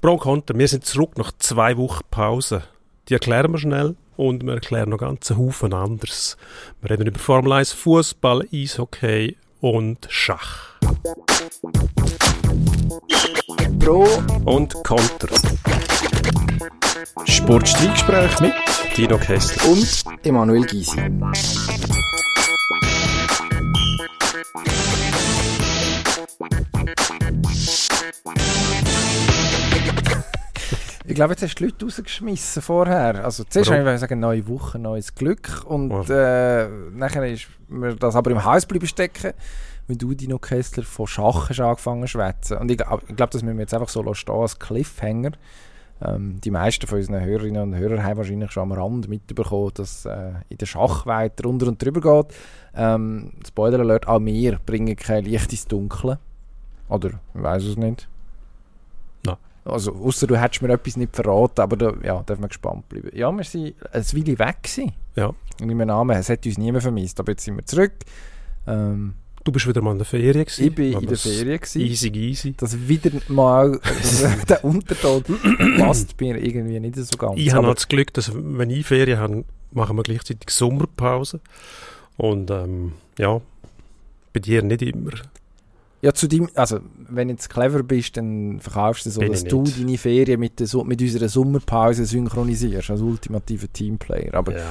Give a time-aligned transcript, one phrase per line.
[0.00, 2.62] Pro und Contra, wir sind zurück nach zwei Wochen Pause.
[3.08, 6.38] Die erklären wir schnell und wir erklären noch ganz einen Haufen anderes.
[6.80, 10.78] Wir reden über Formel 1, Fußball, Eishockey und Schach.
[13.78, 14.06] Pro
[14.46, 15.36] Und Contra.
[17.26, 18.54] Sportstreitgespräch mit
[18.94, 19.70] Tino Kessler.
[19.70, 20.98] und Emanuel Gysi.
[31.10, 33.24] Ich glaube, jetzt hast du die Leute rausgeschmissen vorher.
[33.24, 35.64] Also zuerst habe ich sagen, neue Woche, neues Glück.
[35.66, 36.02] Und Oh.
[36.12, 39.32] äh, nachher ist mir das aber im Haus bleiben stecken,
[39.88, 42.58] weil du, Dino Kessler, von Schach hast angefangen zu schwätzen.
[42.58, 45.32] Und ich, ich glaube, das müssen wir jetzt einfach so stehen als Cliffhanger.
[46.00, 50.06] Ähm, die meisten von unseren Hörerinnen und Hörern haben wahrscheinlich schon am Rand mitbekommen, dass
[50.06, 52.36] äh, in der Schachwelt drunter und drüber geht.
[52.74, 56.20] Ähm, Spoiler Alert, auch wir bringen kein Licht ins Dunkle.
[56.88, 58.08] Oder, ich weiß es nicht.
[59.64, 63.10] Also, außer du hättest mir etwas nicht verraten, aber da ja, dürfen wir gespannt bleiben.
[63.14, 64.92] Ja, wir sind ein Weile weg gewesen.
[65.16, 65.26] Ja.
[65.26, 67.92] Und ich meine, Namen, es hat uns niemand vermisst, aber jetzt sind wir zurück.
[68.66, 70.66] Ähm, Du bist wieder mal in der Ferien gewesen.
[70.66, 71.80] ich bin in der Ferien gewesen.
[71.80, 72.54] Easy, easy.
[72.56, 73.80] Das wieder mal,
[74.48, 75.24] der Unterton
[75.78, 77.38] passt mir irgendwie nicht so ganz.
[77.38, 81.40] Ich habe noch das Glück, dass wenn ich Ferien habe, machen wir gleichzeitig Sommerpause.
[82.18, 83.40] Und ähm, ja,
[84.34, 85.12] bei dir nicht immer.
[86.02, 89.44] Ja, zu dem, also wenn du jetzt clever bist, dann verkaufst du so, Bin dass
[89.44, 89.78] du nicht.
[89.80, 94.32] deine Ferien mit, der, mit unserer Sommerpause synchronisierst, als ultimativer Teamplayer.
[94.32, 94.64] Aber ja,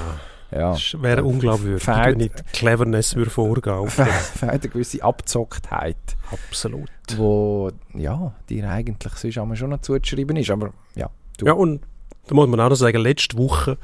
[0.50, 4.08] ja, das wäre unglaubwürdig, Fehlt- wenn ich die Cleverness würde vorgaukeln.
[4.34, 5.96] für eine gewisse Abzocktheit,
[6.32, 6.90] Absolut.
[7.16, 10.50] wo ja, dir eigentlich sonst einmal schon noch zuzuschreiben ist.
[10.50, 11.08] Aber ja,
[11.38, 11.46] du.
[11.46, 11.80] Ja, und
[12.26, 13.78] da muss man auch noch sagen, letzte Woche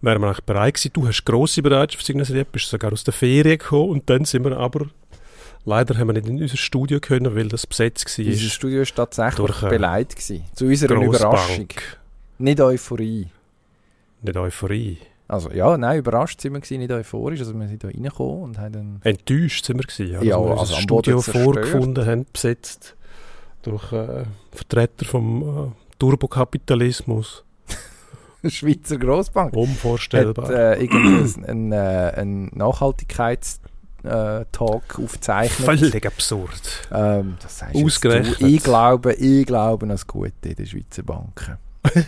[0.00, 0.90] wären wir eigentlich bereit gewesen.
[0.94, 4.44] Du hast grosse Bereitschaft für Signal bist sogar aus der Ferien gekommen und dann sind
[4.44, 4.86] wir aber,
[5.66, 8.24] leider haben wir nicht in unser Studio können, weil das besetzt war.
[8.24, 10.44] unser Studio war tatsächlich äh, beleidigt gewesen.
[10.54, 11.16] Zu unserer Grossbank.
[11.16, 11.68] Überraschung.
[12.38, 13.26] Nicht Euphorie.
[14.22, 14.98] Nicht Euphorie.
[15.28, 17.40] Also ja, nein, überrascht sind wir gewesen, nicht euphorisch.
[17.40, 19.00] Also wir sind da reingekommen und haben dann...
[19.02, 22.94] Enttäuscht sind wir gewesen, ja, Ja, dass wir also unser Studio vorgefunden haben, besetzt
[23.62, 27.44] durch äh, Vertreter vom äh, Turbokapitalismus.
[28.46, 29.52] Schweizer Grossbank.
[29.54, 30.46] Unvorstellbar.
[30.46, 32.50] Hat äh, irgendwie einen, äh, einen
[34.06, 35.66] Nachhaltigkeitstalk aufgezeichnet.
[35.66, 36.86] Völlig absurd.
[36.92, 38.40] Ähm, das jetzt Ausgerechnet.
[38.40, 38.46] Du.
[38.46, 41.58] Ich glaube, ich glaube an das Gute in den Schweizer Banken.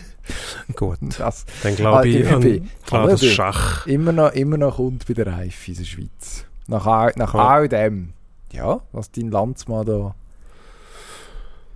[0.75, 2.61] Gut, Das dann glaube ich Ah, an, ich-
[2.93, 3.87] an das ich- Schach.
[3.87, 6.45] immer noch, immer noch kommt bei der Reife in der Schweiz.
[6.67, 7.47] Nach, all- nach Ja.
[7.47, 8.13] all dem.
[8.51, 10.15] Ja, was dein Landsmann da...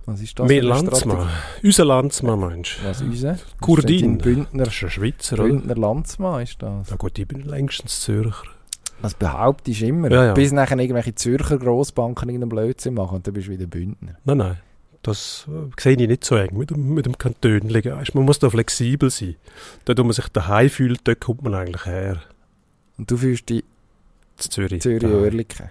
[0.06, 0.46] Was ist das?
[0.46, 1.16] Mehr eine Landsmann.
[1.16, 1.66] Strategie?
[1.66, 2.84] Unser Landsmann, meinst du?
[2.88, 3.38] Was unser?
[3.60, 4.18] Kurdin.
[4.18, 5.44] Bündner, Das ist ein Schweizer, oder?
[5.44, 6.90] Bündner Landsmann ist das.
[6.90, 8.34] Na gut, ich bin längstens Zürcher.
[9.02, 10.10] Das behauptest du immer.
[10.10, 10.32] Ja, ja.
[10.34, 14.16] Bis nachher irgendwelche Zürcher Grossbanken irgendeinen Blödsinn machen und dann bist du wieder Bündner.
[14.24, 14.56] Nein, nein.
[15.02, 17.92] Das äh, sehe ich nicht so eng mit dem, mit dem Kantönlichen.
[18.14, 19.36] Man muss da flexibel sein.
[19.84, 22.22] Dort, wo man sich daheim fühlt, dort kommt man eigentlich her.
[22.96, 23.64] Und du fühlst dich
[24.36, 24.80] zu Zürich.
[24.80, 25.16] Zürich daheim.
[25.16, 25.68] Oerlikon.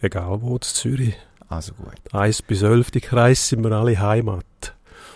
[0.00, 1.14] Egal wo, zu Zürich.
[1.48, 1.94] Also gut.
[2.12, 4.44] 1 bis 11, die Kreis sind wir alle Heimat.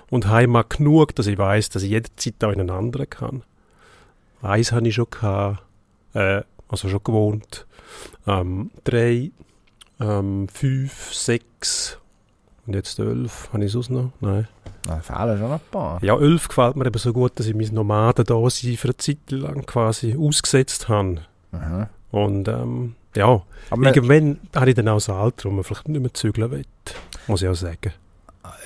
[0.08, 3.42] Und Heimat genug, dass ich weiß, dass ich jederzeit auch in einen anderen kann.
[4.42, 5.62] Eins habe ich schon gehabt,
[6.14, 7.66] äh, also schon gewohnt.
[8.26, 9.30] Ähm, drei,
[10.00, 11.98] ähm, fünf, sechs
[12.66, 13.48] und jetzt elf.
[13.52, 14.10] Habe ich sonst noch?
[14.20, 14.48] Nein.
[14.84, 16.02] Da fehlen schon ein paar.
[16.02, 19.64] Ja, elf gefällt mir eben so gut, dass ich mein Nomaden-Dasein für eine Zeit lang
[19.66, 21.22] quasi ausgesetzt habe.
[21.52, 21.86] Mhm.
[22.10, 26.00] Und ähm, ja, Aber irgendwann habe ich dann auch so Alter, wo man vielleicht nicht
[26.00, 26.64] mehr zügeln will.
[27.26, 27.92] Muss ich auch sagen.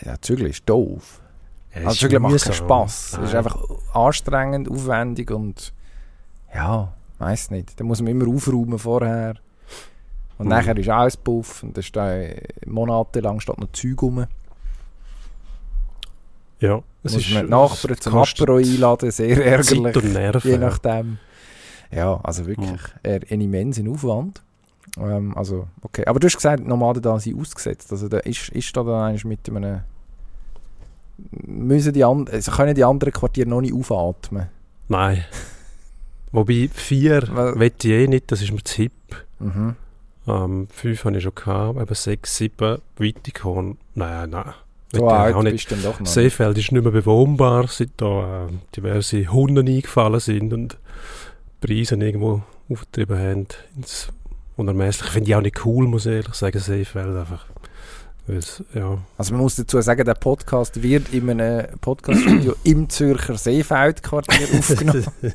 [0.04, 1.20] ja, Zügeln ist doof.
[1.74, 3.18] Ja, Also Zügeln macht keinen Spass.
[3.22, 3.58] Es ist einfach
[3.92, 5.72] anstrengend, aufwendig und
[6.54, 7.78] ja, weiß nicht.
[7.78, 9.34] Da muss man immer aufräumen vorher.
[10.38, 10.50] Und Mhm.
[10.50, 14.26] nachher ist alles Puff und da steht monatelang steht noch Zeug rum.
[16.60, 19.94] Ja, es muss ist man die Nachbarn zum Apero einladen, sehr ärgerlich.
[19.94, 20.50] Zeit und Nerven.
[20.50, 21.18] Je nachdem.
[21.90, 24.42] Ja, also wirklich äh, ein immensen Aufwand.
[24.98, 26.04] Ähm, also, okay.
[26.06, 27.92] Aber du hast gesagt, Nomaden da sind ausgesetzt.
[27.92, 29.80] Also da ist, ist da dann eigentlich mit einem...
[31.30, 34.48] Müssen die and also können die anderen Quartiere noch nicht aufatmen?
[34.88, 35.24] Nein.
[36.36, 37.22] Wobei, vier
[37.58, 38.92] will ich eh nicht, das ist mir zu hip.
[39.38, 39.74] Mhm.
[40.28, 43.78] Ähm, fünf habe ich schon gehabt, aber sechs, sieben weitergekommen.
[43.94, 44.52] Nein, nein.
[44.92, 45.66] So alt auch nicht.
[45.66, 46.06] bist doch noch.
[46.06, 50.76] Seefeld ist nicht mehr bewohnbar, seit da äh, diverse Hunde eingefallen sind und
[51.62, 54.08] Preise irgendwo aufgetrieben haben ins
[54.56, 55.12] Unermessliche.
[55.12, 57.46] Finde ich auch nicht cool, muss ich ehrlich sagen, Seefeld einfach.
[58.74, 64.48] Ja, Also man muss dazu sagen, der Podcast wird in einem Podcaststudio im Zürcher Seefeldquartier
[64.58, 65.06] aufgenommen.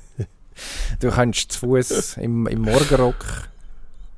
[0.99, 3.49] Du kannst zu Fuß im, im Morgenrock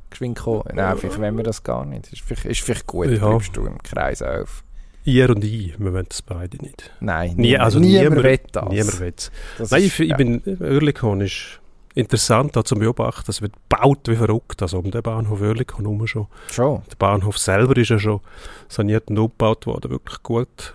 [0.09, 0.63] geschwind kommen.
[0.73, 2.11] Nein, vielleicht wollen wir das gar nicht.
[2.13, 3.27] Ist vielleicht, ist vielleicht gut, Ja.
[3.29, 4.63] bleibst du im Kreis auf.
[5.05, 6.91] ihr und ich, wir wollen das beide nicht.
[6.99, 8.69] Nein, Nie, also niemand niemand, will das.
[8.69, 9.31] Niemand will es.
[9.57, 10.15] Das Nein, ist- ich, ja.
[10.15, 11.59] bin, Oerlikon ist
[11.95, 13.29] interessant da zum Beobachten.
[13.29, 16.27] Es wird gebaut wie verrückt, also um den Bahnhof Oerlikon herum schon.
[16.51, 16.81] Schon.
[16.89, 18.19] Der Bahnhof selber ist ja schon
[18.69, 20.73] saniert und umgebaut worden, wirklich gut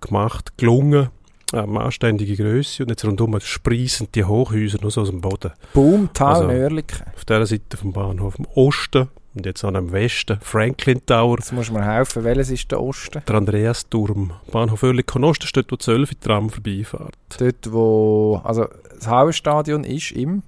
[0.00, 1.08] gemacht, gelungen,
[1.52, 5.52] ähm, anständige Größe und jetzt rundum sprießen die Hochhäuser nur so aus dem Boden.
[5.72, 7.04] Boomtown Also-.
[7.14, 11.52] Auf dieser Seite vom Bahnhof im Osten und jetzt auch im Westen Franklin Tower, Jetzt
[11.52, 13.22] musst du mir helfen, welches ist der Osten?
[13.26, 14.32] der Andreasturm.
[14.50, 17.16] Bahnhof Oerlikon Osten steht, wo die 12 Tram vorbeifährt.
[17.38, 20.42] Dort, wo, also das Hauenstadion ist im,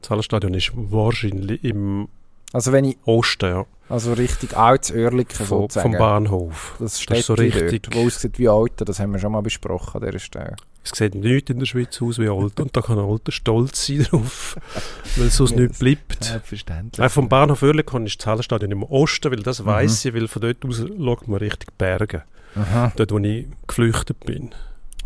[0.00, 2.08] Das Hallenstadion ist wahrscheinlich im
[2.52, 5.90] also wenn ich, Osten, ja, also Richtung Alts Oerlikon sozusagen.
[5.92, 6.74] vom Bahnhof.
[6.78, 9.42] Das ist steht so dort, richtig- wo aussieht wie Alten, das haben wir schon mal
[9.42, 10.56] besprochen an dieser Stelle.
[10.84, 14.02] Es sieht nichts in der Schweiz aus wie Olten und da kann Olten stolz sein
[14.02, 14.56] drauf,
[15.16, 16.24] weil sonst Ja, nichts bleibt.
[16.24, 17.04] Selbstverständlich.
[17.06, 19.66] Äh, vom Bahnhof Oerlikon ist das Hallenstadion im Osten, weil das Mhm.
[19.66, 22.24] weiss ich, weil von dort aus schaut man Richtung Berge.
[22.56, 24.50] Aha, Dort, wo ich geflüchtet bin.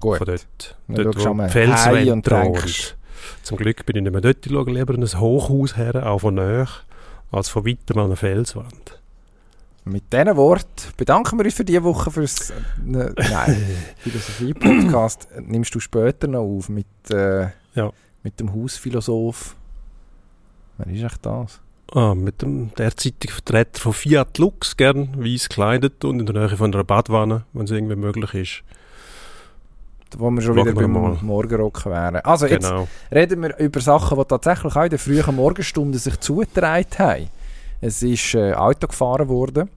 [0.00, 0.18] gut.
[0.18, 0.76] Von dort.
[0.88, 2.26] Dann dort, wo die Felswände und
[3.42, 4.44] Zum Glück bin ich nicht mehr dort.
[4.46, 6.68] Ich schaue lieber in ein Hochhaus her, auch von näher,
[7.30, 9.00] als von weitem an eine Felswand.
[9.84, 13.56] Mit diesen Worten bedanken wir uns für diese Woche fürs äh, ne, nein,
[13.98, 15.28] Philosophie-Podcast.
[15.46, 17.92] Nimmst du später noch auf mit, äh, Ja.
[18.24, 19.54] mit dem Hausphilosoph.
[20.78, 21.60] Wer ist echt das?
[21.92, 26.56] Ah, mit dem derzeitigen Vertreter von Fiat Lux, gern weiß gekleidet und in der Nähe
[26.56, 28.62] von einer Badwanne, wenn es irgendwie möglich ist.
[30.18, 31.18] Wo wir schon Schauen wieder wir beim mal.
[31.20, 32.16] Morgenrocken wären.
[32.16, 32.88] Also jetzt Genau.
[33.12, 37.28] reden wir über Sachen, die tatsächlich auch in den frühen Morgenstunden sich zugetragen haben.
[37.82, 39.68] Es ist äh, Auto gefahren worden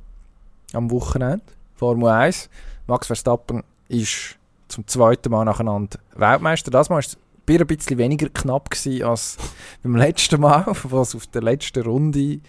[0.73, 1.43] am Wochenende,
[1.75, 2.49] Formel 1.
[2.87, 4.37] Max Verstappen ist
[4.69, 6.71] zum zweiten Mal nacheinander Weltmeister.
[6.71, 9.37] Das Mal war es ein bisschen weniger knapp gewesen als
[9.83, 12.39] beim letzten Mal, was auf der letzten Runde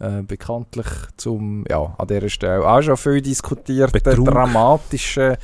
[0.00, 0.86] äh, bekanntlich
[1.16, 5.36] zum, ja, an dieser Stelle auch schon viel diskutierten, dramatischen,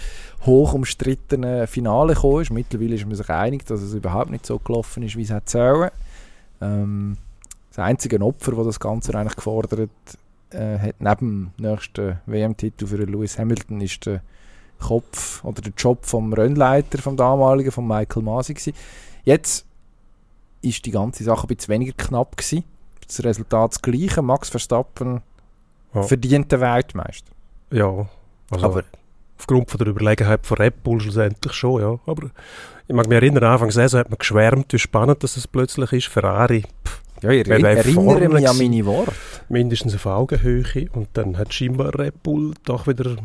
[0.44, 2.50] hoch umstrittenen Finale gekommen ist.
[2.50, 5.50] Mittlerweile ist man sich einig, dass es überhaupt nicht so gelaufen ist, wie es hätte
[5.50, 5.90] sollen.
[6.60, 7.16] Ähm,
[7.68, 9.90] das einzige Opfer, das das Ganze eigentlich gefordert
[10.50, 14.22] äh, hat, neben dem nächsten WM-Titel für Lewis Hamilton, ist der
[14.80, 18.74] Kopf oder der Job vom Rennleiter, vom damaligen, von Michael Masi gewesen.
[19.24, 19.66] Jetzt
[20.62, 22.64] ist die ganze Sache ein bisschen weniger knapp gewesen.
[23.06, 24.22] Das Resultat das gleiche.
[24.22, 25.22] Max Verstappen
[25.94, 26.02] Ja.
[26.02, 27.30] verdient den Weltmeister.
[27.70, 28.08] Ja,
[28.50, 28.84] also Aber-
[29.38, 31.98] aufgrund von der Überlegenheit von Red Bull schlussendlich schon, ja.
[32.06, 32.30] Aber
[32.88, 35.92] ich mag mich erinnern, Anfang der Saison hat man geschwärmt, wie spannend das es plötzlich
[35.92, 36.06] ist.
[36.08, 36.64] Ferrari
[37.22, 39.12] Ja, ich wäre erinnere mich an meine Worte.
[39.48, 43.16] mindestens auf Augenhöhe und dann hat scheinbar Red Bull doch wieder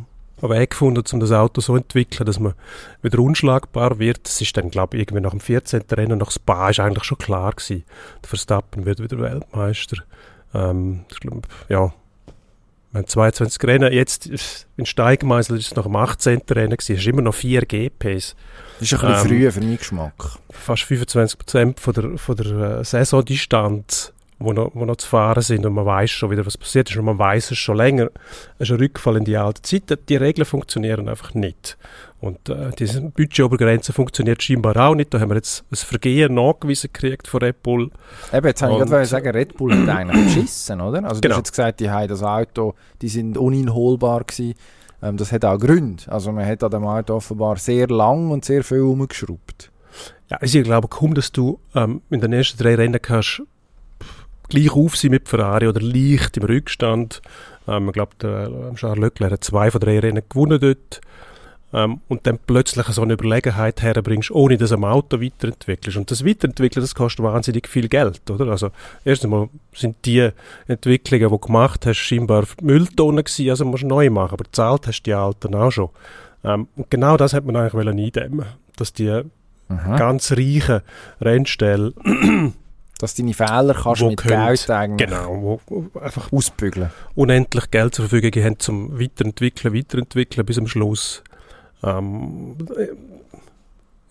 [0.42, 2.54] einen Weg gefunden, um das Auto so zu entwickeln, dass man
[3.02, 4.22] wieder unschlagbar wird.
[4.26, 5.84] Das ist dann, glaube ich, irgendwie nach dem 14.
[5.92, 7.84] Rennen nach Spa ist eigentlich schon klar gewesen.
[8.24, 10.04] Der Verstappen wird wieder Weltmeister.
[10.54, 11.94] Ähm, ich glaube, ja,
[12.94, 13.94] haben 22 Rennen.
[13.94, 16.42] Jetzt ist- in Steigmeisel ist es nach dem 18.
[16.52, 16.94] Rennen gewesen.
[16.96, 18.36] Es ist immer noch 4 GPs.
[18.80, 20.14] Das ist ein bisschen Ähm, früh für meinen Geschmack.
[20.50, 24.12] Fast 25 Prozent von der, von der äh, Saisondistanz,
[24.44, 26.98] wo noch, wo noch zu fahren sind und man weiß schon wieder, was passiert ist
[26.98, 28.10] und man weiß es schon länger.
[28.60, 29.98] Es ist ein Rückfall in die alte Zeit.
[30.10, 31.78] Die Regeln funktionieren einfach nicht.
[32.20, 35.14] Und äh, diese Budgetobergrenze funktioniert scheinbar auch nicht.
[35.14, 37.90] Da haben wir jetzt ein Vergehen nachgewiesen gekriegt von Red Bull.
[38.32, 41.04] Eben, jetzt habe ich gerade sagen, Red Bull hat eigentlich beschissen, oder?
[41.04, 41.34] Also du Genau.
[41.36, 44.54] hast jetzt gesagt, die haben das Auto, die sind uninholbar gewesen.
[45.02, 46.04] Ähm, das hat auch Gründe.
[46.08, 49.72] Also man hat an dem Auto offenbar sehr lang und sehr viel umgeschraubt.
[50.30, 53.42] Ja, also ich glaube kaum, dass du ähm, in den ersten drei Rennen kannst
[54.52, 57.22] gleich auf sein mit Ferrari oder leicht im Rückstand.
[57.68, 61.02] Ähm, ich glaube, der äh, Charles Leclerc hat zwei von drei Rennen gewonnen dort.
[61.74, 65.98] Ähm, und dann plötzlich so eine Überlegenheit herbringst, ohne dass du am Auto weiterentwickelst.
[65.98, 68.48] Und das Weiterentwickeln, das kostet wahnsinnig viel Geld, oder?
[68.48, 68.72] Also,
[69.06, 70.30] erst einmal sind die
[70.68, 74.34] Entwicklungen, die du gemacht hast, scheinbar Mülltonnen gewesen, also musst du neu machen.
[74.34, 75.90] Aber gezahlt hast die alten auch schon.
[76.44, 78.46] Ähm, und genau das hat man eigentlich eindämmen.
[78.76, 79.24] Dass die
[79.72, 79.96] Mhm.
[79.96, 80.82] ganz reichen
[81.22, 81.94] Rennstelle,
[83.02, 86.92] Dass deine Fehler kannst Wo mit könnt- Geld eigentlich genau, wo einfach ausbügeln.
[87.16, 91.24] unendlich Geld zur Verfügung haben zum Weiterentwickeln, Weiterentwickeln bis am Schluss
[91.84, 92.88] ähm, äh,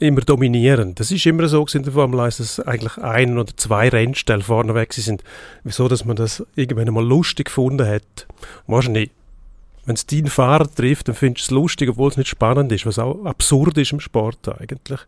[0.07, 0.95] immer dominieren.
[0.97, 4.93] Das ist immer so in der Formel 1, dass eigentlich ein oder zwei Rennstellen vorneweg
[4.93, 5.23] sind.
[5.63, 8.27] Wieso, dass man das irgendwann einmal lustig gefunden hat.
[8.67, 9.11] Wahrscheinlich,
[9.87, 12.87] wenn es deinen Fahrer trifft, dann findest du es lustig, obwohl es nicht spannend ist,
[12.87, 15.01] was auch absurd ist im Sport eigentlich.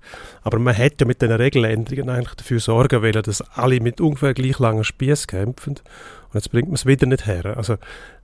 [0.42, 4.34] Aber man hätte ja mit den Regeländerungen eigentlich dafür sorgen wollen, dass alle mit ungefähr
[4.34, 5.74] gleich langen Spieß kämpfen.
[5.74, 7.56] Und jetzt bringt man es wieder nicht her.
[7.56, 7.76] Also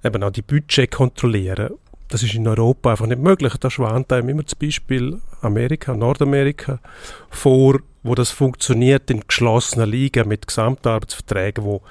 [0.02, 1.70] eben auch die Budget kontrollieren,
[2.08, 3.54] das ist in Europa einfach nicht möglich.
[3.60, 6.80] Da schwant einem immer zum Beispiel Amerika, Nordamerika
[7.28, 11.82] vor, wo das funktioniert in geschlossenen Ligen mit Gesamtarbeitsverträgen, wo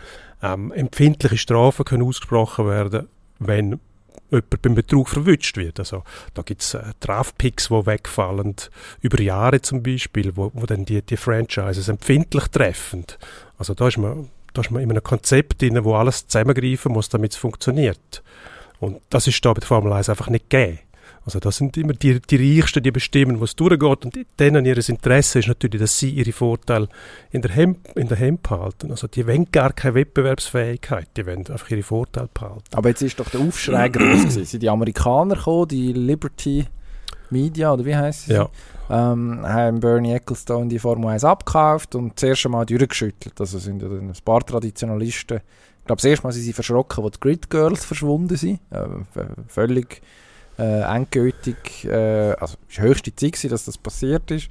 [0.41, 3.07] ähm, empfindliche Strafen können ausgesprochen werden,
[3.39, 3.79] wenn
[4.31, 5.79] jemand beim Betrug verwünscht wird.
[5.79, 6.03] Also
[6.33, 8.55] da gibt es äh, Draftpicks, die wegfallen,
[9.01, 13.05] über Jahre zum Beispiel, wo, wo dann die, die Franchises empfindlich treffen.
[13.57, 17.09] Also da ist man, da ist man in einem Konzept drin, wo alles zusammengreifen muss,
[17.09, 18.23] damit es funktioniert.
[18.79, 20.79] Und das ist da bei der Formel 1 einfach nicht gegeben.
[21.27, 24.77] Also das sind immer die, die Reichsten, die bestimmen, wo es durchgeht und denen ihr
[24.77, 26.87] Interesse ist natürlich, dass sie ihre Vorteile
[27.31, 28.91] in der Hemd, in der Hemd behalten.
[28.91, 32.63] Also die wollen gar keine Wettbewerbsfähigkeit, die wollen einfach ihre Vorteile behalten.
[32.73, 34.45] Aber jetzt ist doch der Aufschrei groß gewesen.
[34.45, 36.65] Sind die Amerikaner gekommen, die Liberty
[37.29, 38.35] Media, oder wie heisst es?
[38.37, 38.49] Ja.
[38.89, 43.37] Ähm, haben Bernie Ecclestone die Formel 1 abgekauft und zuerst einmal durchgeschüttelt.
[43.41, 45.41] Also sind ja ein paar Traditionalisten
[45.81, 48.59] ich glaube, das erste Mal sind sie verschrocken, als die Grid Girls verschwunden sind.
[48.71, 48.87] Äh,
[49.47, 50.01] völlig
[50.57, 54.49] äh, endgültig, äh, also es war höchste Zeit, gewesen, dass das passiert ist.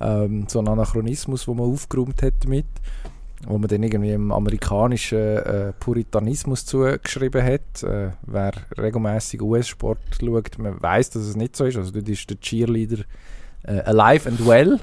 [0.00, 2.66] Ähm, so ein Anachronismus, wo man aufgeräumt hat damit,
[3.46, 7.82] wo man dann irgendwie im amerikanischen äh, Puritanismus zugeschrieben hat.
[7.82, 11.76] Äh, wer regelmäßig US-Sport schaut, man weiß, dass es nicht so ist.
[11.76, 13.02] Also dort ist der Cheerleader
[13.64, 14.78] äh, alive and well.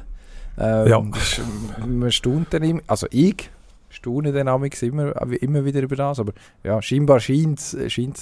[0.59, 0.99] Ähm, Ja.
[1.15, 1.41] ist-
[1.87, 3.49] Man staunt dann immer, also ich
[3.89, 4.47] staune dann
[4.81, 7.75] immer, immer wieder über das, aber ja, scheinbar scheint es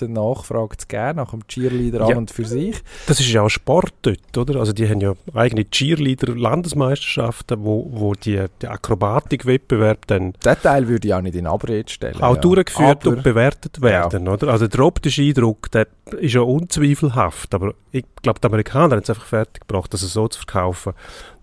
[0.03, 2.17] eine Nachfrage zu geben nach dem Cheerleader an Ja.
[2.17, 2.81] und für sich.
[3.07, 4.59] Das ist ja auch Sport dort, oder?
[4.59, 11.07] Also die haben ja eigene Cheerleader-Landesmeisterschaften, wo, wo die, die Akrobatikwettbewerb dann Den Teil würde
[11.07, 12.21] ich auch nicht in Abrede stellen.
[12.21, 12.41] auch ja.
[12.41, 14.49] durchgeführt aber, und bewertet werden, oder?
[14.49, 15.87] Also der optische Eindruck, der
[16.19, 20.39] ist ja unzweifelhaft, aber ich glaube, die Amerikaner haben es einfach fertiggebracht, das so zu
[20.39, 20.93] verkaufen,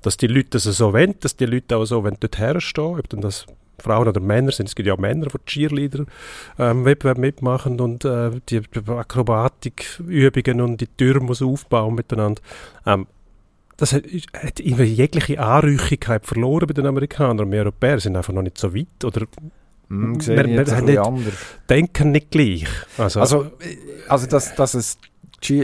[0.03, 3.09] dass die Leute das so wollen, dass die Leute auch so wollen dort herstehen, ob
[3.09, 3.47] dann das
[3.83, 4.69] Frauen oder Männer sind.
[4.69, 11.27] Es gibt ja auch Männer, die Cheerleader-Wettbewerb mitmachen und äh, die, Akrobatikübungen und die Türme
[11.27, 12.41] muss aufbauen miteinander.
[12.87, 13.07] Ähm,
[13.77, 17.51] das hat, hat irgendwie jegliche Anrüchigkeit verloren bei den Amerikanern.
[17.51, 19.27] Wir Europäer sind einfach noch nicht so weit oder
[20.21, 21.35] sehe Wir- wir anders.
[21.69, 22.67] denken nicht gleich.
[22.97, 23.51] Also, Also,
[24.09, 24.99] also dass, dass es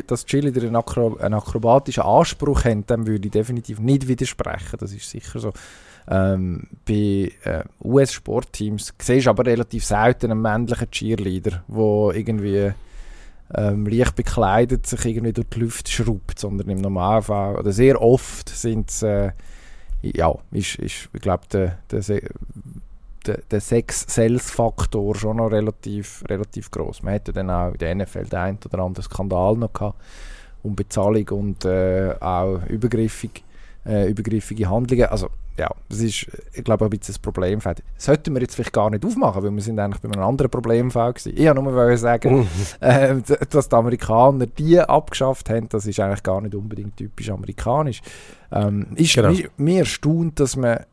[0.09, 4.77] dass Cheerleader einen, Akro einen akrobatischen Anspruch haben, dem würde ich definitiv nicht widersprechen.
[4.81, 5.53] Das ist sicher so.
[6.11, 12.73] Ähm, bei äh, US-Sportteams siehst du aber relativ selten einen männlichen Cheerleader, der irgendwie
[13.55, 18.49] ähm, leicht bekleidet sich irgendwie durch die Luft schraubt, sondern im Normalfall, oder sehr oft
[18.49, 19.33] sind es, äh,
[20.03, 22.03] ja, ist, ist ich glaube, der, der,
[23.51, 27.03] der, Sex-Sales-Faktor schon noch relativ, relativ groß.
[27.03, 30.01] Man hätte dann auch in der NFL den einen oder anderen Skandal noch gehabt
[30.63, 33.45] um Bezahlung und äh, auch übergriffig,
[33.89, 35.07] äh, übergriffige Handlungen.
[35.07, 35.29] Also
[35.59, 37.83] ja, das ist, ich glaube, ein bisschen das Problemfeld.
[37.97, 41.17] Sollten wir jetzt vielleicht gar nicht aufmachen, weil wir sind eigentlich bei einem anderen Problemfeld
[41.17, 41.33] gewesen.
[41.37, 42.47] Ich wollte nur sagen, Mhm.
[42.81, 43.17] äh,
[43.51, 48.01] dass die Amerikaner die abgeschafft haben, das ist eigentlich gar nicht unbedingt typisch amerikanisch.
[48.53, 49.31] Ähm, ist Genau.
[49.31, 50.85] mi- mir erstaunt, dass man,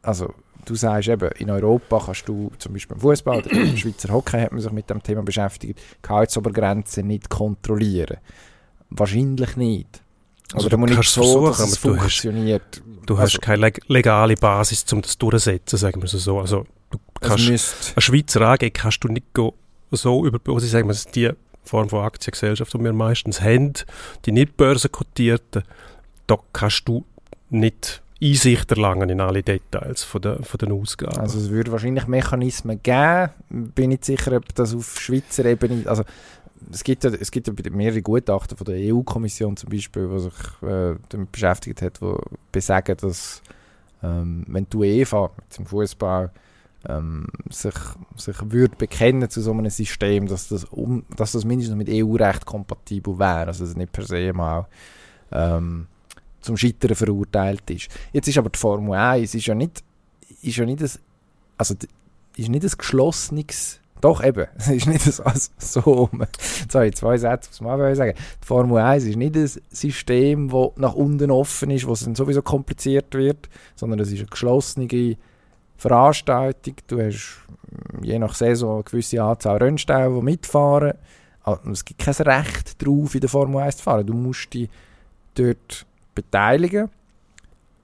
[0.00, 0.32] also
[0.64, 4.40] du sagst eben, in Europa kannst du zum Beispiel im Fußball oder im Schweizer Hockey
[4.40, 8.16] hat man sich mit dem Thema beschäftigt, Gehaltsobergrenzen nicht kontrollieren.
[8.88, 10.02] Wahrscheinlich nicht.
[10.52, 12.82] Also Oder du man nicht so, dass es aber du hast- funktioniert.
[13.06, 16.38] Du Also- hast keine leg legale Basis, um das durchzusetzen, sagen wir es so.
[16.40, 17.58] Also du kannst, eine
[18.02, 19.26] Schweizer AG kannst du nicht
[19.90, 21.30] so über, also sagen wir es, die
[21.64, 23.72] Form von Aktiengesellschaft, die wir meistens haben,
[24.26, 25.62] die nicht börsenkotierten,
[26.26, 27.04] da kannst du
[27.50, 31.18] nicht Einsicht erlangen in alle Details von, der, von den Ausgaben.
[31.18, 33.30] Also es würde wahrscheinlich Mechanismen geben.
[33.50, 36.04] Bin nicht sicher, ob das auf Schweizer Ebene, also
[36.72, 40.62] es gibt ja, es gibt ja mehrere Gutachten von der EU-Kommission zum Beispiel, die sich
[40.62, 42.14] äh, damit beschäftigt hat, die
[42.52, 43.42] besagen, dass
[44.02, 46.30] ähm, wenn die UEFA zum Fußball
[46.88, 47.74] ähm, sich,
[48.16, 52.44] sich würde bekennen zu so einem System, dass das, um, dass das mindestens mit EU-Recht
[52.44, 54.66] kompatibel wäre, also dass es nicht per se mal
[55.32, 55.86] ähm,
[56.40, 57.88] zum Scheitern verurteilt ist.
[58.12, 59.82] Jetzt ist aber die Formel 1 ist ja nicht,
[60.42, 60.90] ist ja nicht ein,
[61.56, 61.74] also
[62.36, 66.10] ist nicht ein geschlossenes, doch eben, es ist nicht also so,
[66.68, 68.14] sorry, zwei Sätze muss man auch sagen.
[68.42, 72.14] Die Formel 1 ist nicht ein System, das nach unten offen ist, wo es dann
[72.14, 75.16] sowieso kompliziert wird, sondern es ist eine geschlossene
[75.76, 76.74] Veranstaltung.
[76.86, 80.94] Du hast mm, je nach Saison eine gewisse Anzahl Rennställe, die mitfahren.
[81.42, 84.06] Ah, Es gibt kein Recht darauf, in der Formel 1 zu fahren.
[84.06, 84.68] Du musst dich
[85.34, 86.90] dort beteiligen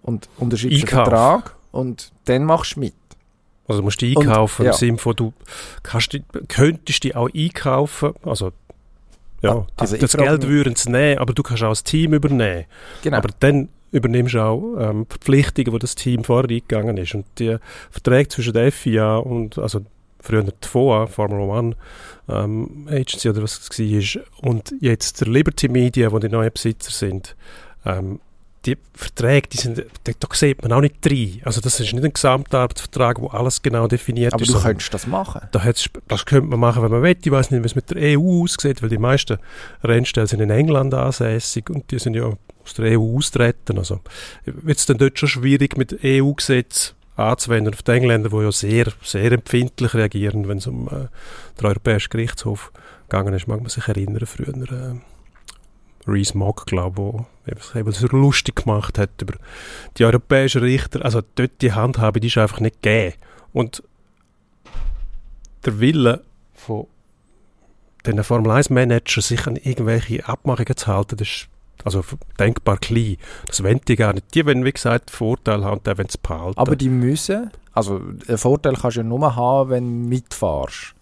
[0.02, 1.04] und unterschreibst einen.
[1.04, 2.94] Vertrag und dann machst du mit.
[3.70, 4.72] Also du musst die Und- einkaufen ja.
[4.72, 5.32] im Sinne von, du
[5.82, 8.52] kannst, könntest die auch einkaufen, also
[9.42, 12.66] ja, Ah, also das Geld würden sie nehmen, aber du kannst auch das Team übernehmen.
[13.02, 13.16] Genau.
[13.16, 17.14] Aber dann übernimmst du auch ähm, Verpflichtungen, die das Team vorher eingegangen ist.
[17.14, 17.56] Und die
[17.90, 19.80] Verträge zwischen der FIA und, also
[20.20, 21.76] früher die FOA, Formula One
[22.28, 26.90] ähm, Agency oder was es war, und jetzt der Liberty Media, wo die neuen Besitzer
[26.90, 27.34] sind,
[27.86, 28.20] ähm,
[28.66, 31.40] die Verträge, die sind, da, da sieht man auch nicht rein.
[31.44, 34.48] Also das ist nicht ein Gesamtarbeitsvertrag, wo alles genau definiert Aber ist.
[34.48, 35.40] du sondern könntest das machen.
[35.52, 35.72] da
[36.08, 37.16] das könnte man machen, wenn man will.
[37.22, 39.38] Ich weiß nicht, wie es mit der EU aussieht, weil die meisten
[39.82, 42.24] Rennstellen sind in England ansässig und die sind ja
[42.62, 43.78] aus der EU austreten.
[43.78, 44.00] Also
[44.44, 48.86] wird es dann dort schon schwierig mit EU-Gesetz anzuwenden auf die Engländer, die ja sehr,
[49.02, 51.08] sehr empfindlich reagieren, wenn es um äh,
[51.58, 52.72] den Europäischen Gerichtshof
[53.08, 53.46] gegangen ist.
[53.46, 54.94] Mag man sich erinnern, früher äh,
[56.06, 59.34] Rees Mogg, glaube ich, der so lustig gemacht hat über
[59.96, 61.04] die europäischen Richter.
[61.04, 63.16] Also dort die Handhabe, die ist einfach nicht gegeben.
[63.52, 63.82] Und
[65.64, 66.22] der Wille
[66.54, 66.86] von
[68.06, 71.48] den Formel 1 Manager, sich an irgendwelche Abmachungen zu halten, das ist
[71.84, 72.02] also
[72.38, 73.16] denkbar klein.
[73.46, 74.34] Das wollen die gar nicht.
[74.34, 76.58] Die wollen, wie gesagt, Vorteil haben, wollen es behalten.
[76.58, 80.94] Aber die müssen, also einen Vorteil kannst du ja nur haben, wenn du mitfahrst.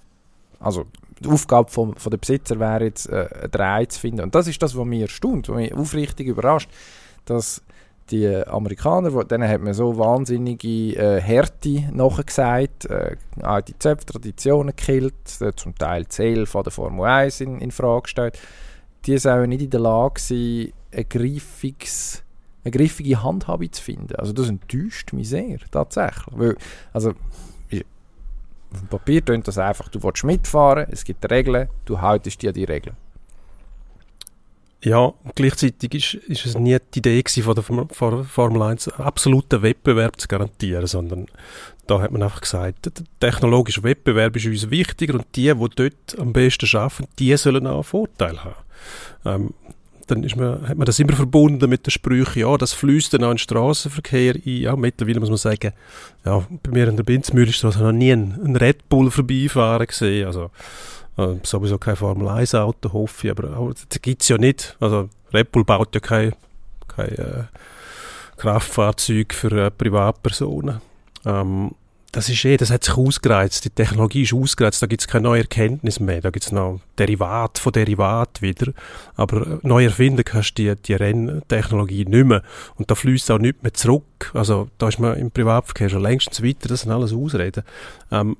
[0.61, 0.87] Also
[1.21, 4.21] die Aufgabe vom, von der Besitzer wäre jetzt, äh, einen Dreh zu finden.
[4.23, 6.71] Und das ist das, was mich erstaunt, was mich aufrichtig überrascht,
[7.25, 7.63] dass
[8.11, 14.75] die Amerikaner, wo- denen hat man so wahnsinnige äh, Härte nachgesagt, äh, alte Zöpfe, Traditionen
[14.75, 18.39] gekillt, äh, zum Teil die Seele von der Formel 1 in, in Frage gestellt.
[19.05, 24.17] Die sollen nicht in der Lage sein, eine griffige Handhabe zu finden.
[24.17, 26.35] Also das enttäuscht mich sehr, tatsächlich.
[26.39, 26.57] Weil,
[26.93, 27.13] also,
[28.73, 32.53] auf dem Papier tönt das einfach, du willst mitfahren, es gibt Regeln, du haltest dir
[32.53, 32.97] die Regeln.
[34.85, 39.07] Ja, gleichzeitig ist, ist es nie die Idee von der Form- Form- Formel 1 einen
[39.07, 41.27] absoluten Wettbewerb zu garantieren, sondern
[41.89, 46.19] da hat man einfach gesagt, der technologische Wettbewerb ist uns wichtiger und die, die dort
[46.19, 48.55] am besten arbeiten, die sollen auch einen Vorteil haben.
[49.25, 49.55] Ähm,
[50.11, 53.25] dann ist man, hat man das immer verbunden mit den Sprüchen, ja, das fließt dann
[53.25, 54.43] auch in den Straßenverkehr ein.
[54.45, 55.73] Ja, mittlerweile muss man sagen,
[56.25, 59.87] ja, bei mir in der Binzmühlenstraße habe ich noch nie einen, einen Red Bull vorbeifahren
[59.87, 60.51] gesehen, also
[61.17, 64.77] äh, sowieso kein Formel-1-Auto, hoffe ich, aber auch, das gibt es ja nicht.
[64.81, 66.33] Also Red Bull baut ja kein,
[66.87, 67.45] kein äh,
[68.37, 70.81] Kraftfahrzeug für äh, Privatpersonen.
[71.27, 71.73] Ähm,
[72.13, 75.25] das ist eh, das hat sich ausgereizt, die Technologie ist ausgereizt, da gibt es keine
[75.25, 78.73] neue Erkenntnis mehr, da gibt es noch Derivat von Derivat wieder,
[79.15, 82.43] aber äh, neu erfinden kannst du die, die Renntechnologie nicht mehr.
[82.77, 86.43] Und da fließt auch nicht mehr zurück, also da ist man im Privatverkehr schon längstens
[86.43, 87.63] weiter, das sind alles Ausreden.
[88.11, 88.37] Ähm,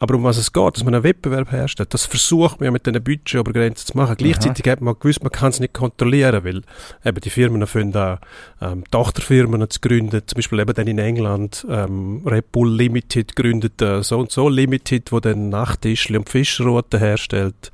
[0.00, 2.86] aber um was es geht, dass man einen Wettbewerb herstellt, das versucht man ja mit
[2.86, 4.16] diesen Budgetobergrenzen zu machen.
[4.16, 6.62] Gleichzeitig hat man gewusst, man kann es nicht kontrollieren, weil
[7.04, 8.18] eben die Firmen fangen an,
[8.62, 13.82] ähm, Tochterfirmen zu gründen, zum Beispiel eben dann in England ähm, Red Bull Limited gründet
[13.82, 17.70] äh, so und so Limited, wo dann Nachttischli und Fischrouten herstellt,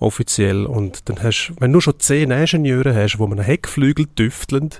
[0.00, 0.66] offiziell.
[0.66, 4.70] Und dann hast wenn du schon zehn Ingenieure hast, wo man einen Heckflügel tüfteln,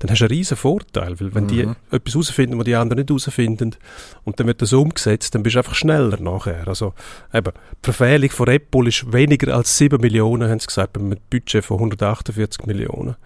[0.00, 1.76] dann hast du einen riesen Vorteil, weil wenn die Mhm.
[1.90, 3.76] etwas herausfinden, was die anderen nicht herausfinden,
[4.24, 6.66] und dann wird das umgesetzt, dann bist du einfach schneller nachher.
[6.68, 6.92] Also
[7.32, 11.20] eben, die Verfehlung von Bull ist weniger als 7 Millionen, haben sie gesagt, mit einem
[11.30, 13.16] Budget von 148 Millionen.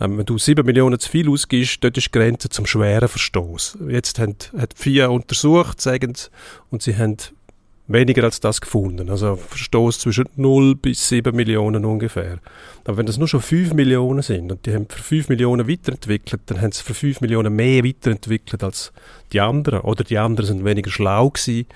[0.00, 3.78] Ähm, wenn du 7 Millionen zu viel ausgibst, dort ist die Grenze zum schweren Verstoß.
[3.88, 6.28] Jetzt haben, hat die FIA untersucht, sagen sie,
[6.70, 7.16] und sie haben
[7.88, 9.10] weniger als das gefunden.
[9.10, 12.38] Also Verstoß zwischen 0 bis 7 Millionen ungefähr.
[12.84, 16.42] Aber wenn das nur schon 5 Millionen sind und die haben für 5 Millionen weiterentwickelt,
[16.46, 18.92] dann haben sie für 5 Millionen mehr weiterentwickelt als
[19.32, 19.80] die anderen.
[19.80, 21.66] Oder die anderen sind weniger schlau gewesen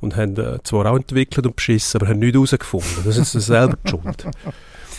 [0.00, 3.04] und haben äh, zwar auch entwickelt und beschissen, aber haben nichts herausgefunden.
[3.04, 4.26] Das ist selber die Schuld.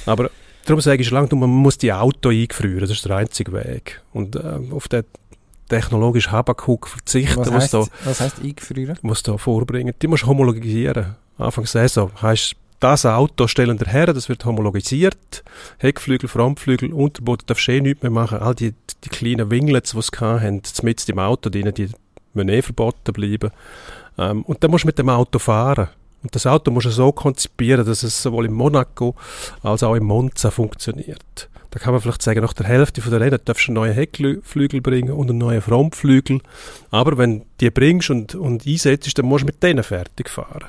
[0.06, 0.32] Aber
[0.66, 4.02] darum sage ich schon lange, man muss die Auto eingefrieren, das ist der einzige Weg.
[4.14, 5.04] Und äh, auf den
[5.72, 8.98] technologischen Habakuk verzichten, Was heisst, da was heisst eingefrieren?
[9.02, 9.94] was da vorbringen.
[10.02, 11.16] Die musst du homologisieren.
[11.38, 15.44] Anfang Saison heisst, das Auto stellen wir her, das wird homologisiert.
[15.78, 18.40] Heckflügel, Frontflügel, Unterboden darfst du eh nichts mehr machen.
[18.40, 21.90] All die, die kleinen Winglets, die sie hatten, mit im Auto drin, die
[22.34, 23.52] müssen eh verboten bleiben.
[24.18, 25.90] Ähm, und dann musst du mit dem Auto fahren.
[26.24, 29.16] Und das Auto musst du so konzipieren, dass es sowohl in Monaco
[29.64, 31.50] als auch in Monza funktioniert.
[31.72, 33.94] Da kann man vielleicht sagen, nach der Hälfte von der Rennen darfst du einen neuen
[33.94, 36.42] Heckflügel bringen und einen neuen Frontflügel.
[36.92, 40.68] Aber wenn du die bringst und, und einsetzt, dann musst du mit denen fertig fahren.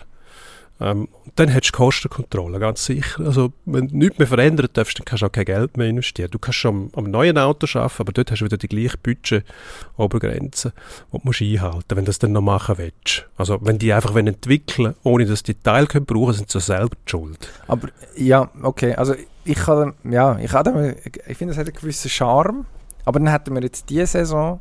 [0.80, 3.24] Ähm, dann hättest du Kostenkontrolle, ganz sicher.
[3.24, 6.30] Also, wenn du nichts mehr verändern darfst, dann kannst du auch kein Geld mehr investieren.
[6.30, 8.98] Du kannst schon am, am neuen Auto arbeiten, aber dort hast du wieder die gleiche
[8.98, 10.72] Budget-Obergrenze,
[11.12, 13.28] die du musst einhalten wenn du das dann noch machen willst.
[13.36, 17.10] Also, wenn die einfach entwickeln ohne dass die Teile können brauchen, sind sie selber die
[17.10, 17.48] schuld.
[17.68, 20.94] Aber ja, okay, also ich kann, ja, ich, kann
[21.26, 22.66] ich finde, es hat einen gewissen Charme,
[23.04, 24.60] aber dann hätten wir jetzt diese Saison,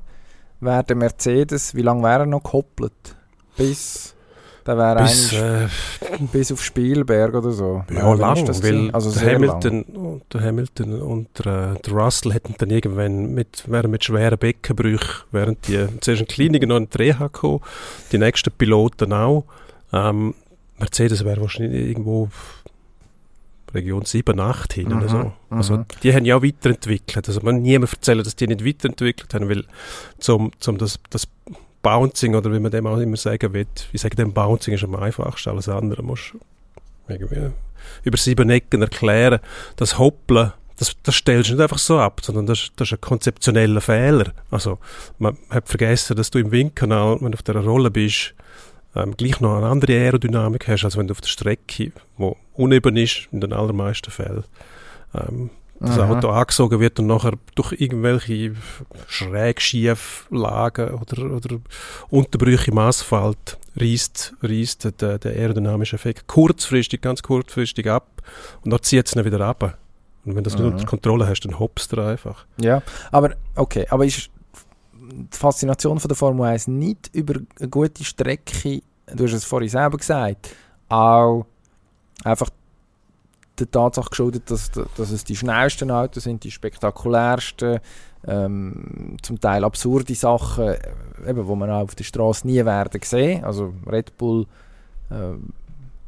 [0.59, 3.15] wäre der Mercedes, wie lange wäre er noch gekoppelt?
[3.57, 4.15] Bis,
[4.65, 5.67] der wäre Bis, äh,
[6.31, 7.83] bis auf Spielberg oder so.
[7.91, 12.33] Ja, wann lang, das weil also der, Hamilton, und der Hamilton und der, der Russell
[12.33, 16.89] hätten dann irgendwann mit, wären mit schweren Beckenbrüchen, während die zuerst ein Kliniker noch in
[16.89, 17.61] die Reha gekommen,
[18.11, 19.45] die nächsten Piloten auch.
[19.93, 20.35] Ähm,
[20.79, 22.29] Mercedes wäre wahrscheinlich irgendwo
[23.73, 25.17] Region 7, 8 hin Mhm, oder so.
[25.17, 25.31] mhm.
[25.49, 27.27] Also die haben ja auch weiterentwickelt.
[27.27, 29.65] Also man niemand erzählen, dass die nicht weiterentwickelt haben, weil
[30.19, 31.27] zum, zum das, das
[31.81, 34.95] Bouncing oder wie man dem auch immer sagen will, ich sage dem Bouncing ist am
[34.95, 36.39] einfachsten, alles andere musst du
[37.07, 37.51] irgendwie
[38.03, 39.39] über sieben Ecken erklären.
[39.75, 43.01] Das Hoppeln, das, das stellst du nicht einfach so ab, sondern das, das ist ein
[43.01, 44.33] konzeptioneller Fehler.
[44.51, 44.79] Also
[45.19, 48.33] man hat vergessen, dass du im Windkanal, wenn du auf der Rolle bist,
[48.95, 52.97] ähm, gleich noch eine andere Aerodynamik hast, als wenn du auf der Strecke, wo uneben
[52.97, 54.43] ist, in den allermeisten Fällen,
[55.13, 55.49] ähm,
[55.79, 56.03] das Mhm.
[56.03, 58.53] Auto angesogen wird und nachher durch irgendwelche
[59.07, 61.59] schräg schief Lagen oder, oder
[62.09, 68.07] Unterbrüche im Asphalt reißt, reißt der, der aerodynamische Effekt kurzfristig, ganz kurzfristig ab
[68.63, 69.77] und dann zieht es ihn wieder ab.
[70.23, 72.45] Und wenn du das nicht unter Kontrolle hast, dann hoppst du einfach.
[72.61, 74.29] Ja, aber okay, aber ist
[75.11, 78.81] die Faszination von der Formel 1 nicht über eine gute Strecke,
[79.13, 80.55] du hast es vorhin selber gesagt,
[80.89, 81.45] auch
[82.23, 82.49] einfach
[83.59, 87.79] der Tatsache geschuldet, dass, dass es die schnellsten Autos sind, die spektakulärsten,
[88.27, 90.79] ähm, zum Teil absurde Sachen, äh,
[91.27, 93.43] eben, wo man auch auf der Straße nie werden sehen.
[93.43, 94.45] Also Red Bull
[95.11, 95.49] ähm,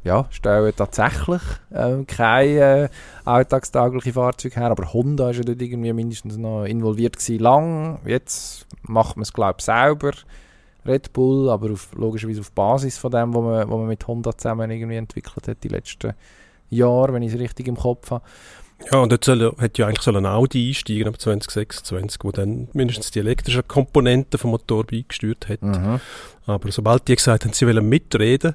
[0.04, 1.40] ja, stellen tatsächlich
[1.72, 2.88] ähm, keine äh,
[3.24, 7.42] alltagstaugliche Fahrzeuge her, aber Honda ist ja dort irgendwie mindestens noch involviert gewesen.
[7.42, 10.12] Lang, jetzt macht man es glaube ich selber,
[10.86, 14.70] Red Bull, aber auf, logischerweise auf Basis von dem, was man, man mit Honda zusammen
[14.70, 16.12] irgendwie entwickelt hat die letzten
[16.68, 18.24] Jahre, wenn ich es richtig im Kopf habe.
[18.92, 22.68] Ja, und dort soll, hat ja eigentlich soll ein Audi einsteigen ab 2026, wo dann
[22.72, 25.62] mindestens die elektrischen Komponenten vom Motor beigesteuert hat.
[25.62, 26.00] Mhm.
[26.46, 28.54] Aber sobald die gesagt haben, sie wollen mitreden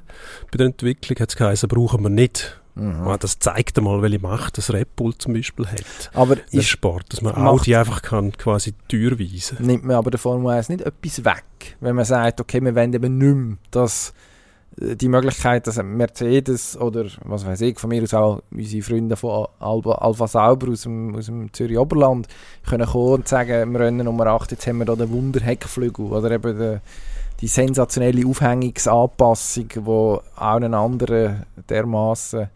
[0.50, 2.60] bei der Entwicklung, hat es geheißen, brauchen wir nicht.
[2.76, 3.06] Mhm.
[3.08, 6.10] Ah, das zeigt einmal, welche Macht das Red Bull zum Beispiel hat.
[6.14, 9.56] Aber Der ist, Sport, dass man Audi einfach kann quasi Tür weisen.
[9.60, 12.92] nimmt man aber der Formel 1 nicht etwas weg, wenn man sagt, okay, wir wollen
[12.92, 14.29] eben nicht mehr, dass äh,
[14.76, 19.46] die Möglichkeit, dass Mercedes oder was weiß ich, von mir aus auch unsere Freunde von
[19.58, 22.28] Alba, Alpha Sauber aus dem, aus dem Zürich Oberland
[22.68, 26.30] können kommen und sagen, im Rennen Nummer 8, jetzt haben wir da den Wunderheckflügel oder
[26.30, 26.80] eben den,
[27.40, 32.48] die sensationelle Aufhängungsanpassung, die auch einen anderen dermaßen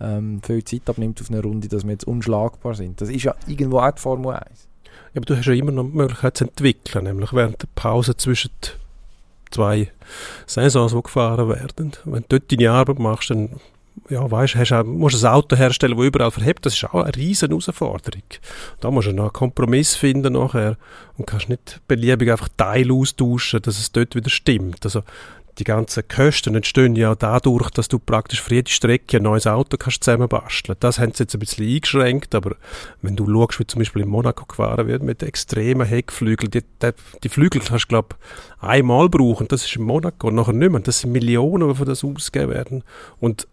[0.00, 3.00] ähm, viel Zeit abnimmt auf eine Runde, dass wir jetzt unschlagbar sind.
[3.00, 4.68] Das ist ja irgendwo auch die Formel 1.
[5.14, 8.16] Ja, aber du hast ja immer noch die Möglichkeit zu entwickeln, nämlich während der Pause
[8.16, 8.83] zwischen die
[9.54, 9.90] zwei
[10.46, 11.92] Saisons, die gefahren werden.
[12.04, 13.60] Wenn du dort deine Arbeit machst, dann
[14.10, 16.66] ja, weißt, hast auch, musst ein Auto herstellen, das überall verhebt.
[16.66, 18.22] Das ist auch eine riesen Herausforderung.
[18.80, 20.76] Da musst du noch einen Kompromiss finden nachher
[21.16, 24.84] und kannst nicht beliebig einfach Teile austauschen, dass es dort wieder stimmt.
[24.84, 25.02] Also
[25.58, 29.76] die ganzen Kosten entstehen ja dadurch, dass du praktisch für jede Strecke ein neues Auto
[29.76, 30.76] kannst zusammenbasteln.
[30.80, 32.56] Das haben sie jetzt ein bisschen eingeschränkt, aber
[33.02, 36.90] wenn du schaust, wie zum Beispiel in Monaco gefahren wird, mit extremen Heckflügeln, die, die,
[37.22, 38.16] die Flügel kannst du, glaube
[38.60, 40.80] einmal brauchen, das ist in Monaco, und nachher nicht mehr.
[40.80, 42.84] Das sind Millionen, die für das ausgegeben werden.
[43.20, 43.46] Und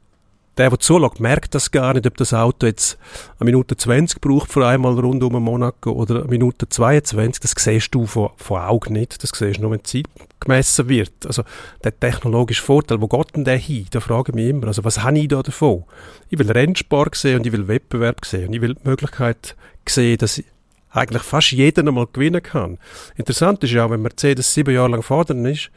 [0.57, 2.97] der, der zuschaut, merkt das gar nicht, ob das Auto jetzt
[3.39, 7.41] eine Minute 20 braucht für einmal rund um Monaco oder eine Minute 22.
[7.41, 9.23] Das siehst du von, von Augen nicht.
[9.23, 10.05] Das siehst du nur, wenn die Zeit
[10.39, 11.25] gemessen wird.
[11.25, 11.43] Also
[11.83, 13.87] der technologische Vorteil, wo geht denn der hin?
[13.91, 14.67] Da frage ich mich immer.
[14.67, 15.85] Also was habe ich da davon?
[16.29, 18.47] Ich will Rennsport sehen und ich will Wettbewerb sehen.
[18.47, 19.55] Und ich will die Möglichkeit
[19.87, 20.45] sehen, dass ich
[20.91, 22.77] eigentlich fast jeder einmal gewinnen kann.
[23.15, 25.71] Interessant ist ja, wenn Mercedes sieben Jahre lang vorne ist,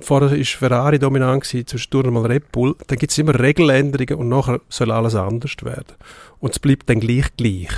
[0.00, 4.28] vorher ist Ferrari dominant gewesen, zwischendurch mal Red Bull, dann gibt es immer Regeländerungen und
[4.28, 5.94] nachher soll alles anders werden.
[6.40, 7.70] Und es bleibt dann gleich gleich.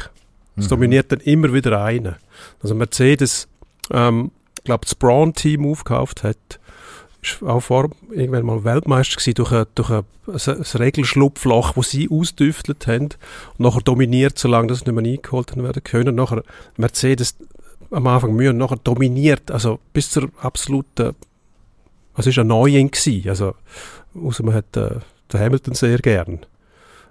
[0.57, 2.19] Es dominiert dann immer wieder einer.
[2.63, 3.49] Also Mercedes,
[3.91, 6.60] ähm, ich glaube, das Braun-Team aufgekauft hat,
[7.23, 11.91] ist auch vor irgendwann mal Weltmeister gewesen durch ein, durch ein, ein, ein Regelschlupfloch, das
[11.91, 13.11] sie ausdüftelt haben
[13.59, 16.15] und nachher dominiert, solange das nicht mehr eingeholt werden können.
[16.15, 16.43] Nachher
[16.77, 17.37] Mercedes
[17.91, 21.15] am Anfang Mühe und nachher dominiert, also bis zur absoluten,
[22.17, 23.55] es ist ein Neuling gewesen, also
[24.15, 25.01] außer man hat äh,
[25.33, 26.41] den Hamilton sehr gern.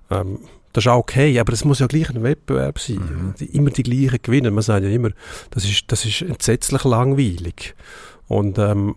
[0.10, 0.40] Ähm,
[0.74, 2.98] das ist auch okay, aber es muss ja gleich ein Wettbewerb sein.
[2.98, 3.34] Mhm.
[3.40, 4.54] Die, immer die gleichen gewinnen.
[4.54, 5.10] Man sagt ja immer,
[5.50, 7.76] das ist, das ist entsetzlich langweilig.
[8.28, 8.96] Und, ähm,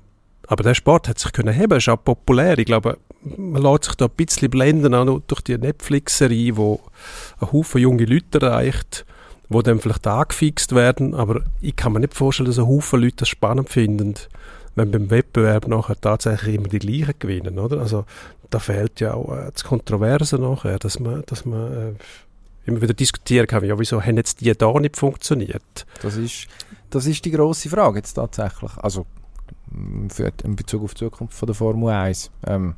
[0.52, 2.58] aber der Sport hat sich können heben, ist auch populär.
[2.58, 6.80] Ich glaube, man lässt sich da ein bisschen blenden auch durch die Netflix-Serie, wo
[7.40, 9.06] ein Haufen junge Leute erreicht,
[9.48, 11.14] wo dann vielleicht angefixt werden.
[11.14, 14.12] Aber ich kann mir nicht vorstellen, dass ein Haufen Leute das spannend finden,
[14.74, 17.80] wenn beim Wettbewerb nachher tatsächlich immer die gleichen gewinnen, oder?
[17.80, 18.04] Also
[18.50, 21.92] da fehlt ja auch äh, das Kontroverse nachher, dass man, dass man äh,
[22.66, 25.86] immer wieder diskutieren kann, ja, wieso haben jetzt die da nicht funktioniert?
[26.02, 26.46] Das ist,
[26.90, 28.72] das ist die grosse Frage jetzt tatsächlich.
[28.76, 29.06] Also
[30.08, 32.30] für, in Bezug auf die Zukunft von der Formel 1.
[32.46, 32.74] Ähm,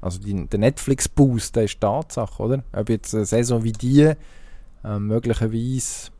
[0.00, 2.62] also die, der Netflix-Boost, der ist Tatsache, oder?
[2.72, 4.12] Ob jetzt eine Saison wie die
[4.84, 6.10] ähm, möglicherweise,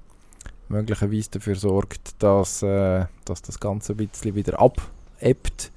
[0.69, 5.71] möglicherweise dafür sorgt, dass, äh, dass das Ganze ein bisschen wieder abebbt.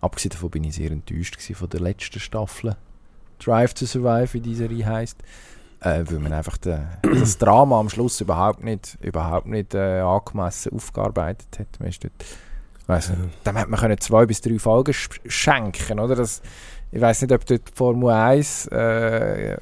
[0.00, 2.76] Abgesehen davon bin ich sehr enttäuscht von der letzten Staffel.
[3.38, 5.16] Drive to Survive, wie diese Serie heisst.
[5.80, 10.72] äh, weil man einfach de, das Drama am Schluss überhaupt nicht, überhaupt nicht äh, angemessen
[10.74, 11.80] aufgearbeitet hat.
[11.80, 12.12] Man ist dort,
[12.90, 16.14] weiss nicht, Dem hätte man können zwei bis drei Folgen sch schenken oder?
[16.14, 16.42] Das,
[16.92, 19.56] ich weiß nicht, ob dort Formel 1 äh,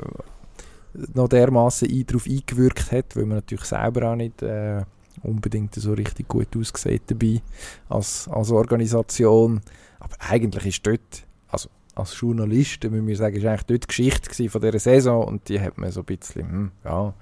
[1.15, 4.83] noch dermaßen darauf eingewirkt hat, weil man natürlich selber auch nicht äh,
[5.23, 7.41] unbedingt so richtig gut aussieht dabei
[7.89, 9.61] als, als Organisation.
[10.01, 14.49] Aber eigentlich ist dort, also als Journalist, müssen wir sagen, ist eigentlich dort die Geschichte
[14.49, 17.15] von dieser Saison und die hat man so ein bisschen, hm, ja,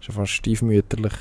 [0.00, 1.14] schon fast stiefmütterlich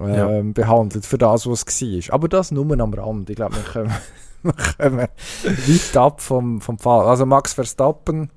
[0.00, 0.30] äh, ja.
[0.30, 2.14] Ähm, behandelt für das, was es war.
[2.14, 3.30] Aber das nur am Rand.
[3.30, 3.94] Ich glaube, wir kommen,
[4.42, 5.08] wir kommen
[5.44, 7.06] weit ab vom, vom Fall.
[7.06, 8.30] Also Max Verstappen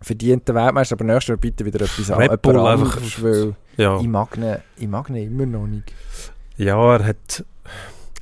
[0.00, 4.00] verdient der Weltmeister, aber nächstes Jahr bitte wieder etwas Red Bull einfach, weil ja.
[4.00, 5.92] ich, mag ihn, ich mag ihn immer noch nicht.
[6.56, 7.44] Ja, er hat,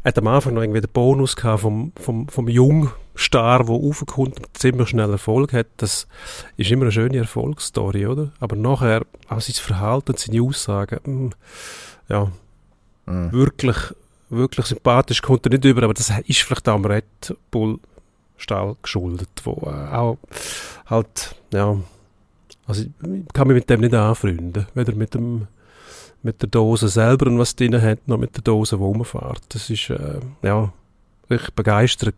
[0.04, 4.58] hat am Anfang noch irgendwie den Bonus gehabt vom, vom, vom Jungstar, der aufkommt und
[4.58, 5.66] ziemlich schnell Erfolg hat.
[5.76, 6.08] Das
[6.56, 8.32] ist immer eine schöne Erfolgsstory, oder?
[8.40, 11.30] Aber nachher, auch sein Verhalten, seine Aussagen, mh, mm,
[12.08, 12.30] ja,
[13.06, 13.32] mhm.
[13.32, 13.76] wirklich,
[14.30, 15.22] wirklich sympathisch.
[15.22, 17.04] Kommt er nicht über, aber das ist vielleicht am Red
[17.50, 17.78] Bull
[18.36, 20.18] Stall geschuldet, wo äh, auch
[20.86, 21.76] halt, ja,
[22.66, 22.90] also ich
[23.32, 25.48] kann mich mit dem nicht anfreunden, weder mit dem
[26.22, 29.42] mit der Dose selber und was drin hat, noch mit der Dose, die rumfährt.
[29.50, 30.72] Das ist, äh, ja,
[31.28, 32.16] ich begeistert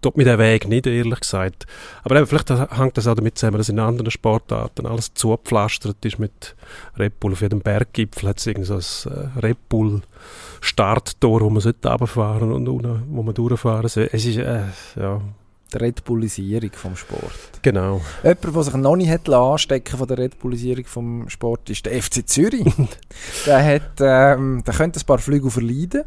[0.00, 1.66] tut mir der Weg nicht, ehrlich gesagt.
[2.02, 6.18] Aber eben, vielleicht hängt das auch damit zusammen, dass in anderen Sportarten alles zugepflastert ist
[6.18, 6.54] mit
[6.98, 7.32] Red Bull.
[7.32, 10.02] Auf jedem Berggipfel hat es irgend so ein äh, Red Bull
[10.60, 14.12] Starttor, wo man runterfahren und wo man durchfahren sollte.
[14.12, 14.62] Es ist, äh,
[14.96, 15.20] ja,
[15.72, 17.32] die Red Bullisierung vom Sport.
[17.62, 18.00] Genau.
[18.22, 22.02] Jemand, der sich noch nicht hat anstecken von der Red Bullisierung vom Sport, ist der
[22.02, 22.64] FC Zürich.
[23.46, 26.04] der, hat, ähm, der könnte ein paar Flüge verleiden.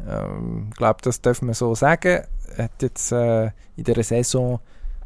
[0.00, 2.22] Ich ähm, glaube, das dürfen wir so sagen.
[2.56, 4.60] Hat jetzt äh, in dieser Saison,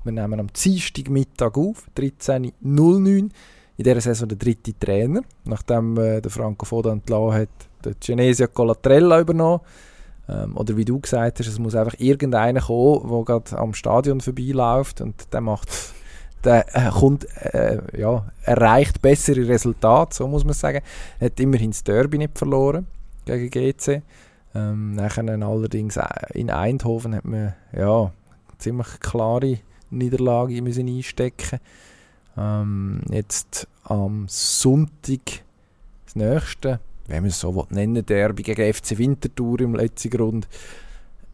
[0.04, 3.30] wir nehmen am Dienstagmittag auf, 13.09
[3.76, 7.48] in dieser Saison der dritte Trainer, nachdem äh, der Franco Foda entlassen hat,
[7.84, 9.60] der Genesia Colatrella übernommen
[10.28, 14.20] ähm, oder wie du gesagt hast, es muss einfach irgendeiner kommen, der gerade am Stadion
[14.20, 15.68] vorbeiläuft und der macht,
[16.44, 20.82] der äh, kommt, äh, ja, erreicht bessere Resultate, so muss man sagen.
[21.18, 22.86] Er hat immerhin das Derby nicht verloren
[23.24, 24.02] gegen GC.
[24.54, 28.12] Ähm, nachher allerdings äh, in Eindhoven hat man ja
[28.58, 29.58] ziemlich klare
[29.90, 31.58] Niederlage müssen einstecken.
[32.36, 35.42] Ähm, jetzt am Sonntag
[36.04, 36.80] das nächste
[37.12, 40.48] wenn man es so nennen Derby gegen FC Winterthur im letzten Grund.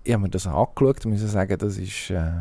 [0.02, 2.10] Ich habe mir das angeschaut und muss sagen, das ist...
[2.10, 2.32] Äh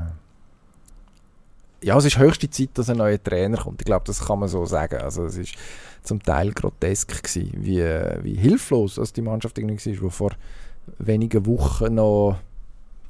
[1.84, 3.82] ja, es ist höchste Zeit, dass ein neuer Trainer kommt.
[3.82, 4.98] Ich glaube, das kann man so sagen.
[4.98, 5.54] Also es ist
[6.02, 7.84] zum Teil grotesk gewesen, wie,
[8.24, 10.32] wie hilflos also die Mannschaft irgendwie war, die vor
[11.00, 12.38] wenigen Wochen noch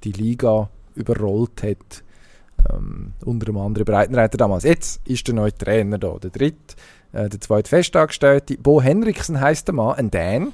[0.03, 2.03] die Liga überrollt hat.
[2.71, 4.63] Ähm, unter dem anderen Breitenreiter damals.
[4.63, 6.75] Jetzt ist der neue Trainer da, der dritte.
[7.13, 10.53] Äh, der zweite Festangestellte, Bo Henriksen heisst der Mann, ein Dän.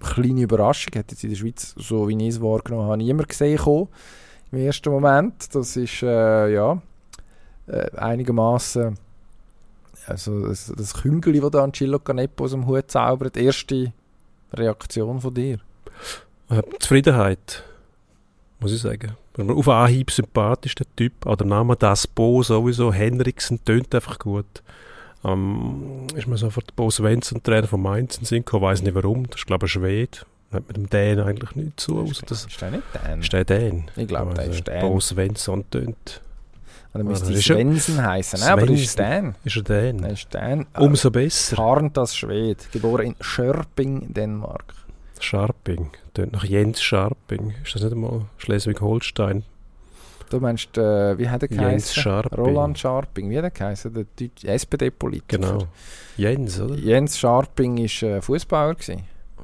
[0.00, 3.58] Kleine Überraschung, hat jetzt in der Schweiz, so wie ich es wahrgenommen habe, niemand gesehen
[3.58, 3.88] kommen,
[4.50, 5.54] im ersten Moment.
[5.54, 6.82] Das ist, äh, ja,
[7.66, 8.96] äh, einigermaßen
[10.06, 13.92] also das, das Küngeli, das da Angelo Canepo aus dem Hut zaubert, erste
[14.52, 15.58] Reaktion von dir?
[16.50, 17.62] Äh, Zufriedenheit,
[18.60, 19.16] muss ich sagen.
[19.38, 21.26] Auf Anhieb sympathisch, der Typ.
[21.26, 24.62] Oder Name Das Bo sowieso, Henriksen, tönt einfach gut
[25.24, 28.64] ähm, ist mir sofort Bo Svensson, Trainer von Mainz, in Sinn gekommen.
[28.64, 29.28] weiß nicht warum.
[29.28, 30.18] Das ist, glaube ich, ein Schwede.
[30.52, 32.02] Hat mit dem Dän eigentlich nichts zu.
[32.02, 33.20] Ist, das, ist der nicht Dän?
[33.20, 33.84] Ist der Dän?
[33.96, 34.80] Ich glaube, der ist Dän.
[34.80, 36.20] Bo Svensson tönt.
[36.92, 38.40] Oder müsste es Svensson heißen.
[38.40, 39.34] Nein, aber ist Dän.
[39.44, 39.94] Ist er?
[39.94, 40.66] Er ist Dän.
[40.78, 41.56] Umso besser.
[41.56, 44.74] Harntas Schwed, geboren in Schörping, Dänemark.
[45.24, 47.54] Scharping, tönt nach Jens Scharping.
[47.64, 49.44] Ist das nicht einmal Schleswig-Holstein?
[50.30, 52.02] Du meinst, äh, wie hat er geheißen?
[52.02, 52.38] Scharping.
[52.38, 53.92] Roland Scharping, wie hat er geheißen?
[54.18, 55.36] Der SPD-Politiker.
[55.38, 55.66] Genau.
[56.16, 56.74] Jens, oder?
[56.74, 58.76] Jens Scharping war äh, Fußballer.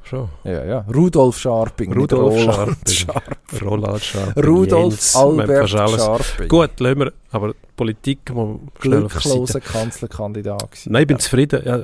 [0.03, 0.29] Schon.
[0.43, 0.85] Ja, ja.
[0.93, 1.93] Rudolf Scharping.
[1.93, 3.59] Rudolf Roland Scharping.
[3.61, 4.43] Roland Scharping.
[4.43, 6.47] Rudolf Jens, Albert Scharping.
[6.47, 11.19] Gut, lassen wir, aber Politik schnell Glückloser Kanzlerkandidat Nein, ich bin ja.
[11.19, 11.61] zufrieden.
[11.63, 11.79] Ja,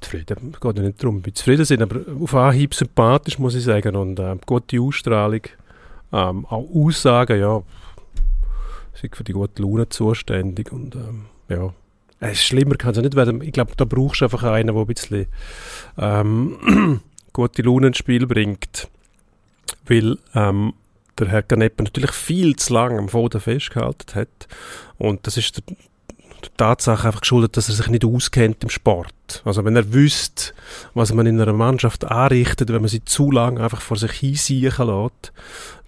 [0.00, 1.16] zufrieden, geht ja nicht darum.
[1.16, 3.96] Ich bin zufrieden, sind aber auf Anhieb sympathisch, muss ich sagen.
[3.96, 5.40] Und äh, gute Ausstrahlung.
[6.12, 7.64] Ähm, auch Aussagen, ja,
[8.94, 11.72] sind für die gute Laune zuständig und ähm, ja,
[12.20, 13.42] es ist schlimmer kann es ja nicht werden.
[13.42, 15.26] Ich glaube, da brauchst du einfach einen, der ein bisschen
[15.98, 17.00] ähm,
[17.32, 18.88] gute Laune ins Spiel bringt,
[19.88, 20.74] weil ähm,
[21.18, 24.48] der Herr Ganepa natürlich viel zu lange am Boden festgehalten hat
[25.00, 25.76] und das ist der,
[26.42, 29.42] der Tatsache einfach geschuldet, dass er sich nicht auskennt im Sport.
[29.44, 30.52] Also wenn er wüsste,
[30.92, 34.86] was man in einer Mannschaft anrichtet, wenn man sie zu lange einfach vor sich hinsiechen
[34.86, 35.32] lässt,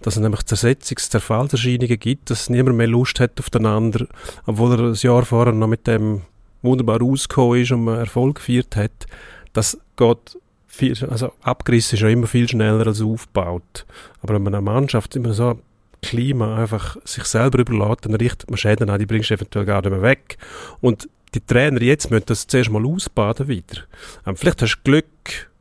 [0.01, 4.07] dass es nämlich Zersetzungs-, Zerfallserscheinungen gibt, dass niemand mehr Lust hat auf den anderen,
[4.47, 6.23] obwohl er ein Jahr vorher noch mit dem
[6.63, 9.05] wunderbar rausgekommen ist und man Erfolg gefeiert hat,
[9.53, 13.85] das geht viel, also abgerissen ist ja immer viel schneller als aufgebaut.
[14.21, 15.59] Aber wenn man eine Mannschaft immer so
[16.03, 19.81] Klima einfach sich selber überlässt, dann richtet man Schäden an, die bringst du eventuell gar
[19.81, 20.37] nicht mehr weg.
[20.81, 23.81] Und die Trainer jetzt müssen das zuerst mal ausbaden wieder.
[24.25, 25.51] Ähm, vielleicht hast du Glück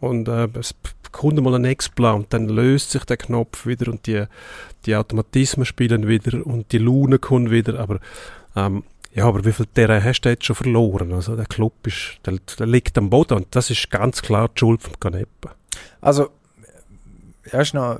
[0.00, 0.74] und äh, es
[1.10, 4.24] kommt mal ein Explan und dann löst sich der Knopf wieder und die,
[4.86, 7.98] die Automatismen spielen wieder und die Laune kommt wieder, aber
[8.54, 11.12] ähm, ja, aber wie viel Terrain hast du jetzt schon verloren?
[11.12, 14.60] Also der Club ist, der, der liegt am Boden und das ist ganz klar die
[14.60, 15.54] Schuld von Canepa.
[16.00, 16.28] Also,
[17.50, 17.98] erst noch,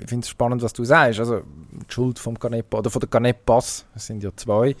[0.00, 1.20] ich finde es spannend, was du sagst.
[1.20, 4.76] Also, die Schuld vom Canepa oder von der Canepas, es sind ja zwei.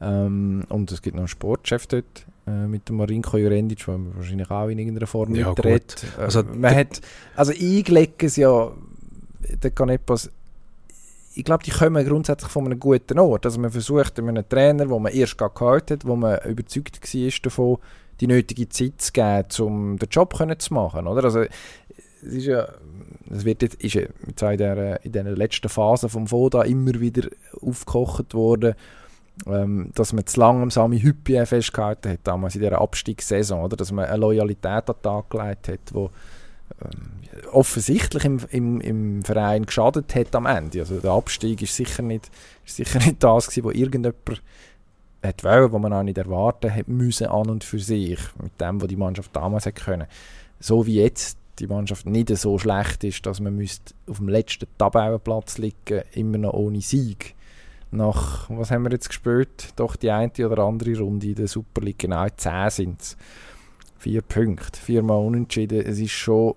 [0.00, 4.50] Ähm, und es gibt noch einen Sportchef dort äh, mit dem Marinko Jurendic, der wahrscheinlich
[4.50, 6.04] auch in irgendeiner Form Ja, mitredet.
[6.18, 7.00] Äh, Also, man hat,
[7.34, 8.70] also eingelegt es ja,
[9.62, 10.30] der Canepas,
[11.34, 13.44] ich glaube, die kommen grundsätzlich von einem guten Ort.
[13.44, 17.30] Also man versucht einem Trainer, wo man erst gerade gehalten hat, wo man überzeugt war
[17.42, 17.78] davon,
[18.20, 21.06] die nötige Zeit zu geben, um den Job zu machen.
[21.06, 21.24] Oder?
[21.24, 21.44] Also,
[22.26, 22.68] es ist ja,
[23.30, 27.00] es wird jetzt, ist ja jetzt in der, in der letzten Phase vom Voda immer
[27.00, 27.28] wieder
[27.60, 28.74] aufgekocht worden,
[29.46, 33.76] ähm, dass man zu lange am Sami Hüppi festgehalten hat, damals in dieser Abstiegssaison, oder?
[33.76, 36.08] dass man eine Loyalität an den Tag gelegt hat, die
[36.84, 40.80] ähm, offensichtlich im, im, im Verein geschadet hat am Ende.
[40.80, 42.30] Also der Abstieg ist sicher nicht,
[42.64, 44.42] ist sicher nicht das gewesen, wo irgendjemand
[45.22, 48.80] hat wollen, was man auch nicht erwarten hat müssen an und für sich, mit dem,
[48.80, 50.06] was die Mannschaft damals hat können.
[50.60, 54.66] So wie jetzt die Mannschaft nicht so schlecht ist, dass man müsste auf dem letzten
[54.78, 57.34] Tabellenplatz liegen, immer noch ohne Sieg.
[57.90, 59.68] Nach, was haben wir jetzt gespielt?
[59.76, 63.16] Doch die eine oder andere Runde in der Super League, genau 10 sind es.
[63.98, 65.80] Vier Punkte, viermal unentschieden.
[65.86, 66.54] Es ist schon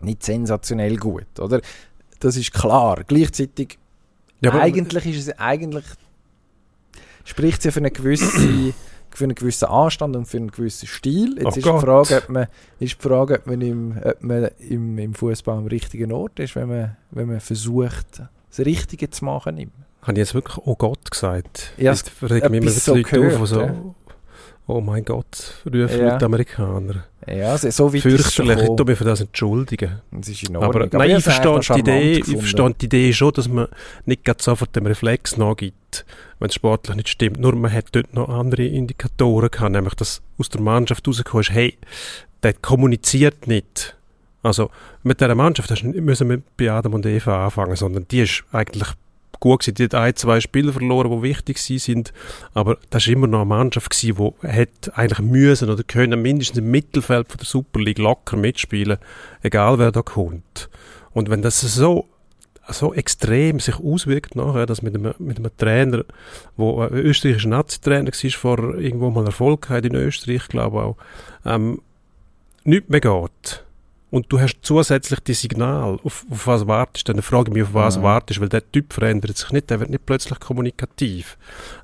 [0.00, 1.60] nicht sensationell gut, oder?
[2.20, 3.04] Das ist klar.
[3.06, 3.78] Gleichzeitig,
[4.40, 5.84] Ja, eigentlich ist es eigentlich
[7.28, 8.74] spricht es ja für eine gewisse
[9.18, 11.34] für einen gewissen Anstand und für einen gewissen Stil.
[11.36, 11.62] Jetzt Oh ist, die.
[11.62, 12.46] Frage, ob man,
[12.80, 16.56] ist die Frage, ob man im, ob man im, im Fußball am richtigen Ort ist,
[16.56, 19.58] wenn man, wenn man versucht, das Richtige zu machen.
[19.58, 19.72] Immer.
[20.02, 21.72] Habe ich jetzt wirklich «Oh Gott» gesagt?
[21.76, 23.74] Ja, Jetzt regen mich immer die Leute so auf, gehört, so ja.
[24.66, 26.16] «Oh mein Gott», rufen Ja.
[26.18, 27.04] die Amerikaner.
[27.36, 30.00] Ja, also, so weit Fürchterlich, ich mich für das entschuldigen.
[30.10, 30.82] Das ist in Ordnung.
[30.82, 33.68] Aber, nein, ich verstehe die Idee, ich verstehe die Idee schon, dass man
[34.06, 36.04] nicht sofort dem Reflex nachgibt,
[36.38, 37.38] wenn es sportlich nicht stimmt.
[37.40, 41.52] Nur man hat dort noch andere Indikatoren gehabt, nämlich dass aus der Mannschaft rausgekommen ist,
[41.52, 41.76] hey,
[42.42, 43.96] der kommuniziert nicht.
[44.42, 44.70] Also
[45.02, 48.88] mit dieser Mannschaft müssen wir bei Adam und Eva anfangen, sondern die ist eigentlich
[49.40, 49.74] gut gewesen.
[49.74, 52.12] Die hat ein, zwei Spiele verloren, die wichtig sind,
[52.54, 56.58] aber das war immer noch eine Mannschaft gewesen, die hätte eigentlich müssen oder können mindestens
[56.58, 58.98] im Mittelfeld von der Super League locker mitspielen,
[59.42, 60.68] egal wer da kommt.
[61.12, 62.06] Und wenn das so
[62.70, 66.04] so extrem sich auswirkt nachher, dass mit einem, mit einem Trainer,
[66.56, 70.96] wo ein österreichischer Nazi-Trainer war, vor irgendwo mal Erfolg hat in Österreich, glaube ich auch,
[71.46, 71.80] ähm,
[72.64, 73.64] nichts mehr geht.
[74.10, 77.62] Und du hast zusätzlich die Signal, auf, auf was wartest du, dann frage ich mich,
[77.64, 78.02] auf was Ja.
[78.02, 81.36] wartest, weil der Typ verändert sich nicht, der wird nicht plötzlich kommunikativ.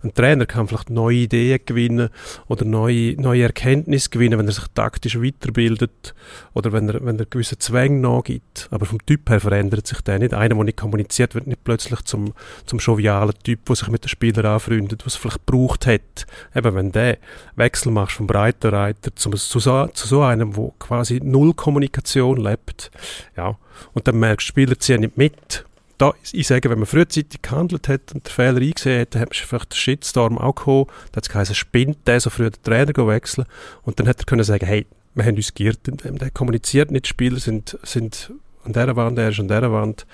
[0.03, 2.09] Ein Trainer kann vielleicht neue Ideen gewinnen
[2.49, 6.15] oder neue, neue Erkenntnisse gewinnen, wenn er sich taktisch weiterbildet
[6.55, 8.69] oder wenn er, wenn er gewisse Zwänge nachgibt.
[8.71, 10.33] Aber vom Typ her verändert sich der nicht.
[10.33, 12.33] Einer, der nicht kommuniziert, wird nicht plötzlich zum,
[12.65, 16.27] zum jovialen Typ, der sich mit den Spielern anfreundet, was es vielleicht gebraucht hat.
[16.55, 17.19] Eben, wenn der
[17.57, 22.91] Wechsel machst vom Breitenreiter zum, zu, so, zu so einem, wo quasi null Kommunikation lebt,
[23.37, 23.59] ja,
[23.93, 25.65] und dann merkst du, Spieler ziehen nicht mit.
[25.99, 29.29] Da, ich sage, wenn man frühzeitig gehandelt hat und den Fehler eingesehen hat, dann hat
[29.31, 30.87] man vielleicht den Shitstorm auch gekommen.
[31.13, 33.47] Da hat es geheißen, spinnt der so früh den Trainer wechseln.
[33.83, 37.11] Und dann hätte er können sagen, hey, wir haben uns geirrt, der kommuniziert nicht, die
[37.11, 38.33] Spieler sind, sind
[38.65, 40.07] an dieser Wand, er ist an dieser Wand.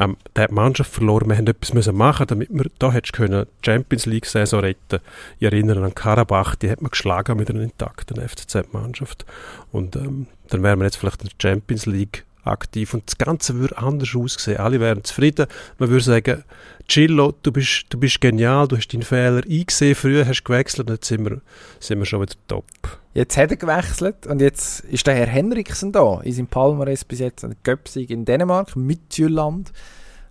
[0.00, 3.14] Ähm, hat die Mannschaft verloren, wir haben etwas müssen machen, damit wir, da hättest
[3.62, 5.00] Champions League Saison retten.
[5.40, 9.26] Ich erinnere an Karabach, die hat man geschlagen mit einer intakten FCZ-Mannschaft.
[9.72, 13.56] Und ähm, dann wären wir jetzt vielleicht in der Champions League aktiv und das Ganze
[13.56, 14.58] würde anders aussehen.
[14.58, 15.46] Alle wären zufrieden.
[15.78, 16.44] Man würde sagen,
[16.86, 20.88] Chillo, du bist, du bist genial, du hast deinen Fehler eingesehen, früher hast du gewechselt
[20.88, 21.40] und jetzt sind wir,
[21.80, 22.64] sind wir schon wieder top.
[23.12, 26.20] Jetzt hat er gewechselt und jetzt ist der Herr Henriksen da.
[26.22, 29.72] In seinem Palmares bis jetzt ein Göpsig in Dänemark, Midtjylland.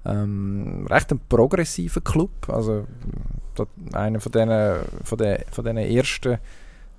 [0.05, 2.31] Ähm, recht ein progressiver Club.
[2.47, 2.87] Also
[3.93, 4.31] einer von
[5.03, 6.37] von den, von den ersten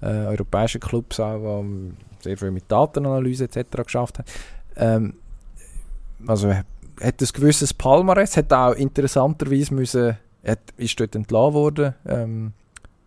[0.01, 3.85] äh, europäischen Clubs, auch, ähm, sehr viel mit Datenanalyse etc.
[3.85, 4.27] geschafft hat.
[4.79, 5.15] Ähm,
[6.27, 6.65] also er
[7.01, 12.53] hat ein gewisses Palmares, hat auch interessanterweise müssen, hat, ist dort entlassen worden ähm,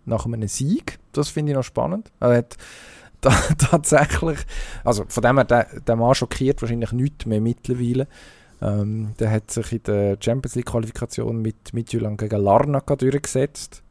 [0.05, 0.99] nach einem Sieg.
[1.13, 2.11] Das finde ich noch spannend.
[2.19, 2.57] Er hat
[3.21, 4.39] ta tatsächlich,
[4.83, 8.07] also von dem her, der, der Mann schockiert wahrscheinlich nichts mehr mittlerweile.
[8.61, 13.81] Ähm, der hat sich in der Champions League Qualifikation mit Midtjylland gegen Larnaca durchgesetzt.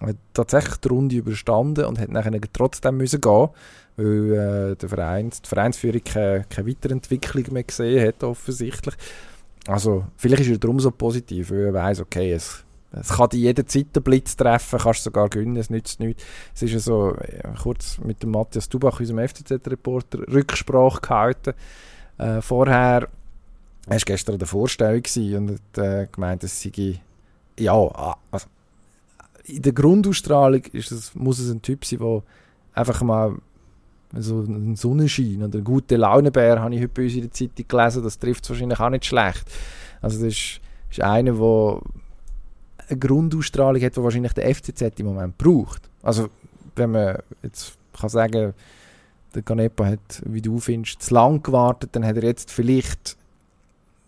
[0.00, 3.48] hat tatsächlich die Runde überstanden und hat nachher trotzdem müssen gehen,
[3.96, 4.32] weil
[4.72, 8.94] äh, der Vereins, die Vereinsführung keine, keine Weiterentwicklung mehr gesehen hat, offensichtlich.
[9.66, 13.40] Also, vielleicht ist er darum so positiv, weil er weiss, okay, es, es kann dich
[13.40, 16.24] jederzeit den Blitz treffen, kannst sogar gewinnen, es nützt nichts.
[16.54, 17.16] Es ist ja so,
[17.62, 21.54] kurz mit dem Matthias Dubach, unserem FCZ-Reporter, Rücksprache gehalten.
[22.18, 23.08] Äh, vorher,
[23.86, 25.02] er war gestern an der Vorstellung
[25.36, 27.00] und hat äh, gemeint, es sei,
[27.58, 28.46] ja, also,
[29.44, 32.22] in der Grundausstrahlung ist es, muss es ein Typ sein, der
[32.74, 33.36] einfach mal
[34.18, 37.66] so ein Sonnenschein oder ein guter Launebär, habe ich heute bei uns in der Zeitung
[37.68, 39.44] gelesen, das trifft es wahrscheinlich auch nicht schlecht.
[40.00, 40.60] Also das ist,
[40.90, 41.80] ist einer, der
[42.88, 45.88] eine Grundausstrahlung hat, die wahrscheinlich der FCZ im Moment braucht.
[46.02, 46.28] Also
[46.76, 48.54] wenn man jetzt kann sagen,
[49.34, 53.16] der Canepa hat, wie du findest, zu lang gewartet, dann hat er jetzt vielleicht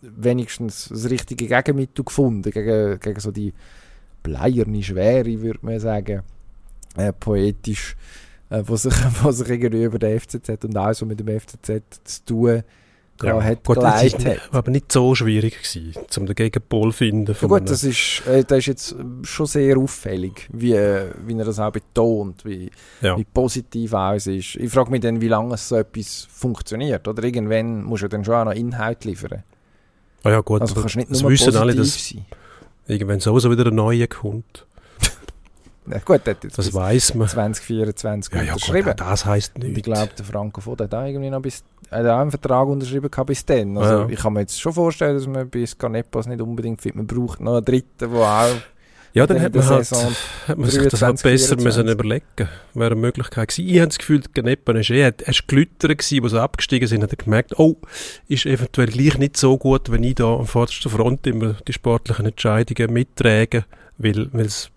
[0.02, 3.54] wenigstens das richtige Gegenmittel gefunden, gegen, gegen so die
[4.22, 6.22] bleierne Schwere, würde man sagen,
[6.96, 7.96] äh, poetisch
[8.58, 11.82] äh, was, sich, was sich irgendwie über den FCZ und auch so mit dem FCZ
[12.04, 12.62] zu tun
[13.22, 17.36] ja, hat, gut, das war aber nicht so schwierig gewesen, um den Gegenpol zu finden.
[17.40, 21.60] Ja gut, das ist, äh, das ist jetzt schon sehr auffällig, wie, wie er das
[21.60, 23.16] auch betont, wie, ja.
[23.16, 24.56] wie positiv auch es ist.
[24.56, 28.34] Ich frage mich dann, wie lange so etwas funktioniert, oder irgendwann musst du dann schon
[28.34, 29.44] auch noch Inhalt liefern.
[30.24, 32.26] Ah ja gut, also kannst nicht nur wissen alle, dass sein.
[32.88, 34.66] irgendwann sowieso wieder ein neuer kommt.
[35.86, 37.28] Ja, gut, das, das weiß man.
[37.28, 38.88] 2024 ja, ja, unterschrieben.
[38.88, 39.76] Gut, das heisst nichts.
[39.76, 43.10] Ich glaube, der Franco Foda hat auch irgendwie noch bis, hat auch einen Vertrag unterschrieben
[43.26, 43.76] bis dann.
[43.76, 44.08] Also ja.
[44.08, 46.96] ich kann mir jetzt schon vorstellen, dass man bis Canepas nicht unbedingt findet.
[46.96, 48.54] Man braucht noch einen dritten, der auch
[49.14, 49.92] ja, dann hat man, halt,
[50.48, 53.68] hat man sich das halt besser müssen überlegen Wäre eine Möglichkeit gewesen.
[53.68, 57.04] Ich habe das Gefühl, Ganepa ist eh, er ist gelüttert gewesen, wo sie abgestiegen sind,
[57.04, 57.76] hat er gemerkt, oh,
[58.26, 62.26] ist eventuell gleich nicht so gut, wenn ich da am vordersten Front immer die sportlichen
[62.26, 63.66] Entscheidungen mittrage,
[63.98, 64.72] weil, weil es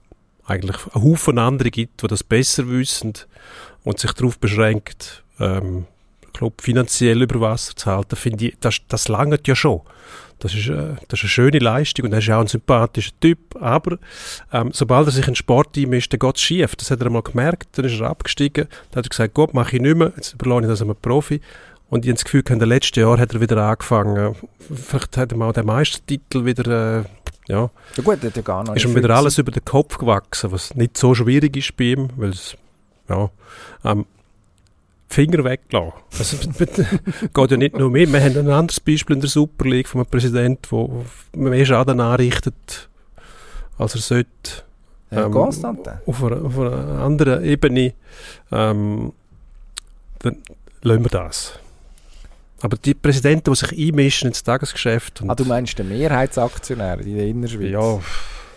[0.47, 3.13] eigentlich einen Haufen andere gibt, die das besser wissen
[3.83, 5.85] und sich darauf beschränkt, ähm,
[6.37, 9.81] glaube, finanziell über Wasser zu halten, finde ich, das, das langt ja schon.
[10.39, 13.55] Das ist, äh, das ist eine schöne Leistung und er ist auch ein sympathischer Typ,
[13.59, 13.97] aber
[14.53, 16.75] ähm, sobald er sich in den Sport einmischt, dann geht es schief.
[16.75, 19.75] Das hat er einmal gemerkt, dann ist er abgestiegen, dann hat er gesagt, gut, mache
[19.75, 21.41] ich nicht mehr, jetzt überlasse ich das einem Profi.
[21.89, 24.35] Und ich habe das Gefühl, in den letzten Jahren hat er wieder angefangen.
[24.59, 27.03] Vielleicht hat er mal den Meistertitel wieder, äh,
[27.47, 27.69] ja.
[27.95, 30.75] Ja gut, hat er gar noch Ist ihm wieder alles über den Kopf gewachsen, was
[30.75, 32.57] nicht so schwierig ist bei ihm, weil es,
[33.09, 33.29] ja,
[33.83, 34.05] ähm,
[35.09, 35.93] Finger weglassen.
[36.19, 36.37] Also,
[37.33, 38.11] geht ja nicht nur mir.
[38.11, 42.01] Wir haben ein anderes Beispiel in der Super League von einem Präsidenten, der mehr Schaden
[42.01, 42.89] anrichtet,
[43.77, 44.63] als er sollte.
[45.09, 45.31] Ähm,
[46.05, 47.93] Auf, einer, auf einer anderen Ebene.
[48.51, 49.13] Ähm,
[50.19, 50.37] dann
[50.81, 51.59] lassen wir das.
[52.61, 55.23] Aber die Präsidenten, die sich einmischen ins Tagesgeschäft.
[55.27, 57.71] ah, du meinst den Mehrheitsaktionär in der Innerschweiz?
[57.71, 57.99] Ja,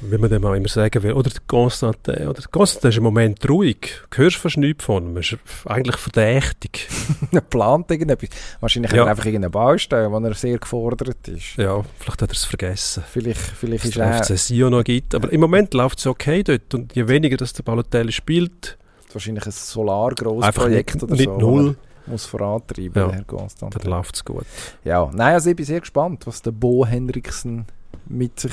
[0.00, 1.12] wie man dem auch immer sagen will.
[1.12, 2.28] Oder der Constantin.
[2.28, 4.00] Oder der Constantin ist im Moment ruhig.
[4.08, 5.16] Du hörst fast nichts von ihm.
[5.16, 5.36] Er ist
[5.66, 6.88] eigentlich verdächtig.
[7.32, 8.30] er plant irgendetwas.
[8.60, 9.00] Wahrscheinlich ja.
[9.00, 11.56] hat er einfach irgendeine Baustelle, wo er sehr gefordert ist.
[11.56, 13.04] Ja, vielleicht hat er es vergessen.
[13.10, 14.30] Vielleicht, vielleicht ist er...
[14.30, 15.14] es Sio noch gibt.
[15.14, 16.72] Aber im Moment läuft es okay dort.
[16.72, 18.78] Und je weniger dass der Balotelli spielt...
[19.12, 21.36] Wahrscheinlich ein Solargroßprojekt oder nicht so.
[21.36, 21.76] null
[22.10, 23.74] muss vorantreiben, ja, Herr Constant.
[23.74, 24.44] Dann läuft es gut.
[24.84, 27.66] Ja, nein, also ich bin sehr gespannt, was der Bo Henriksen
[28.06, 28.52] mit sich,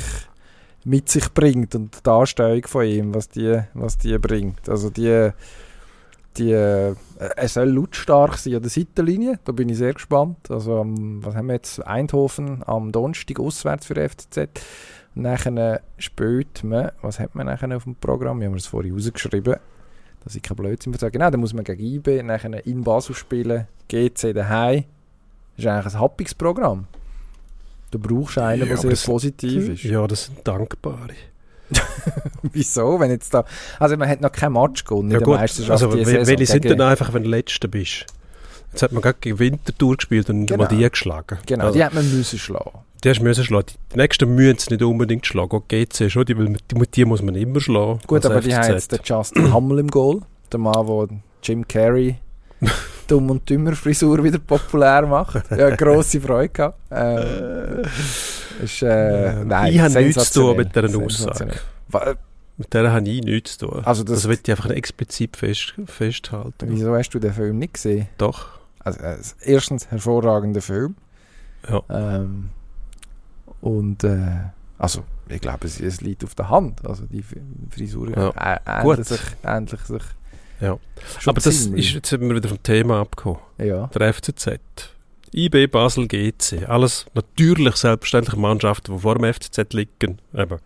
[0.85, 4.69] mit sich bringt und die Darstellung von ihm, was die, was die bringt.
[4.69, 5.31] Also die,
[6.37, 10.49] die, äh, er soll lautstark sein an der Seitenlinie, da bin ich sehr gespannt.
[10.49, 14.37] Also am, was haben wir jetzt, Eindhoven am Donnerstag auswärts für FCZ.
[15.15, 18.39] Und nachher spielt man, was hat man nachher auf dem Programm?
[18.39, 19.55] Wir haben es vorhin rausgeschrieben
[20.23, 21.11] dass ich kein Blödsinn sage.
[21.11, 24.83] Genau, dann muss man gegen IB, nachher in Basel spielen, GC daheim.
[25.55, 26.87] Das ist eigentlich ein happiges Programm.
[27.91, 29.83] Du brauchst einen, ja, der sehr positiv ist.
[29.83, 31.13] Ja, das sind dankbare.
[32.53, 32.99] Wieso?
[32.99, 33.45] Wenn jetzt da,
[33.79, 36.65] also man hat noch kein Match gewonnen ja, in der gut, Meisterschaft also, Welche sind
[36.65, 38.05] denn einfach, wenn du Letzter bist?
[38.71, 40.63] Jetzt hat man gerade gegen Winterthur gespielt und genau.
[40.63, 41.39] mal die geschlagen.
[41.45, 42.79] Genau, also, die hat man müssen schlagen.
[43.03, 43.67] Die hast müssen schlagen.
[43.93, 45.51] Die nächsten müssen es nicht unbedingt schlagen.
[45.51, 47.99] Auch GC schon, die, die, die muss man immer schlagen.
[48.07, 48.45] Gut, aber FCZ.
[48.47, 50.21] die haben jetzt den Justin Hammel im Goal.
[50.51, 52.15] Der Mann, der Jim Carrey
[53.07, 55.43] Dumm- und Dümmer-Frisur wieder populär macht.
[55.57, 56.79] Ja, grosse Freude gehabt.
[56.91, 57.83] Ähm,
[58.63, 61.51] ist, äh, nein, ich habe nichts zu tun mit dieser Aussage.
[62.57, 63.85] Mit der habe ich nichts zu tun.
[63.85, 66.67] Also das, das will ich einfach explizit fest, festhalten.
[66.69, 68.07] Wieso hast du den Film nicht gesehen?
[68.17, 68.47] Doch.
[68.79, 70.95] Also, äh, erstens, hervorragender Film.
[71.69, 71.83] Ja.
[71.89, 72.49] Ähm,
[73.67, 74.17] und äh,
[74.77, 76.87] also ich glaube, es, es, liegt auf der Hand.
[76.87, 77.23] Also die
[77.69, 78.29] Frisur ja.
[78.65, 80.03] ändert sich, ändert sich.
[80.61, 80.77] Ja.
[81.25, 83.39] Aber das ist, jetzt sind wir wieder vom Thema abgekommen.
[83.57, 83.87] Ja.
[83.87, 84.59] Der FCZ.
[85.33, 86.67] IB, Basel, GC.
[86.67, 90.19] Alles natürlich selbstverständlich Mannschaften, die vor dem FCZ liegen.
[90.33, 90.59] Eben.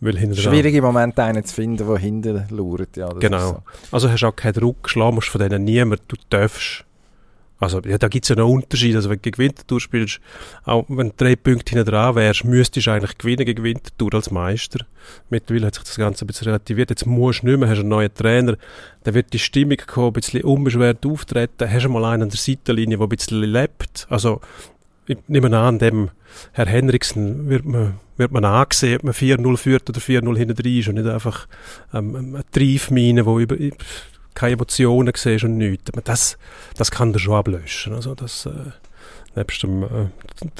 [0.00, 2.96] Weil hinten dran- Schwierig im Moment einen zu finden, der hinten lauert.
[2.96, 3.48] Ja, Genau.
[3.48, 3.62] so.
[3.90, 6.84] Also hast du auch keinen Druck, schlagen musst von denen niemand, du darfst.
[7.60, 8.96] Also ja, da gibt es ja noch Unterschiede.
[8.96, 10.20] Also wenn du gegen Winterthur spielst,
[10.64, 14.30] auch wenn du drei Punkte hinten dran wärst, müsstest du eigentlich gewinnen gegen Winterthur als
[14.30, 14.86] Meister.
[15.28, 16.88] Mittlerweile hat sich das Ganze ein bisschen relativiert.
[16.88, 18.56] Jetzt musst du nicht mehr, hast einen neuen Trainer,
[19.04, 22.38] dann wird die Stimmung kommen, ein bisschen unbeschwert auftreten, hast du mal einen an der
[22.38, 24.06] Seitenlinie, der ein bisschen lebt.
[24.08, 24.40] Also
[25.06, 26.10] ich nehme an, dem
[26.52, 30.78] Herr Henriksen wird man, wird man angesehen, ob man 4-0 führt oder 4-0 hinten drin
[30.78, 31.46] ist und nicht einfach
[31.92, 33.56] ähm, eine Triefmine, wo über
[34.34, 35.90] keine Emotionen siehst und nichts.
[35.92, 36.38] Aber Das,
[36.76, 37.94] das kann der schon ablöschen.
[37.94, 38.72] Also das, äh,
[39.36, 40.08] nebst dem, äh,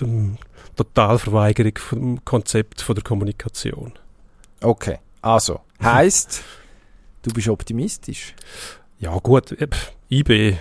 [0.00, 0.38] dem
[0.76, 3.92] Totalverweigerung vom Konzept von der Kommunikation.
[4.60, 6.42] Okay, also, heisst,
[7.22, 8.34] du bist optimistisch.
[8.98, 9.68] Ja gut, äh,
[10.10, 10.56] IB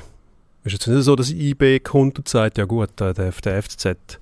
[0.64, 4.20] ist jetzt nicht so, dass IB kommt und sagt, ja gut, äh, der, der FCZ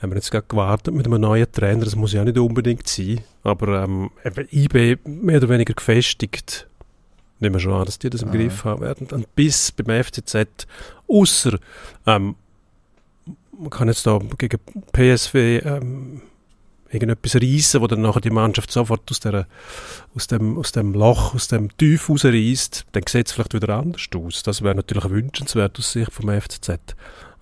[0.00, 3.20] haben wir jetzt gerade gewartet mit einem neuen Trainer, das muss ja nicht unbedingt sein,
[3.42, 4.10] aber ähm,
[4.52, 6.68] IB mehr oder weniger gefestigt,
[7.40, 8.32] nehmen wir schon an, dass die das im Ah.
[8.32, 9.08] Griff haben werden.
[9.12, 10.66] Und bis beim FCZ,
[11.08, 11.58] außer
[12.06, 12.34] ähm,
[13.58, 14.58] man kann jetzt da gegen
[14.92, 16.20] PSV ähm,
[16.90, 19.46] irgendetwas reissen, wo dann nachher die Mannschaft sofort aus, der,
[20.14, 24.02] aus, dem, aus dem Loch, aus dem Tief rausreißt, dann sieht es vielleicht wieder anders
[24.14, 24.42] aus.
[24.42, 26.78] Das wäre natürlich wünschenswert aus Sicht vom FCZ.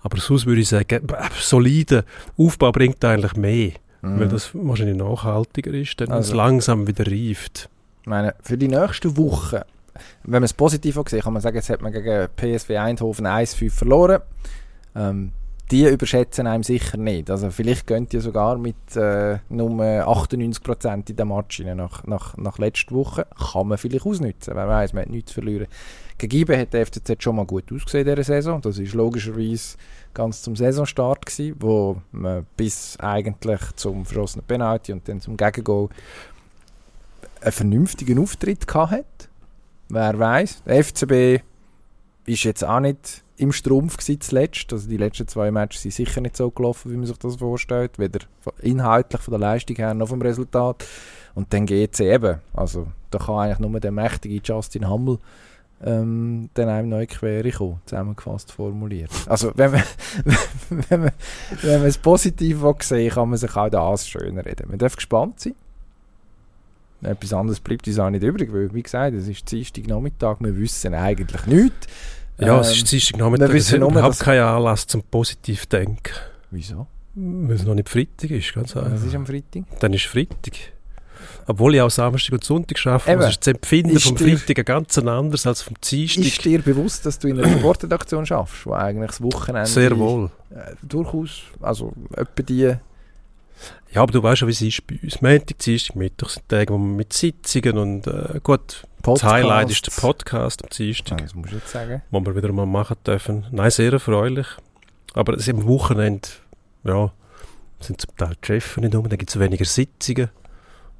[0.01, 1.07] Aber sonst würde ich sagen,
[1.39, 2.03] solider
[2.37, 3.71] Aufbau bringt eigentlich mehr,
[4.01, 7.69] weil das wahrscheinlich nachhaltiger ist, dann Also- es langsam wieder reift.
[8.01, 9.61] Ich meine, für die nächsten Wochen,
[10.23, 13.71] wenn man es positiv sieht, kann man sagen, jetzt hat man gegen PSV Eindhoven 1-5
[13.71, 14.21] verloren.
[14.95, 15.31] Ähm,
[15.71, 17.29] die überschätzen einem sicher nicht.
[17.31, 22.57] Also vielleicht gehen die sogar mit äh, nur 98% in den Match nach, nach, nach
[22.59, 23.25] letzter Woche.
[23.51, 24.55] Kann man vielleicht ausnutzen.
[24.55, 25.67] Wer weiß, man hat nichts zu verlieren.
[26.17, 28.61] Gegen IBE hat der FCZ schon mal gut ausgesehen in dieser Saison.
[28.61, 29.77] Das ist logischerweise
[30.13, 35.89] ganz zum Saisonstart gewesen, wo man bis eigentlich zum verschossenen Penalty und dann zum Gegengoal
[37.41, 39.29] einen vernünftigen Auftritt gehabt hat.
[39.89, 40.63] Wer weiß.
[40.63, 41.43] Der FCB
[42.25, 44.71] ist jetzt auch nicht im Strumpf zuletzt.
[44.73, 47.99] Also die letzten zwei Matches sind sicher nicht so gelaufen, wie man sich das vorstellt.
[47.99, 48.19] Weder
[48.61, 50.85] inhaltlich von der Leistung her noch vom Resultat.
[51.33, 52.39] Und dann geht es eben.
[52.53, 55.19] Also da kann eigentlich nur der mächtige Justin Hummel
[55.83, 59.11] ähm, dann einem neu quere kommen, zusammengefasst formuliert.
[59.27, 59.83] Also wenn man,
[60.69, 61.11] wenn man,
[61.61, 64.69] wenn man es positiv sehen kann man sich auch das schöner reden.
[64.69, 65.55] Man darf gespannt sein.
[67.01, 70.55] Etwas anderes bleibt uns auch nicht übrig, weil, wie gesagt, es ist Dienstag Nachmittag, wir
[70.57, 71.87] wissen eigentlich nichts.
[72.39, 75.03] Ja, Ähm, es ist Dienstag Nachmittag, wir es wissen nur, überhaupt dass- kein Anlass zum
[75.03, 76.13] positiv denken.
[76.51, 76.87] Wieso?
[77.15, 78.91] Weil es noch nicht Freitag ist, ganz einfach.
[78.91, 79.63] Was ist am Freitag?
[79.79, 80.53] Dann ist Freitag.
[81.47, 83.21] Obwohl ich auch Samstag und Sonntag arbeite, Eben.
[83.29, 86.25] ist das Empfinden Ist vom dir- Freitag ganz anderes als vom Dienstag.
[86.25, 90.29] Ist dir bewusst, dass du in einer Sportredaktion schaffst, wo eigentlich das Wochenende Sehr wohl.
[90.49, 92.73] Äh, durchaus, also etwa die
[93.91, 95.21] Ja, aber du weißt schon, wie es ist bei uns.
[95.21, 99.87] Montag, Dienstag, Mittwoch sind Tage, wo wir mit Sitzungen und äh, gut, das Highlight ist
[99.87, 102.01] der Podcast am Dienstag, das musst du jetzt sagen.
[102.11, 103.45] wo wir wieder mal machen dürfen.
[103.51, 104.47] Nein, sehr erfreulich.
[105.13, 106.27] Aber es ist am Wochenende,
[106.83, 107.11] ja,
[107.79, 110.29] sind zum Teil die Chefs nicht um, dann gibt es weniger Sitzungen,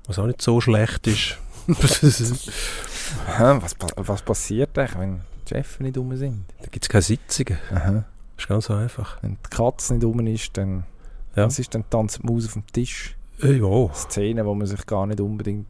[0.07, 1.37] was auch nicht so schlecht ist.
[3.27, 6.45] Aha, was, was passiert eigentlich, wenn die Chefs nicht rum sind?
[6.61, 7.57] da gibt es keine Sitzungen.
[7.71, 8.05] Aha.
[8.35, 9.21] Das ist ganz einfach.
[9.21, 10.83] Wenn die Katze nicht rum ist, dann
[11.35, 11.45] Ja.
[11.45, 13.15] was ist dann tanzt die Maus auf dem Tisch?
[13.41, 15.67] Äh, ja, Szenen, wo man sich gar nicht unbedingt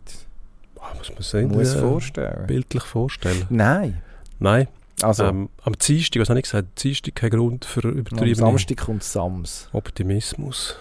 [0.79, 2.45] Ah, muss man sehen, muss äh, vorstellen.
[2.45, 3.45] bildlich vorstellen.
[3.49, 4.01] Nein.
[4.37, 4.67] Nein,
[5.01, 6.83] Also, ähm, am Dienstag, was habe ich gesagt?
[6.83, 9.67] Dienstag kein Grund für am übertriebenen Samstag kommt Sams.
[9.73, 10.75] Optimismus.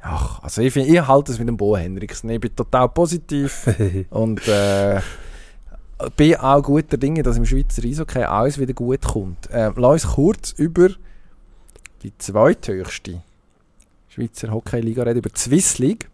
[0.00, 2.30] Ach, also ich, find, ich halte es mit dem Bo Henriksen.
[2.30, 3.66] Ich bin total positiv
[4.10, 5.00] und äh,
[6.16, 9.50] bin auch guter Dinge, dass im Schweizer Eishockey alles wieder gut kommt.
[9.50, 10.90] Äh, lass uns kurz über
[12.02, 13.22] die zweithöchste
[14.16, 16.08] Schweizer Hockeyliga reden, über die Swiss League.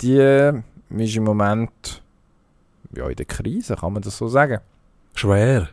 [0.00, 2.02] Die äh, ist im Moment
[2.94, 4.60] ja, in der Krise, kann man das so sagen.
[5.14, 5.68] Schwer.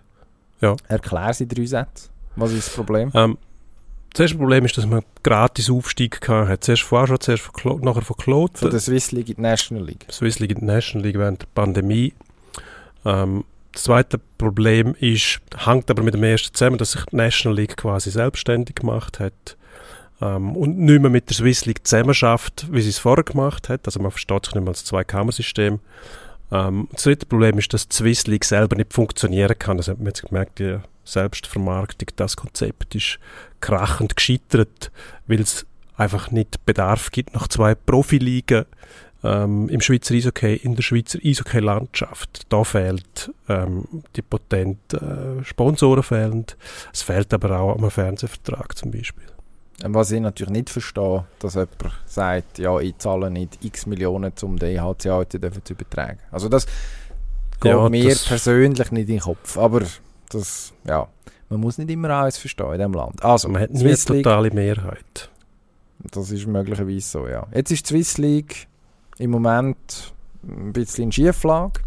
[0.88, 2.10] Erklär sie drei Sätze.
[2.38, 3.12] Was ist das Problem?
[3.14, 3.38] Ähm,
[4.14, 6.64] das erste Problem ist, dass man gratis Aufstieg gehabt hat.
[6.64, 8.58] Zuerst vorher schon, zuerst von Klo nachher von Kloten.
[8.58, 10.06] Von der Swiss League in die National League.
[10.10, 12.14] Swiss League und die National League während der Pandemie.
[13.06, 13.44] Ähm,
[13.74, 17.76] das zweite Problem ist, hängt aber mit dem ersten zusammen, dass sich die National League
[17.76, 19.58] quasi selbstständig gemacht hat
[20.24, 23.70] ähm, und nicht mehr mit der Swiss League zusammen schafft, wie sie es vorher gemacht
[23.70, 23.82] hat.
[23.86, 25.80] Also man versteht sich nicht mehr als Zwei-Kammer-System.
[26.52, 29.78] Ähm, das dritte Problem ist, dass die Swiss League selber nicht funktionieren kann.
[29.78, 33.20] Das hat man jetzt gemerkt, die Selbstvermarktung, das Konzept ist
[33.60, 34.92] krachend gescheitert,
[35.28, 35.66] weil es
[35.98, 38.66] einfach nicht Bedarf gibt nach zwei Profiligen
[39.24, 42.44] ähm, im Schweizer Eishockey, in der Schweizer Eishockey-Landschaft.
[42.50, 46.46] Da fehlt ähm, die potenten äh, Sponsoren fehlen.
[46.94, 49.33] Es fehlt aber auch am Fernsehvertrag zum Beispiel.
[49.82, 51.72] Was ich natürlich nicht verstehe, dass jemand
[52.06, 56.20] sagt, ja, ich zahle nicht x Millionen, um den EHC heute zu übertragen.
[56.32, 56.66] Also das
[57.60, 59.58] geht Ja, mir das- persönlich nicht in den Kopf.
[59.58, 59.82] Aber
[60.30, 61.08] das, ja,
[61.50, 63.24] man muss nicht immer alles verstehen in diesem Land.
[63.24, 65.30] Also, Man hat eine Swiss totale Mehrheit.
[66.00, 67.46] das ist möglicherweise so, ja.
[67.54, 68.68] Jetzt ist die Swiss League
[69.18, 70.14] im Moment
[70.44, 71.82] ein bisschen in Schieflage.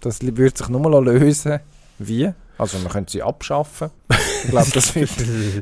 [0.00, 1.60] Das wird sich nur mal lösen.
[1.98, 2.32] Wie?
[2.58, 3.90] Also man könnte sie abschaffen.
[4.44, 5.10] Ich glaube, das wird,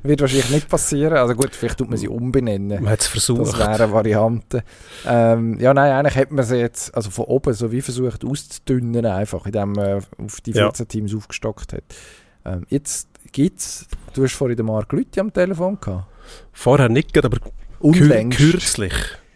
[0.04, 1.16] wird wahrscheinlich nicht passieren.
[1.16, 2.82] Also gut, vielleicht tut man sie umbenennen.
[2.82, 3.58] Man hat es Das versucht.
[3.58, 4.62] wäre eine Variante.
[5.06, 9.06] Ähm, ja, nein, eigentlich hat man sie jetzt also von oben so wie versucht auszudünnen,
[9.06, 10.64] einfach, indem man auf die Ja.
[10.64, 11.84] 14 Teams aufgestockt hat.
[12.44, 16.06] Ähm, jetzt gibt es, du hast vorhin den Marc Lüthi am Telefon gehabt.
[16.52, 17.38] Vorher nicht, aber
[17.78, 18.38] Unlängst.
[18.38, 18.92] kürzlich.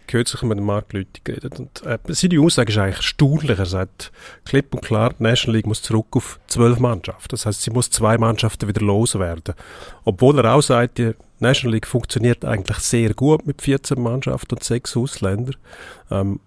[0.06, 1.58] Kürzlich mit Marc Lüthi geredet.
[1.58, 3.58] Und, äh, seine Aussage ist eigentlich erstaunlich.
[3.58, 4.12] Er sagt
[4.44, 7.28] klipp und klar, die National League muss zurück auf zwölf Mannschaften.
[7.30, 9.54] Das heißt, sie muss zwei Mannschaften wieder loswerden.
[10.04, 14.64] Obwohl er auch sagt, die National League funktioniert eigentlich sehr gut mit 14 Mannschaften und
[14.64, 15.56] sechs Ausländern.
[16.10, 16.40] Ähm,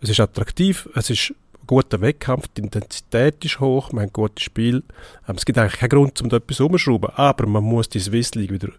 [0.00, 1.34] es ist attraktiv, es ist
[1.68, 4.82] guter Wettkampf, die Intensität ist hoch, man hat gutes Spiel.
[5.28, 8.34] Ähm, es gibt eigentlich keinen Grund, um da etwas umzuschrauben, aber man muss die Swiss
[8.34, 8.70] League wieder,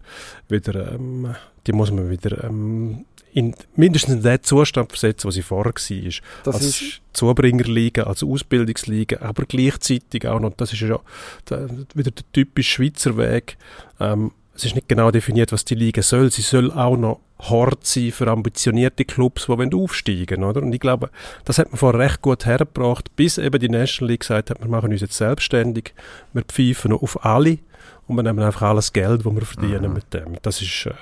[0.48, 1.34] wieder ähm,
[1.66, 6.12] die muss man wieder ähm, in, mindestens in den Zustand versetzen, wo sie vorher war.
[6.44, 11.00] Das als ist, Zubringerliga, als Ausbildungsliga, aber gleichzeitig auch noch, das ist ja
[11.48, 13.56] der, wieder der typische Schweizer Weg,
[13.98, 16.30] ähm, es ist nicht genau definiert, was die Liga soll.
[16.30, 20.60] Sie soll auch noch Hort sein für ambitionierte Clubs, die wollen aufsteigen oder?
[20.60, 21.08] Und ich glaube,
[21.46, 24.68] das hat man vorher recht gut hergebracht, bis eben die National League gesagt hat, wir
[24.68, 25.94] machen uns jetzt selbstständig,
[26.34, 27.58] wir pfeifen auf alle
[28.06, 29.94] und wir nehmen einfach alles Geld, das wir verdienen Mhm.
[29.94, 30.36] mit dem.
[30.42, 30.92] Das ist äh,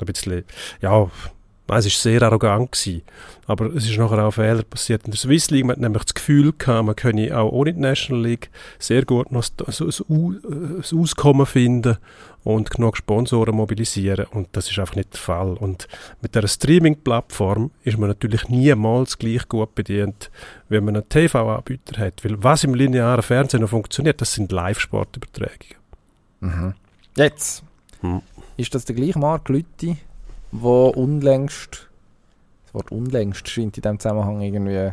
[0.00, 0.42] ein bisschen,
[0.80, 1.08] ja,
[1.68, 3.02] es ist sehr arrogant gewesen.
[3.46, 5.64] Aber es ist nachher auch Fehler passiert in der Swiss League.
[5.64, 9.32] Man hat nämlich das Gefühl gehabt, man könne auch ohne die National League sehr gut
[9.32, 11.96] noch ein, Auskommen finden
[12.44, 14.26] und genug Sponsoren mobilisieren.
[14.32, 15.52] Und das ist einfach nicht der Fall.
[15.54, 15.88] Und
[16.20, 20.30] mit der Streaming-Plattform ist man natürlich niemals gleich gut bedient,
[20.68, 22.24] wie man einen TV-Anbieter hat.
[22.24, 25.76] Weil was im linearen Fernsehen noch funktioniert, das sind Live-Sportübertragungen.
[26.40, 26.74] mhm.
[27.16, 27.62] Jetzt
[28.02, 28.20] Hm.
[28.56, 29.96] ist das der gleiche Marc Lüthi,
[30.52, 31.88] der unlängst,
[32.66, 34.92] das Wort unlängst scheint in diesem Zusammenhang irgendwie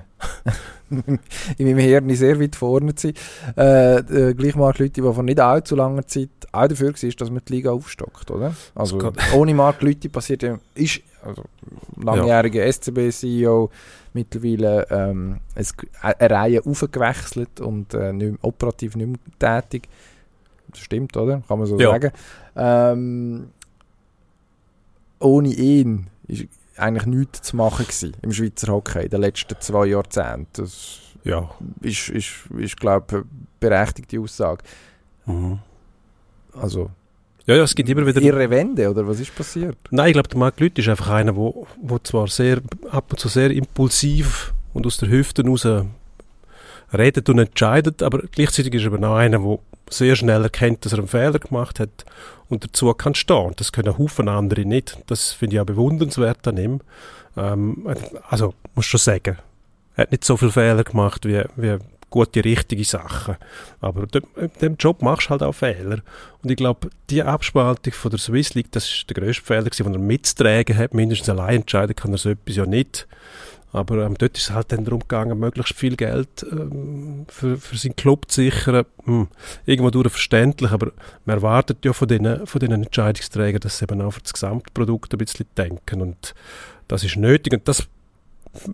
[0.89, 3.16] in meinem Hirn sehr weit vorne zu sein,
[3.55, 7.30] äh, der gleiche Marc Lüthi, der vor nicht allzu langer Zeit auch dafür war, dass
[7.30, 8.55] man die Liga aufstockt, oder?
[8.76, 11.43] Also ohne Marc Lüthi passiert ja, ist also
[12.01, 13.70] langjähriger SCB-CEO
[14.14, 19.07] mittlerweile ähm, es, eine Reihe aufgewechselt und äh, nicht, operativ nicht
[19.39, 19.88] mehr tätig.
[20.70, 21.41] Das stimmt, oder?
[21.47, 21.91] Kann man so Ja.
[21.91, 22.12] sagen.
[22.55, 23.49] Ähm,
[25.20, 26.45] ohne ihn ist
[26.78, 30.47] eigentlich nichts zu machen gewesen im Schweizer Hockey in den letzten zwei Jahrzehnten.
[30.63, 31.49] Das Ja.
[31.82, 33.26] ist, ist, ist glaube ich, eine
[33.59, 34.63] berechtigte Aussage.
[35.26, 35.59] Mhm.
[36.53, 36.89] Also,
[37.45, 39.78] Ja, ja, es gibt immer wieder ihre Wende, oder was ist passiert?
[39.91, 42.61] Nein, ich glaube, der Marc Lüth ist einfach einer, wo, wo zwar sehr,
[42.91, 45.65] ab und zu sehr impulsiv und aus der Hüfte raus
[46.93, 49.59] redet und entscheidet, aber gleichzeitig ist er aber auch einer, der
[49.89, 52.05] sehr schnell erkennt, dass er einen Fehler gemacht hat
[52.47, 53.47] und dazu kann stehen.
[53.47, 54.97] Und Das können Haufen andere nicht.
[55.07, 56.81] Das finde ich auch bewundernswert an ihm.
[57.37, 57.87] Ähm,
[58.29, 59.37] also, muss schon sagen,
[59.95, 61.77] er hat nicht so viele Fehler gemacht wie, wie
[62.09, 63.35] gute, richtige Sachen.
[63.81, 65.99] Aber in dem Job machst du halt auch Fehler.
[66.41, 69.93] Und ich glaube, die Abspaltung von der Swiss League, das ist der grösste Fehler, den
[69.93, 70.93] er mitzutragen hat.
[70.93, 73.07] Mindestens allein entscheiden kann er so etwas ja nicht.
[73.72, 77.78] Aber ähm, dort ist es halt dann darum gegangen, möglichst viel Geld ähm, für, für
[77.78, 78.86] seinen Club zu sichern.
[79.05, 79.28] Hm,
[79.65, 80.91] irgendwo durch verständlich, aber
[81.26, 85.13] man erwartet ja von den, von den Entscheidungsträgern, dass sie eben auch für das Gesamtprodukt
[85.13, 86.01] ein bisschen denken.
[86.01, 86.34] Und
[86.88, 87.53] das ist nötig.
[87.53, 87.88] Und das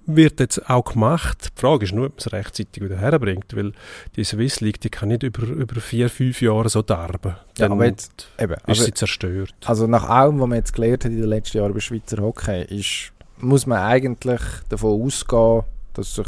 [0.05, 1.51] wird jetzt auch gemacht.
[1.57, 3.73] Die Frage ist nur, ob man es rechtzeitig wieder herbringt, weil
[4.15, 7.31] die Swiss League, die kann nicht über, über vier, fünf Jahre so darben.
[7.31, 9.53] Ja, Dann aber jetzt- Eben, ist also, sie zerstört.
[9.65, 12.63] also nach allem, was man jetzt gelernt hat in den letzten Jahren über Schweizer Hockey,
[12.63, 13.11] ist,
[13.45, 16.27] muss man eigentlich davon ausgehen, dass sich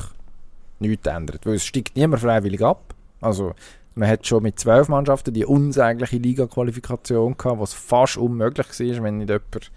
[0.79, 1.45] nichts ändert.
[1.45, 2.93] Weil es steigt niemand freiwillig ab.
[3.21, 3.53] Also
[3.95, 9.17] man hat schon mit zwölf Mannschaften die unsägliche Liga-Qualifikation gehabt, was fast unmöglich war, wenn
[9.17, 9.71] nicht jemand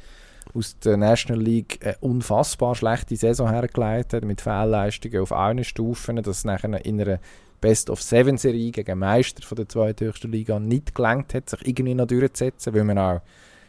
[0.53, 6.17] aus der National League eine unfassbar schlechte Saison hergelegt hat, mit Fehlleistungen auf allen Stufen,
[6.17, 7.21] dass es nachher in einer
[7.61, 12.85] Best-of-Seven-Serie gegen Meister von der zweithöchsten Liga nicht gelangt hat, sich irgendwie noch durchzusetzen, weil
[12.85, 13.21] man auch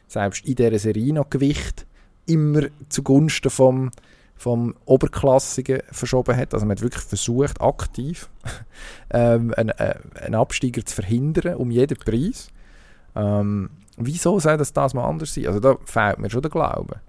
[0.08, 1.86] selbst in dieser Serie noch Gewicht
[2.26, 3.92] immer zugunsten vom,
[4.36, 6.54] vom Oberklassigen verschoben hat.
[6.54, 8.30] Also man hat wirklich versucht, aktiv
[9.12, 12.50] ähm, einen, äh, einen Absteiger zu verhindern, um jeden Preis.
[13.16, 15.48] Ähm, wieso soll das das mal anders sein?
[15.48, 17.02] Also da fehlt mir schon der Glaube.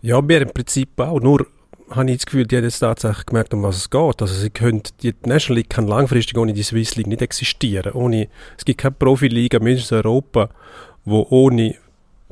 [0.00, 1.20] Ja, mir im Prinzip auch.
[1.20, 1.46] Nur
[1.90, 4.22] habe ich das Gefühl, die haben jetzt tatsächlich gemerkt, um was es geht.
[4.22, 7.92] Also sie können, die National League kann langfristig ohne die Swiss League nicht existieren.
[7.92, 10.50] Ohne, es gibt keine Profiliga, mindestens in Europa,
[11.04, 11.76] wo ohne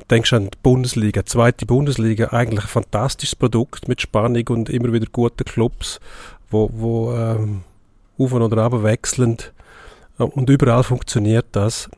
[0.09, 5.07] denkst an die Bundesliga, zweite Bundesliga, eigentlich ein fantastisches Produkt mit Spannung und immer wieder
[5.11, 5.99] guten Clubs,
[6.49, 7.61] wo, wo ähm,
[8.17, 9.37] auf und oder runter wechseln
[10.17, 11.89] und überall funktioniert das.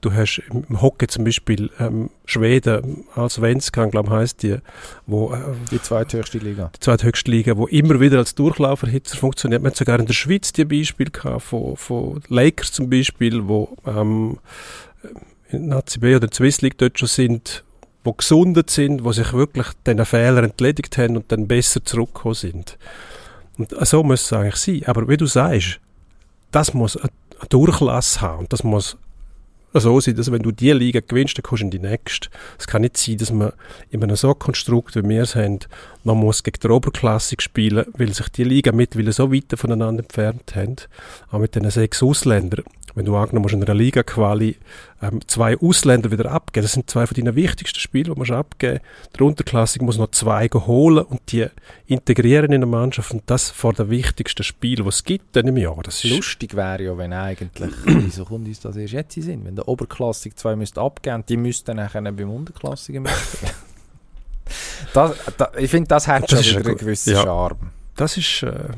[0.00, 4.58] Du hast im Hockey zum Beispiel ähm, Schweden als Svenskan, glaube ich, heisst die,
[5.06, 5.38] wo äh,
[5.70, 6.70] die zweithöchste Liga.
[6.76, 9.62] Die zweithöchste Liga, wo immer wieder als Durchlauferhitzer funktioniert.
[9.62, 13.74] Man hat sogar in der Schweiz die Beispiele gehabt, von, von Lakers zum Beispiel, wo
[13.86, 14.38] ähm,
[15.54, 17.64] in Nazi B oder Swiss League dort schon sind,
[18.02, 22.78] wo gesundet sind, wo sich wirklich diesen Fehler entledigt haben und dann besser zurückgekommen sind.
[23.56, 24.82] Und so muss es eigentlich sein.
[24.86, 25.80] Aber wie du sagst,
[26.50, 27.10] das muss eine
[27.48, 28.96] Durchlass haben und das muss
[29.80, 32.28] so sein, dass wenn du die Liga gewinnst, dann kommst du in die nächste.
[32.58, 33.52] Es kann nicht sein, dass man
[33.90, 35.60] in einem so Konstrukt, wie wir es haben,
[36.04, 40.54] noch muss gegen die Oberklassik spielen, weil sich die Liga mittlerweile so weit voneinander entfernt
[40.54, 40.76] haben.
[41.30, 42.64] Auch mit den sechs Ausländern
[42.94, 44.56] wenn du angenommen musst in einer Liga-Quali
[45.02, 48.80] ähm, zwei Ausländer wieder abgeben, das sind zwei von deinen wichtigsten Spielen, die du abgeben
[48.80, 49.18] musst.
[49.18, 51.46] Der Unterklassik muss noch zwei holen und die
[51.86, 55.56] integrieren in eine Mannschaft und das vor dem wichtigsten Spiel, was es gibt dann im
[55.56, 55.76] Jahr.
[55.82, 59.56] Das Lustig wäre ja, wenn eigentlich, wieso kommt uns das erst jetzt in Sinn, wenn
[59.64, 63.54] der Oberklassik zwei müsste abgeben die müssten dann nachher beim Unterklassiker mitspielen.
[64.92, 67.70] das, das, ich finde, das hat das schon wieder einen gewissen ja, Charme.
[67.96, 68.68] Das ist, äh,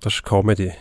[0.00, 0.72] das ist Comedy.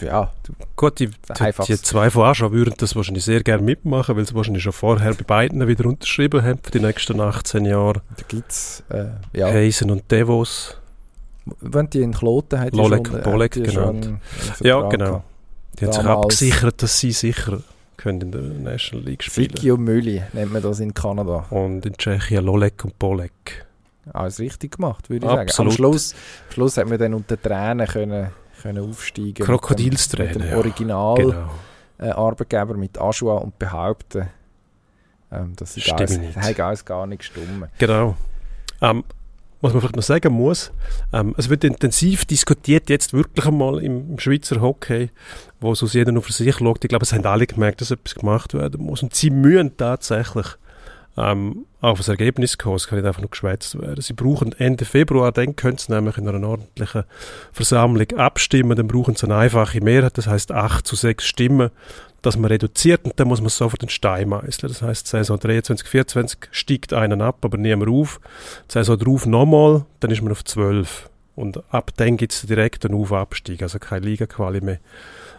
[0.00, 0.32] Ja,
[0.76, 4.34] gut, die, die, die zwei von Aschau würden das wahrscheinlich sehr gerne mitmachen, weil sie
[4.34, 8.00] wahrscheinlich schon vorher bei beiden wieder unterschrieben haben für die nächsten 18 Jahre.
[8.16, 9.48] Da gibt es äh, ja.
[9.48, 10.78] Heisen und Devos.
[11.60, 14.10] Wenn die in Kloten hat Lolek und Bolek genannt.
[14.60, 15.22] Ja, genau.
[15.78, 17.60] Die haben sich abgesichert, dass sie sicher
[17.96, 19.50] können in der National League spielen.
[19.50, 21.46] Fiki und Mülli nennt man das in Kanada.
[21.50, 23.66] Und in Tschechien Lolek und Bolek.
[24.12, 25.50] Alles richtig gemacht, würde ich Absolut.
[25.50, 25.68] sagen.
[25.68, 26.14] Am Schluss,
[26.50, 28.30] Schluss hat man dann unter Tränen können
[28.62, 30.38] können aufsteigen Krokodilstränen.
[30.38, 31.50] Mit dem Original genau.
[31.98, 34.28] äh, Arbeitgeber mit Aschua und behaupten,
[35.30, 36.18] ähm, dass ist alles,
[36.58, 37.68] alles gar nicht gestummen.
[37.78, 38.16] Genau.
[38.80, 39.04] Ähm,
[39.60, 40.72] was man vielleicht noch sagen muss,
[41.12, 45.10] ähm, es wird intensiv diskutiert jetzt wirklich einmal im, im Schweizer Hockey,
[45.60, 46.84] wo es aus jeder nur für sich schaut.
[46.84, 49.02] Ich glaube, es haben alle gemerkt, dass etwas gemacht werden muss.
[49.02, 50.46] Und sie mühen tatsächlich
[51.16, 52.76] ähm, auf das Ergebnis kommen.
[52.76, 54.00] Es kann nicht einfach nur geschwätzt werden.
[54.00, 57.04] Sie brauchen Ende Februar, dann können sie nämlich in einer ordentlichen
[57.52, 58.76] Versammlung abstimmen.
[58.76, 61.70] Dann brauchen sie eine einfache Mehrheit, das heißt 8 zu 6 Stimmen,
[62.26, 64.72] dass man reduziert und dann muss man sofort den Stein meißeln.
[64.72, 68.20] Das heißt, Saison 23, 24 steigt einen ab, aber niemand auf.
[68.66, 71.08] Saison drauf nochmal, dann ist man auf 12.
[71.36, 74.80] Und ab dann gibt es direkt einen Auf-Abstieg, also keine Liga-Quali mehr,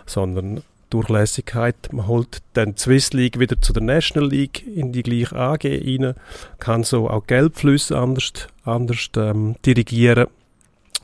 [0.05, 1.75] sondern Durchlässigkeit.
[1.91, 5.65] Man holt dann die Swiss League wieder zu der National League in die gleiche AG
[5.65, 6.13] rein,
[6.59, 8.31] kann so auch Geldflüsse anders,
[8.63, 10.27] anders ähm, dirigieren,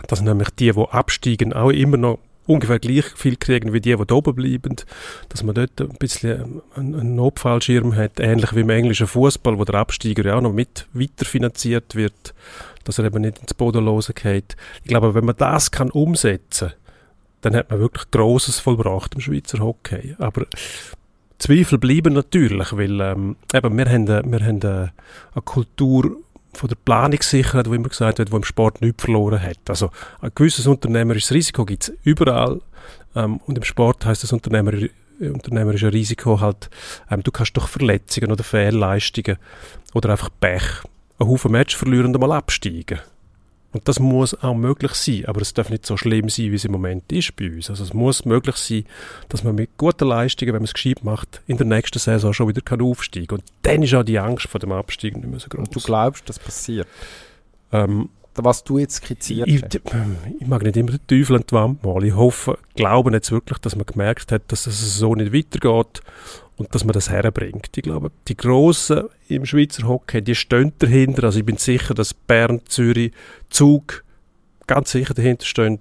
[0.07, 4.13] dass nämlich die, die absteigen, auch immer noch ungefähr gleich viel kriegen wie die, die
[4.13, 4.75] oben bleiben,
[5.29, 9.75] dass man dort ein bisschen einen, Notfallschirm hat, ähnlich wie im englischen Fußball, wo der
[9.75, 12.33] Absteiger ja auch noch mit weiterfinanziert wird,
[12.83, 14.55] dass er eben nicht ins Bodenlose geht.
[14.83, 16.73] Ich glaube, wenn man das kann umsetzen
[17.43, 20.15] dann hat man wirklich Grosses vollbracht im Schweizer Hockey.
[20.17, 20.45] Aber
[21.37, 24.93] Zweifel bleiben natürlich, weil ähm, eben, wir haben, wir haben eine,
[25.33, 26.22] eine Kultur
[26.53, 29.57] von der Planungssicherheit, wo immer gesagt wird, wo im Sport nichts verloren hat.
[29.67, 29.89] Also
[30.21, 32.61] ein gewisses unternehmerisches Risiko gibt es überall
[33.15, 34.73] ähm, und im Sport heißt das Unternehmer,
[35.19, 36.69] unternehmerische Risiko halt,
[37.09, 39.37] ähm, du kannst durch Verletzungen oder Fehlleistungen
[39.93, 40.63] oder einfach Pech
[41.19, 42.99] einen Haufen Match verlieren und einmal absteigen.
[43.73, 46.63] Und das muss auch möglich sein, aber es darf nicht so schlimm sein, wie es
[46.65, 47.71] im Moment ist bei uns.
[47.71, 48.85] Also es muss möglich sein,
[49.29, 52.47] dass man mit guten Leistungen, wenn man es gescheit macht, in der nächsten Saison schon
[52.47, 53.39] wieder kann aufsteigen kann.
[53.39, 55.67] Und dann ist auch die Angst vor dem Abstieg nicht mehr so groß.
[55.67, 56.87] Und du glaubst, das passiert?
[57.71, 59.75] Ähm, was du jetzt skizziert ich, hast.
[60.39, 62.07] Ich mag nicht immer den Teufel an die Wand malen.
[62.07, 66.01] Ich hoffe, glauben jetzt wirklich, dass man gemerkt hat, dass es so nicht weitergeht
[66.57, 67.69] und dass man das herbringt.
[67.75, 71.25] Ich glaube, die Grossen im Schweizer Hockey, die stehen dahinter.
[71.25, 73.11] Also ich bin sicher, dass Bern, Zürich,
[73.49, 74.03] Zug
[74.67, 75.79] ganz sicher dahinter stehen.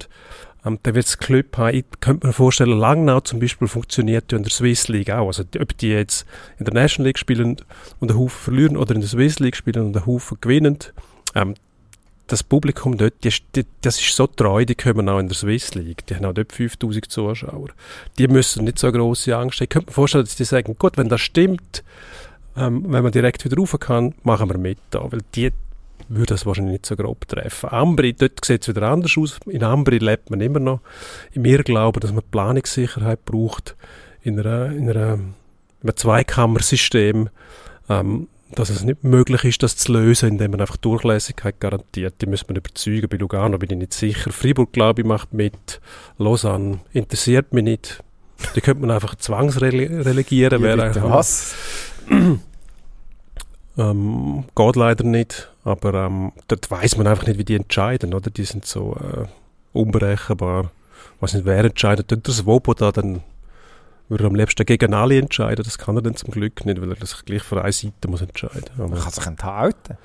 [0.65, 1.75] Ähm, dann wird es Club haben.
[1.75, 5.27] Ich könnte mir vorstellen, Langnau zum Beispiel funktioniert ja in der Swiss League auch.
[5.27, 6.25] Also ob die jetzt
[6.57, 7.57] in der National League spielen
[7.99, 10.77] und einen Haufen verlieren oder in der Swiss League spielen und einen Haufen gewinnen,
[11.35, 11.55] ähm,
[12.27, 15.75] das Publikum dort, die, die, das ist so treu, die kommen auch in der Swiss
[15.75, 16.05] League.
[16.07, 17.69] Die haben auch dort 5000 Zuschauer.
[18.17, 19.65] Die müssen nicht so große Angst haben.
[19.65, 21.83] Ich könnte mir vorstellen, dass die sagen, gut, wenn das stimmt,
[22.55, 25.11] ähm, wenn man direkt wieder rauf kann, machen wir mit da.
[25.11, 25.51] Weil die
[26.09, 27.69] würde das wahrscheinlich nicht so grob treffen.
[27.69, 29.39] Ambri, dort sieht es wieder anders aus.
[29.45, 30.81] In Ambri lebt man immer noch
[31.31, 33.75] im Irrglauben, dass man Planungssicherheit braucht
[34.21, 35.33] in, einer, in, einer, in
[35.83, 37.29] einem Zweikammersystem.
[37.89, 42.15] Ähm, dass es nicht möglich ist, das zu lösen, indem man einfach Durchlässigkeit garantiert.
[42.21, 43.07] Die müssen man überzeugen.
[43.09, 44.31] Bei Lugano bin ich nicht sicher.
[44.31, 45.81] Fribourg, glaube ich, macht mit.
[46.17, 48.03] Lausanne interessiert mich nicht.
[48.55, 50.63] Die könnte man einfach zwangsrelegieren.
[50.63, 51.55] Ja, was?
[53.75, 58.29] Ähm, geht leider nicht, aber ähm, dort weiß man einfach nicht, wie die entscheiden, oder?
[58.29, 59.25] Die sind so äh,
[59.73, 60.71] unberechenbar.
[61.19, 62.07] Weiß nicht, wer entscheidet.
[62.07, 63.23] Tut der Svoboda dann
[64.09, 65.63] würde am liebsten gegen alle entscheiden.
[65.63, 68.21] Das kann er dann zum Glück nicht, weil er sich gleich für eine Seite muss
[68.21, 68.89] entscheiden muss.
[68.89, 69.97] Man kann sich enthalten.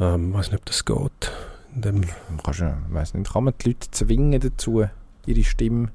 [0.00, 1.32] Ähm, weiß nicht, ob das geht.
[1.74, 2.00] In dem
[2.42, 4.84] Kannst du, weiss nicht, kann man die Leute zwingen dazu,
[5.26, 5.88] ihre Stimme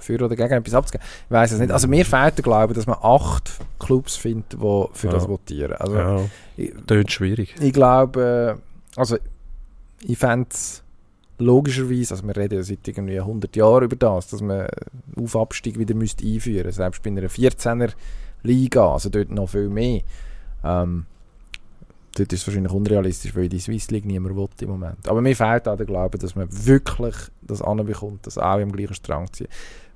[0.00, 1.06] für oder gegen etwas abzugeben?
[1.26, 1.70] Ich weiß es nicht.
[1.72, 4.56] Also mir fehlt der Glaube, dass man acht Clubs findet, die
[4.92, 5.12] für Ja.
[5.12, 5.72] das votieren.
[5.74, 6.20] Also ja,
[6.56, 7.54] ich, tönt schwierig.
[7.60, 8.58] ich glaube,
[8.96, 9.16] also
[10.06, 10.82] ich fände es
[11.38, 14.68] logischerweise, also wir reden ja seit irgendwie 100 Jahren über das, dass man
[15.16, 17.92] auf Abstieg wieder müsste einführen müsste, selbst bei einer 14er
[18.42, 20.02] Liga, also dort noch viel mehr.
[20.62, 21.06] Ähm,
[22.16, 25.08] dort ist es wahrscheinlich unrealistisch, weil die Swiss League niemand will im Moment.
[25.08, 28.94] Aber mir fehlt auch der Glaube, dass man wirklich das anbekommt, das auch im gleichen
[28.94, 29.48] Strang ziehen.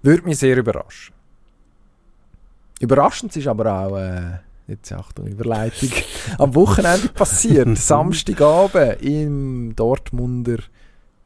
[0.03, 1.15] Würde mich sehr überraschen.
[2.81, 5.91] Überraschend ist aber auch, äh, jetzt Achtung, Überleitung,
[6.39, 7.77] am Wochenende passiert.
[7.77, 10.59] Samstagabend im Dortmunder,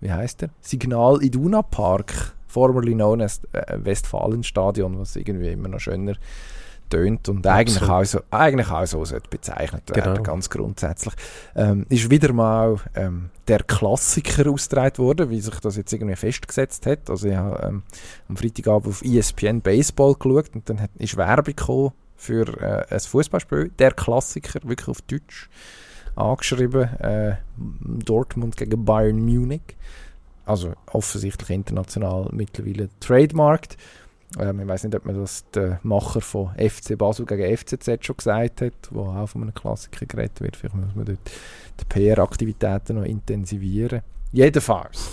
[0.02, 0.50] wie heißt der?
[0.60, 6.14] Signal Iduna Park, formerly known as äh, Westfalenstadion, was irgendwie immer noch schöner
[6.90, 10.22] tönt und eigentlich auch, so, eigentlich auch so sollte bezeichnet werden, Genau.
[10.22, 11.14] ganz grundsätzlich.
[11.56, 16.84] Ähm, ist wieder mal ähm, der Klassiker ausgetragen worden, wie sich das jetzt irgendwie festgesetzt
[16.86, 17.08] hat.
[17.08, 17.82] Also ich habe ähm,
[18.28, 23.00] am Freitagabend auf ESPN Baseball geschaut und dann hat, ist Werbung gekommen für äh, ein
[23.00, 25.48] Fußballspiel, der Klassiker, wirklich auf Deutsch
[26.16, 29.76] angeschrieben, äh, Dortmund gegen Bayern Munich.
[30.44, 33.76] Also offensichtlich international mittlerweile trademarked.
[34.38, 38.16] Ähm, ich weiß nicht, ob man das der Macher von FC Basel gegen FCZ schon
[38.16, 40.56] gesagt hat, wo auch von einem Klassiker geredet wird.
[40.56, 41.30] Vielleicht muss man dort
[41.80, 44.02] die PR-Aktivitäten noch intensivieren.
[44.32, 45.10] Jedenfalls,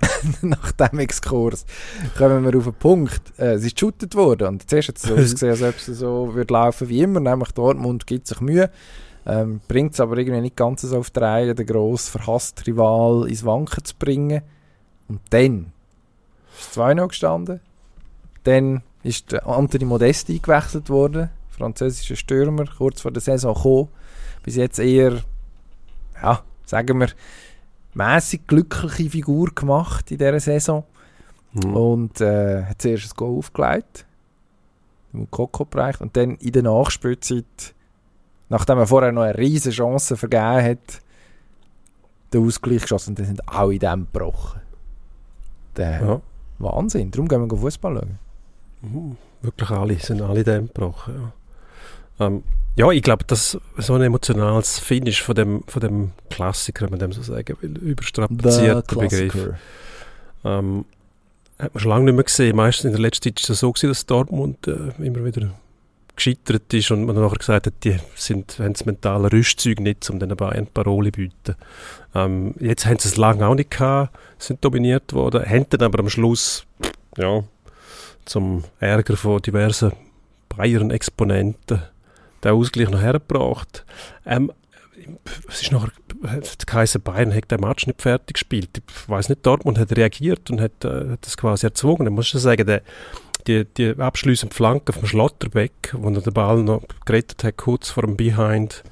[0.42, 1.64] nach dem Exkurs
[2.16, 3.38] kommen wir auf einen Punkt.
[3.38, 6.34] Äh, es ist geshootet worden und zuerst hat es so ausgesehen, als ob es so
[6.34, 8.70] würde laufen wie immer, nämlich Dortmund gibt sich Mühe,
[9.28, 13.28] ähm, bringt es aber irgendwie nicht ganz so auf die Reihe, den grossen verhassten Rival
[13.28, 14.42] ins Wanken zu bringen.
[15.08, 15.72] Und dann
[16.58, 17.60] ist 2-0 gestanden.
[18.44, 23.88] Dann ist der Anthony Modesti eingewechselt worden, französischer Stürmer, kurz vor der Saison gekommen.
[24.42, 25.22] Bis jetzt eher,
[26.22, 27.08] ja, sagen wir,
[27.94, 30.84] mäßig glückliche Figur gemacht in dieser Saison.
[31.52, 31.76] Mhm.
[31.76, 34.06] Und äh, hat zuerst ein Goal aufgelegt.
[35.12, 36.00] Im Koko-Bereich.
[36.00, 37.74] Und dann in der Nachspielzeit,
[38.48, 41.02] nachdem er vorher noch eine riesige Chance vergeben hat,
[42.32, 43.10] den Ausgleich geschossen.
[43.10, 44.60] Und dann sind alle in dem gebrochen.
[45.76, 46.20] Der Ja.
[46.58, 47.10] Wahnsinn.
[47.10, 48.18] Darum gehen wir Fußball schauen.
[48.82, 49.16] Mhm.
[49.42, 51.32] Wirklich alle, sind alle dem gebrochen.
[52.18, 52.42] Ja, ähm,
[52.76, 56.98] ja ich glaube, dass so ein emotionales Finish von dem, von dem Klassiker, wenn man
[56.98, 59.36] dem so sagen will, überstrapazierter Begriff,
[60.44, 60.84] ähm,
[61.58, 62.56] hat man schon lange nicht mehr gesehen.
[62.56, 65.50] Meistens in der letzten Zeit war es so, gewesen, dass Dortmund äh, immer wieder
[66.18, 70.08] gescheitert ist und man dann nachher gesagt hat, die sind, haben das mentale Rüstzeug nicht,
[70.10, 71.54] um den Bayern Parole zu bieten.
[72.14, 76.00] Ähm, jetzt haben sie es lange auch nicht gehabt, sind dominiert worden, haben dann aber
[76.00, 76.66] am Schluss,
[77.16, 77.44] ja,
[78.24, 79.92] zum Ärger von diversen
[80.50, 81.82] Bayern-Exponenten
[82.44, 83.84] den Ausgleich noch hergebracht.
[84.26, 84.52] Ähm,
[85.48, 85.92] es ist nachher,
[87.00, 88.70] Bayern hat den Match nicht fertig gespielt.
[88.76, 92.06] Ich weiß nicht, Dortmund hat reagiert und hat, äh, hat das quasi erzwungen.
[92.08, 92.82] Ich muss schon sagen, der,
[93.48, 98.04] die, die abschliessende Flanke vom Schlotterbeck, wo er den Ball noch gerettet hat, kurz vor
[98.04, 98.82] dem Behind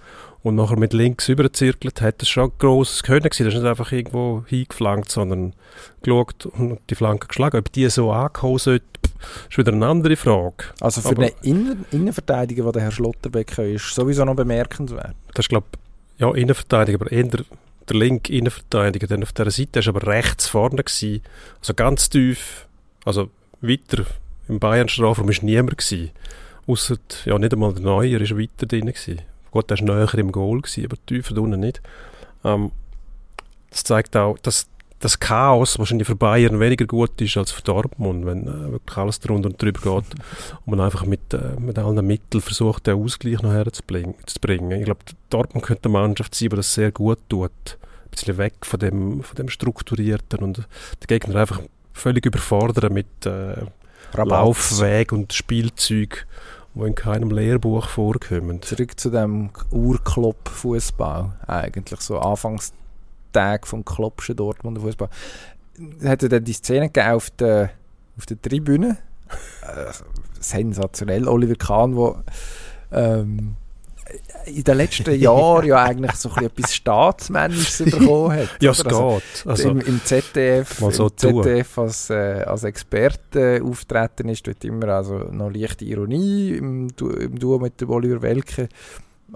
[0.42, 3.22] und nachher mit links übergezirkelt hat, das schon ein grosses Können.
[3.28, 5.54] Das ist nicht einfach irgendwo hingeflankt, sondern
[6.02, 7.58] geschaut und die Flanke geschlagen.
[7.58, 8.84] Ob die so ankommen sollte,
[9.50, 10.64] ist wieder eine andere Frage.
[10.80, 15.16] Also für Aber- einen Innen Innenverteidiger, der Herr Schlotterbeck ist ist, sowieso noch bemerkenswert.
[15.34, 15.66] Das ist, glaube
[16.18, 17.44] ja, Innenverteidiger, aber eher der,
[17.88, 19.06] der linke Innenverteidiger.
[19.08, 21.22] Dann auf dieser Seite ist aber rechts vorne gewesen.
[21.58, 22.66] Also ganz tief,
[23.04, 23.30] also
[23.60, 24.06] weiter
[24.48, 26.10] im Bayern-Strafraum ist niemand gewesen.
[26.66, 29.22] Ausser, ja, nicht einmal der Neuer ist weiter drin gewesen.
[29.50, 31.80] Gut, der ist näher im Goal gewesen, aber tiefer unten nicht.
[32.44, 32.72] Ähm,
[33.70, 34.68] das zeigt auch, dass
[34.98, 39.20] das Chaos wahrscheinlich für Bayern weniger gut ist als für Dortmund, wenn äh, wirklich alles
[39.20, 40.14] drunter und drüber geht
[40.64, 44.14] und man einfach mit, äh, mit allen Mitteln versucht, den Ausgleich noch herzubringen.
[44.24, 44.70] zu bringen.
[44.72, 47.50] Ich glaube, Dortmund könnte eine Mannschaft sein, die das sehr gut tut.
[47.50, 51.60] Ein bisschen weg von dem, von dem Strukturierten und den Gegner einfach
[51.92, 53.66] völlig überfordern mit äh,
[54.14, 56.26] Laufweg und Spielzeug,
[56.74, 58.62] die in keinem Lehrbuch vorkommen.
[58.62, 65.08] Zurück zu dem Urklopp-Fußball eigentlich, so Anfangstag vom Kloppschen Dortmunder Fußball.
[66.04, 67.70] Hat er dann die Szene gegeben auf der,
[68.16, 68.98] auf der Tribüne?
[69.62, 69.92] Äh,
[70.38, 71.26] sensationell.
[71.26, 72.22] Oliver Kahn, der
[72.92, 73.56] ähm,
[74.46, 78.48] in den letzten Jahren ja eigentlich so ein bisschen etwas Staatsmännisches bekommen hat.
[78.60, 79.46] Ja, es Also, geht.
[79.46, 81.16] Also, im, Im ZDF, so im.
[81.16, 87.10] ZDF als, äh, als Experte auftreten ist, dort immer also noch leichte Ironie im, Du-
[87.10, 88.68] im Duo mit dem Oliver Welke.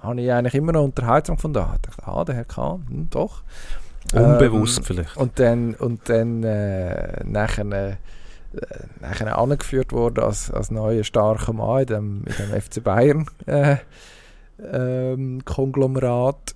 [0.00, 1.58] habe ich eigentlich immer noch unterhaltsam gefunden.
[1.58, 3.42] Ah, dachte, ah, der Herr Kahn, hm, doch.
[4.14, 5.16] Unbewusst Ähm, vielleicht.
[5.16, 7.96] Und dann, und dann äh, nachher, äh,
[9.00, 13.76] nachher angeführt worden als, als neuer starker Mann in dem, in dem FC Bayern äh,
[14.72, 16.54] ähm, Konglomerat.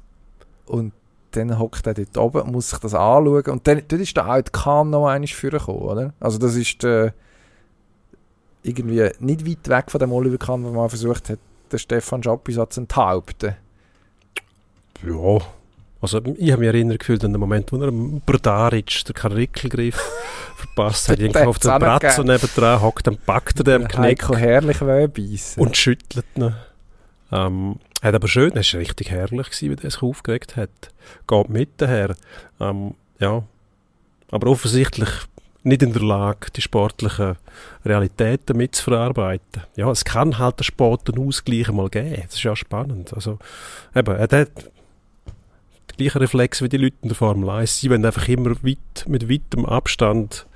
[0.67, 0.93] Und
[1.33, 3.45] dann hockt er dort oben und muss sich das anschauen.
[3.47, 6.15] Und dann dort ist der alte Kahn noch einmal vorgekommen, oder?
[6.21, 7.13] Also das ist der,
[8.63, 11.39] irgendwie nicht weit weg von dem Oliver Kahn, der mal versucht hat,
[11.71, 13.57] den Stefan Schappi zu enthaupten.
[15.07, 15.39] Ja.
[16.01, 19.97] Also ich habe mich erinnert gefühlt an den Moment, wo er Brdaric den Karickelgriff
[20.57, 21.19] verpasst hat.
[21.19, 24.83] Der Irgendwie auf der Bratze nebendran hockt, dann packt er den am Knick Herrlich
[25.57, 26.55] und schüttelt ihn.
[27.33, 30.71] Ähm, hat aber schön, es war richtig herrlich, gewesen, wie er sich aufgeregt hat.
[31.27, 32.15] Geht mit daher.
[32.61, 33.43] Ähm, ja.
[34.31, 35.09] Aber offensichtlich
[35.63, 37.37] nicht in der Lage, die sportlichen
[37.85, 39.63] Realitäten mitzuverarbeiten.
[39.77, 42.23] Ja, es kann halt der Sport einen Ausgleich mal geben.
[42.27, 43.15] Das ist ja spannend.
[43.15, 43.39] Also,
[43.95, 47.81] eben, er hat den gleichen Reflex wie die Leute in der Formel 1.
[47.81, 50.47] Sie wollen einfach immer weit, mit weitem Abstand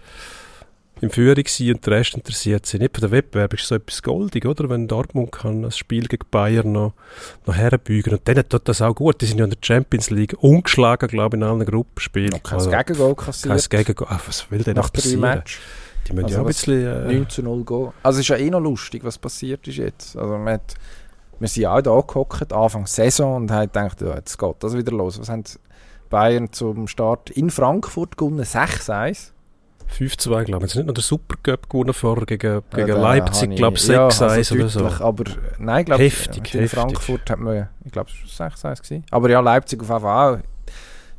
[1.00, 2.94] in Führung sein und der Rest interessiert sie nicht.
[2.94, 4.68] Für den Wettbewerb ist so etwas goldig, oder?
[4.68, 6.92] Wenn Dortmund kann ein Spiel gegen Bayern noch,
[7.46, 8.14] noch herbeugen.
[8.14, 9.20] Und dann tut das auch gut.
[9.20, 12.30] Die sind ja in der Champions League ungeschlagen, glaube ich, in allen Gruppenspielen.
[12.30, 13.70] noch kein Also, Gegengol kein kassiert.
[13.70, 14.06] Gegengol.
[14.10, 15.20] Ah, was will denn nach noch drei passieren?
[15.20, 15.58] Matches.
[16.08, 16.86] Die müssen Also ja auch ein bisschen...
[17.10, 17.92] Äh, 9 zu 0 Goal.
[18.02, 20.16] Also es ist ja eh noch lustig, was passiert ist jetzt.
[20.16, 20.74] Also man hat,
[21.38, 24.92] wir sind auch da gehockt, Anfang Saison, und haben gedacht, ja, jetzt geht das wieder
[24.92, 25.20] los.
[25.20, 25.44] Was haben
[26.10, 28.42] Bayern zum Start in Frankfurt gewonnen?
[28.44, 29.32] 6-1.
[29.90, 30.70] 5-2, glaube ich.
[30.72, 34.22] Jetzt nicht noch der Supercup gewonnen vorher gegen, gegen Ja, Leipzig, glaube ich, ja, 6-1
[34.22, 34.86] also oder so.
[35.04, 35.24] Aber
[35.58, 36.70] nein, glaube, Heftig, in heftig.
[36.78, 39.04] Frankfurt hat man, ich glaube, es war 6-1 gewesen.
[39.10, 40.38] Aber ja, Leipzig auf jeden Fall auch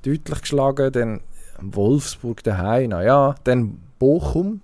[0.05, 0.91] deutlich geschlagen.
[0.91, 1.19] Dann
[1.61, 3.35] Wolfsburg daheim, naja.
[3.43, 4.61] Dann Bochum.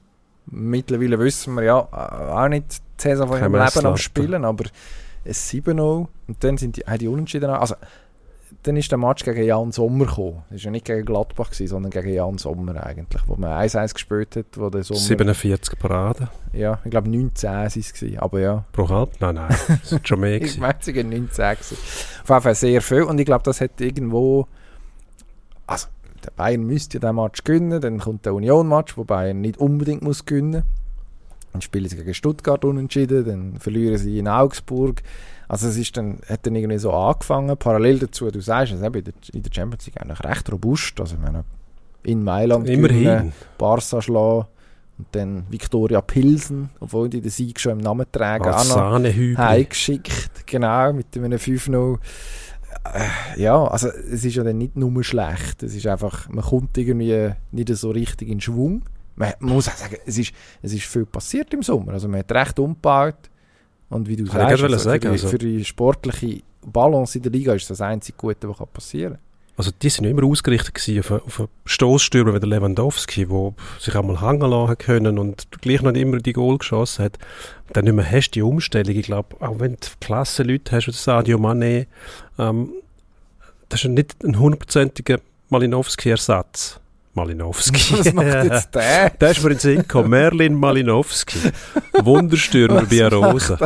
[0.47, 3.97] Mittlerweile wissen wir ja äh, auch nicht die Saison von ihrem Leben am.
[3.97, 4.65] Spielen, aber
[5.25, 5.79] ein 7-0.
[6.27, 7.49] Und dann sind die, haben die Unentschieden.
[7.49, 7.75] auch- Also,
[8.67, 10.43] dann ist der Match gegen Jan Sommer gekommen.
[10.49, 13.93] Das war ja nicht gegen Gladbach, gewesen, sondern gegen Jan Sommer eigentlich, wo man 1-1
[13.93, 14.99] gespielt hat, wo der Sommer...
[14.99, 18.65] 47 Paraden Ja, ich glaube 19 waren es, gewesen, aber ja.
[18.71, 19.11] pro Halb.
[19.19, 21.77] Nein, nein, das sind schon mehr Ich meine, es waren 19 gewesen.
[22.23, 24.47] Auf jeden Fall sehr viel und ich glaube, das hat irgendwo...
[25.67, 25.87] Also,
[26.25, 30.01] der Bayern müsste ja den Match gewinnen, dann kommt der Union-Match, wo Bayern nicht unbedingt
[30.01, 30.63] muss gewinnen
[31.51, 35.03] Dann spielen sie gegen Stuttgart unentschieden, dann verlieren sie in Augsburg.
[35.47, 37.55] Also es ist dann, hat dann irgendwie so angefangen.
[37.57, 40.99] Parallel dazu, du sagst es, eben in der, Champions League eigentlich recht robust.
[40.99, 41.43] Also ich meine,
[42.03, 43.33] in Mailand gewinnen, Immerhin.
[43.57, 44.47] Barca schlagen
[44.97, 49.09] und dann Viktoria Pilsen, obwohl die den Sieg schon im Namen tragen, Als auch noch
[49.37, 51.97] heimgeschickt, genau, mit einem 5-0.
[52.93, 56.77] Äh, ja, also es ist ja dann nicht nur schlecht, es ist einfach, man kommt
[56.77, 58.83] irgendwie nicht so richtig in Schwung.
[59.15, 62.19] Man, man muss auch sagen, es ist, es ist viel passiert im Sommer, also man
[62.19, 63.29] hat recht umgebaut
[63.89, 67.23] und wie du Kann sagst, also für, sagen, die, also- für die sportliche Balance in
[67.23, 69.17] der Liga ist das einzige Gute, was kann passieren
[69.57, 73.53] Also die sind ja immer ausgerichtet auf, einen- auf einen Stoßstürmer wie der Lewandowski, der
[73.79, 77.19] sich einmal hängen lassen können und gleich noch immer die Goal geschossen hat.
[77.71, 78.95] Dann nicht mehr hast du die Umstellung.
[78.95, 81.85] Ich glaube, auch wenn du klasse Leute hast, wie Sadio Mané,
[82.39, 82.69] ähm,
[83.69, 85.19] das ist nicht ein hundertprozentiger
[85.49, 86.79] Malinowski-Ersatz.
[87.15, 87.93] Malinowski.
[87.97, 89.09] Was macht jetzt der?
[89.09, 90.09] Der ist mir in den Sinn gekommen.
[90.09, 91.39] Merlin Malinowski.
[92.01, 93.57] Wunderstürmer bei Rosa.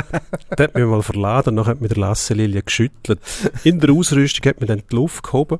[0.58, 3.20] Der hat mich mal verladen, dann hat mir der Lasse Lilie geschüttelt.
[3.64, 5.60] In der Ausrüstung hat mir dann die Luft gehoben,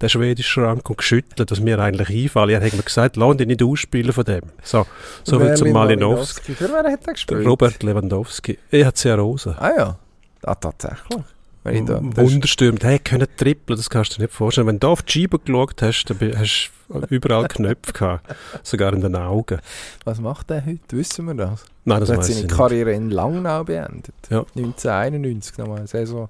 [0.00, 2.50] der schwedische Schrank, und geschüttelt, was mir eigentlich einfällt.
[2.50, 4.42] Er hat mir gesagt, lass dich nicht ausspielen von dem.
[4.62, 4.86] So,
[5.24, 6.54] so viel zum Merlin Malinowski.
[6.54, 7.46] Für wen hat er gespielt?
[7.46, 8.58] Robert Lewandowski.
[8.70, 9.56] EHC Rosa.
[9.58, 9.98] Ah ja,
[10.42, 11.24] ah, tatsächlich.
[11.62, 12.00] Wenn da.
[12.00, 14.66] Der hat können trippeln, das kannst du dir nicht vorstellen.
[14.66, 18.34] Wenn du auf die Scheibe geschaut hast, dann hast du überall Knöpfe gehabt.
[18.62, 19.60] Sogar in den Augen.
[20.04, 20.80] was macht der heute?
[20.96, 21.64] Wissen wir das?
[21.84, 22.56] Nein, das Er hat weiß ich seine nicht.
[22.56, 24.14] Karriere in Langnau beendet.
[24.30, 24.40] Ja.
[24.56, 25.86] 1991 nochmal.
[25.86, 26.28] Saison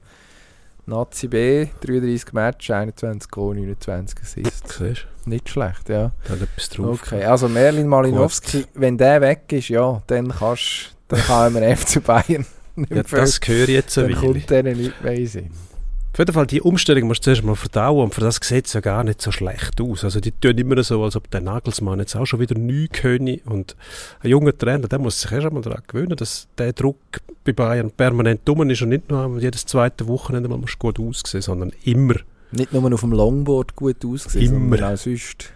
[0.87, 4.79] Nazi B, 33 Matches, 21 Goal, 29 Assists.
[4.79, 6.09] Siehst Nicht schlecht, ja.
[6.09, 6.13] du?
[6.25, 7.01] Da hat etwas drauf.
[7.03, 12.03] Okay, also Merlin Malinowski, wenn der weg ist, ja, dann kannst dann kann man FC
[12.03, 12.45] Bayern
[12.89, 15.51] Ja, das höre ich jetzt ein dann kommt denen nicht mehr in den Sinn.
[16.13, 18.73] Auf jeden Fall, die Umstellung musst du zuerst mal verdauen und für das sieht es
[18.73, 20.03] ja gar nicht so schlecht aus.
[20.03, 23.39] Also die tun immer so, als ob der Nagelsmann jetzt auch schon wieder neu könne
[23.47, 23.77] und
[24.21, 26.99] ein junger Trainer, der muss sich erst einmal daran gewöhnen, dass der Druck
[27.45, 30.99] bei Bayern permanent dumm ist und nicht nur jedes zweite Wochenende mal musst du gut
[30.99, 32.17] aussehen, sondern immer
[32.51, 34.77] Nicht nur auf dem Longboard gut ausgesehen, Immer.
[34.79, 35.53] sondern auch sonst.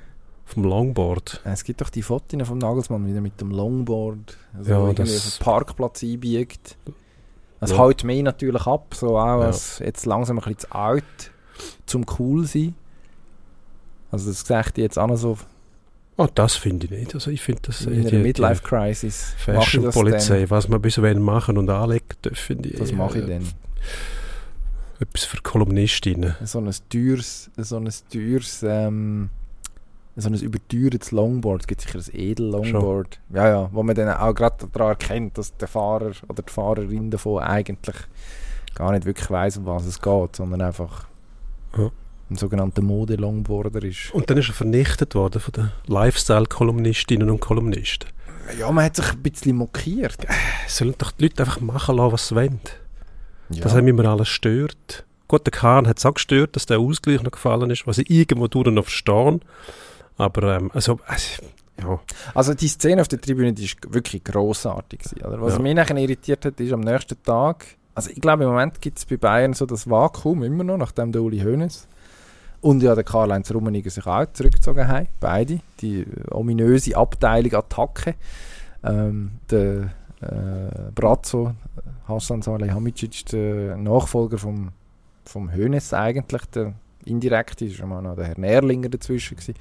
[0.47, 1.41] auf dem Longboard.
[1.45, 5.27] Es gibt doch die Fotos vom Nagelsmann wieder mit dem Longboard, also Ja, irgendwie das-
[5.27, 6.77] auf den Parkplatz einbiegt.
[7.61, 7.79] Das Ja.
[7.79, 9.47] hält mich natürlich ab, so auch Ja.
[9.47, 11.05] als jetzt langsam ein bisschen zu alt
[11.87, 12.75] zum cool sein.
[14.11, 15.39] Also das sagt jetzt auch noch so
[16.17, 17.15] Oh, das finde ich nicht.
[17.15, 19.35] Also ich finde das in einer Midlife-Crisis.
[19.37, 22.79] Ich Fashion-Polizei, was man bis wann machen und anlegen darf, finde ich.
[22.79, 23.49] Was mache ich äh, denn?
[25.01, 26.37] etwas für Kolumnistinnen.
[26.45, 29.29] So ein teures, so ein teures, ähm,
[30.17, 33.19] so ein überteuertes Longboard, es gibt sicher ein Edel-Longboard.
[33.33, 37.11] Ja, ja, wo man dann auch gerade daran erkennt, dass der Fahrer oder die Fahrerin
[37.11, 37.97] davon eigentlich
[38.75, 41.07] gar nicht wirklich weiß, um was es geht, sondern einfach
[41.77, 41.91] Ja.
[42.31, 44.13] ein sogenannter Mode-Longboarder ist.
[44.15, 48.09] Und dann ist er vernichtet worden von den Lifestyle-Kolumnistinnen und Kolumnisten.
[48.59, 50.17] Ja, man hat sich ein bisschen mokiert.
[50.69, 52.61] Sollen doch die Leute einfach machen lassen, was sie wollen.
[53.51, 53.63] Ja.
[53.63, 55.05] Das hat mich immer alles stört.
[55.29, 58.11] Gut, der Kahn hat es auch gestört, dass der Ausgleich noch gefallen ist, was ich
[58.11, 59.41] irgendwo durch noch verstehe.
[60.17, 61.43] Aber, ähm, also, also,
[61.81, 62.01] ja.
[62.35, 65.41] Also die Szene auf der Tribüne, die ist wirklich grossartig oder?
[65.41, 65.59] Was Ja.
[65.61, 69.05] mich nachher irritiert hat, ist am nächsten Tag, also ich glaube im Moment gibt es
[69.07, 71.89] bei Bayern so das Vakuum immer noch, nachdem der Uli Hoeneß
[72.61, 78.15] und ja der Karl-Heinz Rummenigge sich auch zurückgezogen haben, beide, die äh, ominöse Abteilung Attacke,
[78.85, 79.91] ähm, der
[80.21, 81.55] äh, Brazzo,
[82.07, 84.71] Hassan Salihamidzic, der Nachfolger vom,
[85.25, 89.57] vom Hoeneß eigentlich, der indirekte, ist schon mal noch der Herr Nährlinger dazwischen gewesen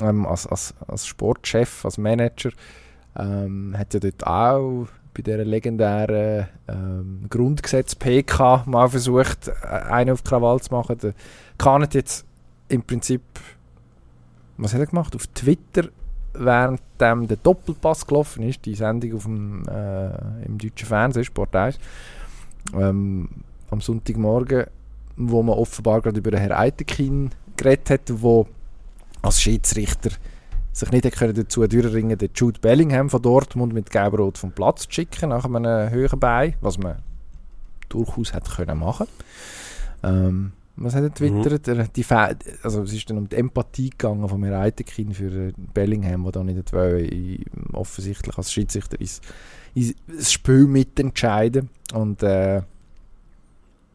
[0.00, 2.50] ähm, als, als, als Sportchef, als Manager,
[3.16, 10.22] ähm, hat ja dort auch bei dieser legendären ähm, Grundgesetz-PK mal versucht, äh, einen auf
[10.22, 10.98] Krawall zu machen.
[10.98, 11.14] Der
[11.58, 12.24] Kahn hat jetzt
[12.68, 13.22] im Prinzip,
[14.56, 15.16] was hat er gemacht?
[15.16, 15.88] Auf Twitter,
[16.34, 21.56] während dem der Doppelpass gelaufen ist, die Sendung auf dem, äh, im deutschen Fernsehen, Sport
[21.56, 21.78] 1,
[22.74, 23.28] ähm,
[23.70, 24.66] am Sonntagmorgen,
[25.16, 28.46] wo man offenbar gerade über den Herrn Eitekin geredet hat, wo
[29.22, 30.10] als Schiedsrichter
[30.72, 34.92] sich nicht können dazu durchringen den Jude Bellingham von Dortmund mit Gelbrot vom Platz zu
[34.92, 36.98] schicken nach einem höheren Bein, was man
[37.88, 39.06] durchaus hätte können machen.
[40.02, 41.66] Ähm, was hat er twittert?
[41.66, 42.04] Er, die
[42.62, 46.32] also es ist dann um die Empathie gegangen von mir Eitekin für äh, Bellingham, der
[46.32, 49.20] da nicht in, offensichtlich als Schiedsrichter ins,
[49.74, 52.62] ins das Spiel mitentscheiden und äh,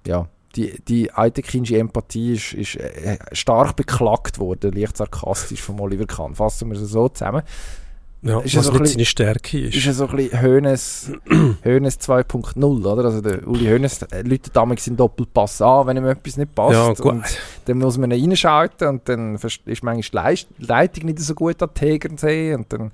[0.06, 6.06] ja, die, die Eitekinsche Empathie ist, ist äh, stark beklagt worden, leicht sarkastisch von Oliver
[6.06, 6.36] Kahn.
[6.36, 7.42] Fassen wir es so zusammen.
[8.22, 9.76] ja Ist was so nicht ein seine Stärke ist.
[9.76, 11.12] Ist ja so ein bisschen Hönes,
[11.64, 13.06] Hönes 2.0, oder?
[13.06, 16.74] Also der Uli Hönes äh, läutet damals in Doppelpass an, wenn ihm etwas nicht passt.
[16.74, 17.06] ja, gut.
[17.06, 17.24] Und
[17.66, 21.74] dann muss man ihn reinschalten und dann ist manchmal die Leitung nicht so gut an
[21.74, 22.92] Tegernsee und dann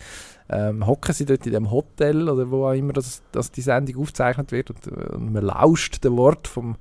[0.50, 4.02] ähm, hocken sie dort in dem Hotel oder wo auch immer das, dass die Sendung
[4.02, 6.76] aufgezeichnet wird und, und man lauscht dem Wort vom,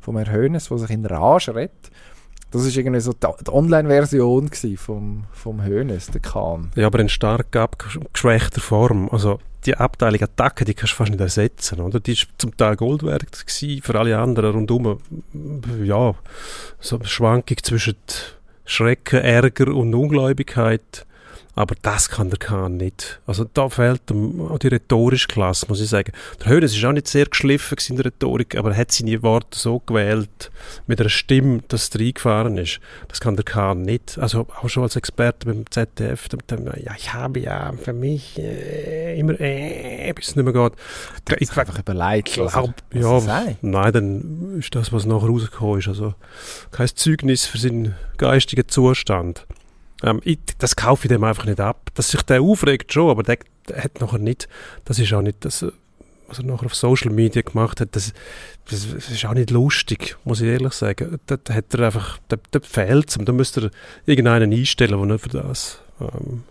[0.00, 1.90] vom Herrn Hönes, der sich in Rage redet.
[2.50, 6.70] Das ist irgendwie so die, Online-Version vom, vom Hönes, der Kahn.
[6.76, 9.08] Ja, aber in stark abgeschwächter Form.
[9.10, 11.98] Also die Abteilung Attacke, die kannst du fast nicht ersetzen, oder?
[11.98, 15.00] Die ist zum Teil Gold wert für alle anderen rundum.
[15.82, 16.14] Ja,
[16.78, 17.96] so eine Schwankung zwischen
[18.64, 21.06] Schrecken, Ärger und Ungläubigkeit.
[21.54, 23.20] Aber das kann der Kahn nicht.
[23.26, 26.12] Also da fehlt ihm auch die rhetorische Klasse, muss ich sagen.
[26.40, 29.58] Der Hönes ist auch nicht sehr geschliffen in der Rhetorik, aber er hat seine Worte
[29.58, 30.50] so gewählt,
[30.86, 32.80] mit einer Stimme, dass es reingefahren ist.
[33.08, 34.18] Das kann der Kahn nicht.
[34.18, 38.38] Also auch schon als Experte beim ZDF, mit dem, ja, ich habe ja für mich
[38.38, 40.72] äh, immer äh, bis es nicht mehr geht.
[41.38, 45.88] Ich, Ich einfach überlegt, glaub, was, ja, nein, dann ist das, was nachher rausgekommen ist,
[45.88, 46.14] also
[46.70, 49.46] kein Zeugnis für seinen geistigen Zustand.
[50.02, 51.90] Ähm, ich, das kaufe ich dem einfach nicht ab.
[51.94, 53.38] Dass sich der aufregt schon, aber der,
[53.68, 54.48] der hat nachher nicht,
[54.84, 55.70] das ist auch nicht das, äh,
[56.28, 58.12] was er nachher auf Social Media gemacht hat, das,
[58.70, 61.18] das, das ist auch nicht lustig, muss ich ehrlich sagen.
[61.26, 63.24] Da, da hat er einfach, da, da fehlt es ihm.
[63.24, 63.70] Da müsste er
[64.06, 66.44] irgendeinen einstellen, wo er für das, ähm,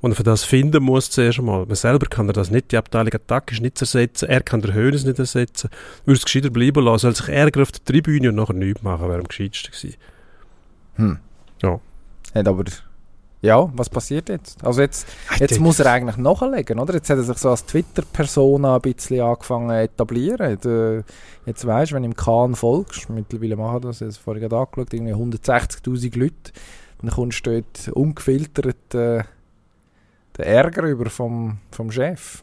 [0.00, 1.66] wo er für das finden muss zuerst einmal.
[1.66, 4.72] Man selber kann er das nicht, die Abteilung Attack ist nicht ersetzen, er kann der
[4.72, 5.70] Höhnes nicht ersetzen.
[6.04, 9.08] Würde es gescheiter bleiben lassen, soll sich ärgern auf der Tribüne und nachher nichts machen,
[9.08, 9.96] wäre am gescheitsten gewesen.
[10.94, 11.18] Hm.
[11.62, 11.80] Ja.
[12.34, 12.64] Hat aber,
[13.42, 14.64] ja, was passiert jetzt?
[14.64, 15.06] Also jetzt,
[15.38, 16.94] jetzt muss er eigentlich nachlegen, oder?
[16.94, 20.58] Jetzt hat er sich so als Twitter-Persona ein bisschen angefangen zu etablieren.
[20.60, 21.04] Der,
[21.44, 24.42] jetzt weißt du, wenn du im Kahn folgst, mittlerweile machen das, ich habe es vorhin
[24.42, 26.52] gerade angeschaut, irgendwie 160'000 Leute,
[27.02, 29.22] dann kommst du dort ungefiltert äh,
[30.38, 32.42] den Ärger über vom, vom Chef.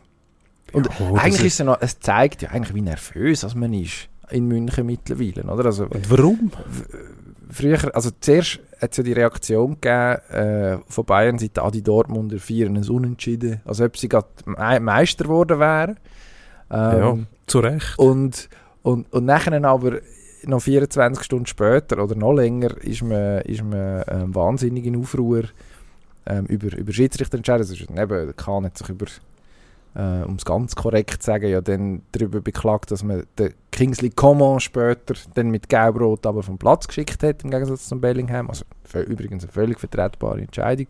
[0.74, 4.10] Und Ja, das eigentlich ist es, noch, es zeigt ja eigentlich, wie nervös man ist
[4.30, 5.66] in München mittlerweile, oder?
[5.66, 6.52] Also, Und warum?
[7.54, 11.82] Früher, also zuerst hat es ja die Reaktion gegeben äh, von Bayern Seite, ah, die
[11.82, 16.00] Dortmunder feiern ein Unentschieden, als ob sie gerade Me Meister geworden wären.
[16.72, 17.18] Ähm, Ja,
[17.48, 17.98] zu Recht.
[17.98, 18.50] und,
[18.82, 20.00] und, und nachher aber
[20.46, 25.44] noch 24 Stunden später oder noch länger ist man, ist man ähm, wahnsinnig in Aufruhr
[26.26, 27.62] ähm, über, über Schiedsrichter entscheiden.
[27.62, 29.06] Also, eben, Kahn hat sich über,
[29.96, 34.10] äh, um es ganz korrekt zu sagen, ja dann darüber beklagt, dass man den Kingsley
[34.10, 38.50] Coman später dann mit Gelbrot aber vom Platz geschickt hat, im Gegensatz zum Bellingham.
[38.50, 38.66] Also
[39.08, 40.88] übrigens eine völlig vertretbare Entscheidung,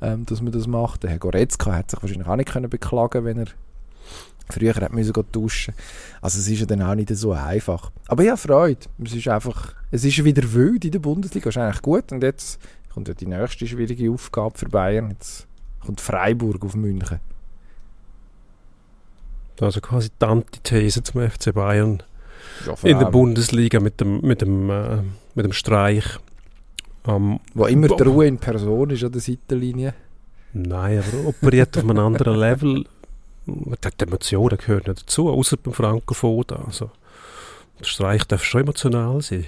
[0.00, 1.02] ähm, dass man das macht.
[1.02, 3.46] Der Herr Goretzka hat sich wahrscheinlich auch nicht können beklagen wenn er
[4.50, 5.74] Früher hat man duschen.
[6.20, 7.90] Also es ist ja dann auch nicht so einfach.
[8.08, 8.86] Aber ja, Freude.
[9.02, 11.48] Es ist einfach, es ist wieder wild in der Bundesliga.
[11.48, 12.12] Ist eigentlich gut.
[12.12, 12.60] Und jetzt
[12.92, 15.10] kommt ja die nächste schwierige Aufgabe für Bayern.
[15.12, 15.46] Jetzt
[15.80, 17.20] kommt Freiburg auf München.
[19.60, 22.02] Also quasi die Antithese zum FC Bayern
[22.66, 24.98] ja, in der Bundesliga mit dem, mit dem, äh,
[25.34, 26.04] mit dem Streich.
[27.06, 29.94] Um, Wo immer die Ruhe in Person ist an der Seitenlinie.
[30.54, 32.84] Nein, aber operiert auf einem anderen Level.
[33.46, 36.64] Die Emotionen gehören ja dazu, außer beim Franco Foda.
[36.66, 36.90] Also,
[37.78, 39.44] der Streich darf schon emotional sein.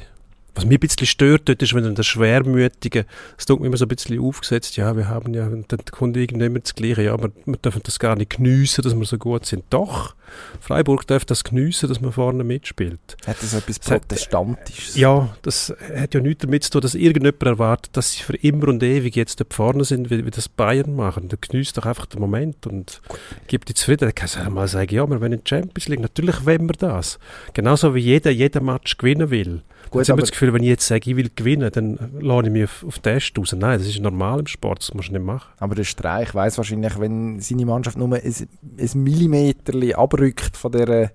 [0.56, 3.04] Was mich ein bisschen stört dort ist, wenn der Schwermütige,
[3.36, 6.64] es tut mir immer so ein bisschen aufgesetzt, ja, wir haben ja, dann kommt irgendjemand
[6.64, 9.64] das Gleiche, ja, aber wir dürfen das gar nicht geniessen, dass wir so gut sind.
[9.68, 10.14] Doch,
[10.60, 13.18] Freiburg darf das geniessen, dass man vorne mitspielt.
[13.26, 14.94] Hat das etwas Protestantisches?
[14.94, 18.36] Hat, ja, das hat ja nichts damit zu tun, dass irgendjemand erwartet, dass sie für
[18.36, 21.28] immer und ewig jetzt dort vorne sind, wie, wie das Bayern machen.
[21.28, 23.02] Da genießt doch einfach den Moment und
[23.46, 24.06] gibt die zufrieden.
[24.08, 26.00] Da kann mal sagen, ja, wir wollen in die Champions League.
[26.00, 27.18] Natürlich wollen wir das.
[27.52, 29.62] Genauso wie jeder jeden Match gewinnen will.
[29.90, 32.52] Gut, ich habe das Gefühl, wenn ich jetzt sage, ich will gewinnen, dann lade ich
[32.52, 33.54] mich auf, auf Test raus.
[33.56, 35.52] Nein, das ist normal im Sport, das musst du nicht machen.
[35.58, 41.12] Aber der Streich weiß wahrscheinlich, wenn seine Mannschaft nur ein, ein Millimeter abrückt von der,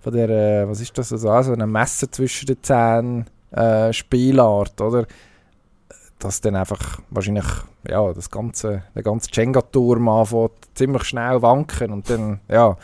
[0.00, 5.06] von der, was ist das, also, also ein Messer zwischen den Zähnen, äh, Spielart, oder?
[6.18, 7.46] Dass dann einfach wahrscheinlich,
[7.88, 12.76] ja, das ganze, der ganze Jenga-Turm anfängt ziemlich schnell wanken und dann, ja,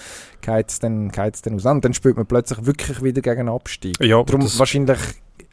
[0.45, 1.89] geht es dann, geht's dann auseinander.
[1.89, 3.99] Dann spielt man plötzlich wirklich wieder gegen Abstieg.
[4.01, 4.99] Ja, Darum wahrscheinlich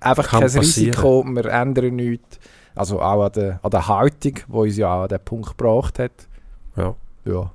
[0.01, 0.63] einfach kein passieren.
[0.65, 2.39] Risiko, wir ändern nichts.
[2.76, 5.99] Also auch an der, an der Haltung, die uns ja auch an den Punkt gebracht
[5.99, 6.11] hat.
[6.76, 6.95] Ja.
[7.26, 7.51] Ja.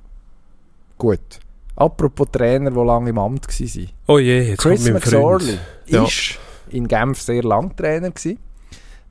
[0.97, 1.39] Gut.
[1.75, 3.89] Apropos Trainer, die lange im Amt waren.
[4.07, 6.03] Oh je, jetzt Chris McSorley ja.
[6.03, 6.39] ist
[6.69, 8.39] in Genf sehr lang Trainer gewesen.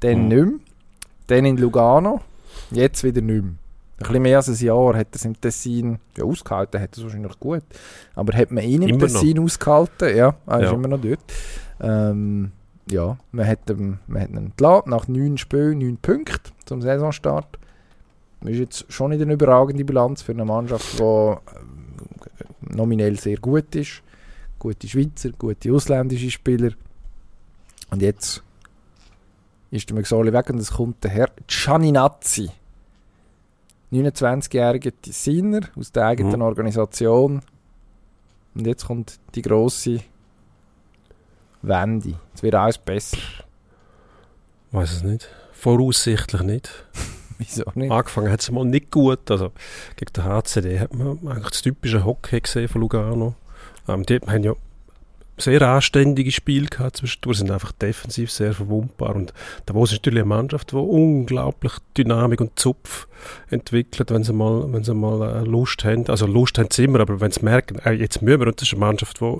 [0.01, 0.28] Dann mhm.
[0.28, 0.61] nicht mehr.
[1.28, 2.20] Dann in Lugano.
[2.70, 3.55] Jetzt wieder nicht mehr.
[3.98, 7.02] Ein bisschen mehr als ein Jahr hat er es im Tessin ja, ausgehalten, hat es
[7.02, 7.62] wahrscheinlich gut.
[8.14, 9.44] Aber hat man ihn im immer Tessin noch.
[9.44, 10.14] ausgehalten?
[10.14, 11.20] Ja, er ist immer noch dort.
[11.81, 12.52] Ähm,
[12.90, 17.59] ja, man hat, ähm, man hat ihn entlassen, nach neun Spielen, neun Punkten zum Saisonstart.
[18.43, 21.36] Das ist jetzt schon nicht eine überragende Bilanz für eine Mannschaft, die äh,
[22.60, 24.02] nominell sehr gut ist.
[24.59, 26.73] Gute Schweizer, gute ausländische Spieler.
[27.90, 28.43] Und jetzt
[29.70, 32.51] ist der Mexoli weg und es kommt der Herr Gianinazzi
[33.92, 36.42] 29-jähriger Designer aus der eigenen mhm.
[36.42, 37.42] Organisation.
[38.54, 40.00] Und jetzt kommt die grosse
[41.62, 42.14] Wende.
[42.34, 43.18] Es wird alles besser.
[44.72, 45.28] Weiß es nicht.
[45.52, 46.70] Voraussichtlich nicht.
[47.38, 47.90] Wieso nicht?
[47.90, 49.30] Angefangen hat es mal nicht gut.
[49.30, 49.52] Also
[49.96, 53.34] gegen den HCD hat man eigentlich das typische Hockey gesehen von Lugano.
[53.88, 54.54] Ähm, die haben ja
[55.36, 59.32] sehr anständige Spiel gehabt zwischendurch, sind einfach defensiv sehr verwundbar und
[59.66, 63.06] da ist natürlich eine Mannschaft, die unglaublich Dynamik und Zupf
[63.50, 67.00] entwickelt, wenn sie mal, wenn sie mal äh, Lust haben, also Lust haben sie immer,
[67.00, 69.38] aber wenn sie merken, äh, jetzt müssen wir, und das ist eine Mannschaft, die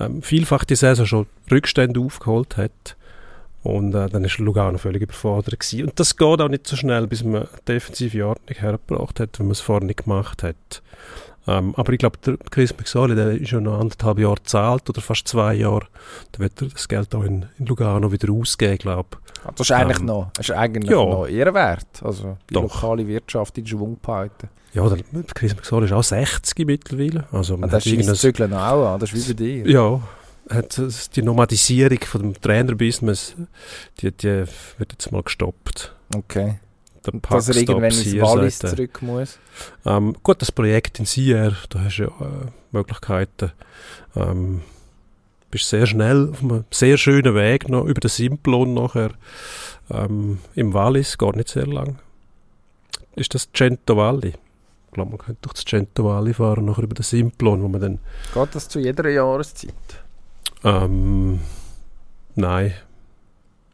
[0.00, 2.96] ähm, vielfach die Saison schon Rückstände aufgeholt hat
[3.62, 5.88] und äh, dann ist Lugano völlig überfordert gewesen.
[5.88, 9.52] und das geht auch nicht so schnell, bis man defensive Ordnung hergebracht hat, wenn man
[9.52, 10.82] es vorher nicht gemacht hat.
[11.48, 15.00] Ähm, aber ich glaube, der Chris McSorley, der ist schon noch anderthalb Jahre zahlt oder
[15.00, 15.86] fast zwei Jahre.
[16.32, 19.46] Da wird er das Geld auch in, in Lugano wieder ausgeben, glaube ich.
[19.46, 21.86] Ah, das ist eigentlich, ähm, noch, ist eigentlich ja, noch ehrenwert.
[22.02, 22.62] Also die doch.
[22.62, 24.48] lokale Wirtschaft in Schwung behalten.
[24.74, 24.98] Ja, der
[25.34, 27.24] Chris McSorley ist auch 60 mittlerweile.
[27.30, 29.70] Also, Und das ist das Zügeln auch an, das ist wie bei dir.
[29.70, 30.00] Ja,
[30.50, 30.80] hat
[31.14, 33.36] die Nomadisierung von dem Trainerbusiness,
[34.00, 34.44] die, die
[34.78, 35.94] wird jetzt mal gestoppt.
[36.14, 36.56] Okay
[37.06, 39.38] der Dass er irgendwann ins Wallis zurück muss.
[39.84, 43.52] Ähm, gut, das Projekt in Sier, da hast du ja äh, Möglichkeiten.
[44.14, 44.62] Ähm,
[45.50, 49.10] bist sehr schnell auf einem sehr schönen Weg noch über den Simplon nachher
[49.90, 51.98] ähm, im Wallis, gar nicht sehr lang.
[53.14, 54.34] Ist das Cento Valli?
[54.88, 57.80] Ich glaube, man könnte durch das Cento Valli fahren, nachher über den Simplon, wo man
[57.80, 57.98] dann...
[58.34, 59.72] Geht das zu jeder Jahreszeit?
[60.64, 61.40] Ähm,
[62.34, 62.74] nein.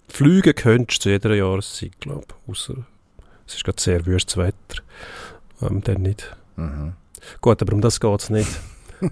[0.08, 2.70] Flüge könntest du zu jeder Jahreszeit, glaube ich.
[3.52, 4.82] Es ist gerade sehr wüstes Wetter.
[5.60, 6.34] Ähm, dann nicht.
[6.56, 6.94] Mhm.
[7.42, 8.48] Gut, aber um das geht es nicht.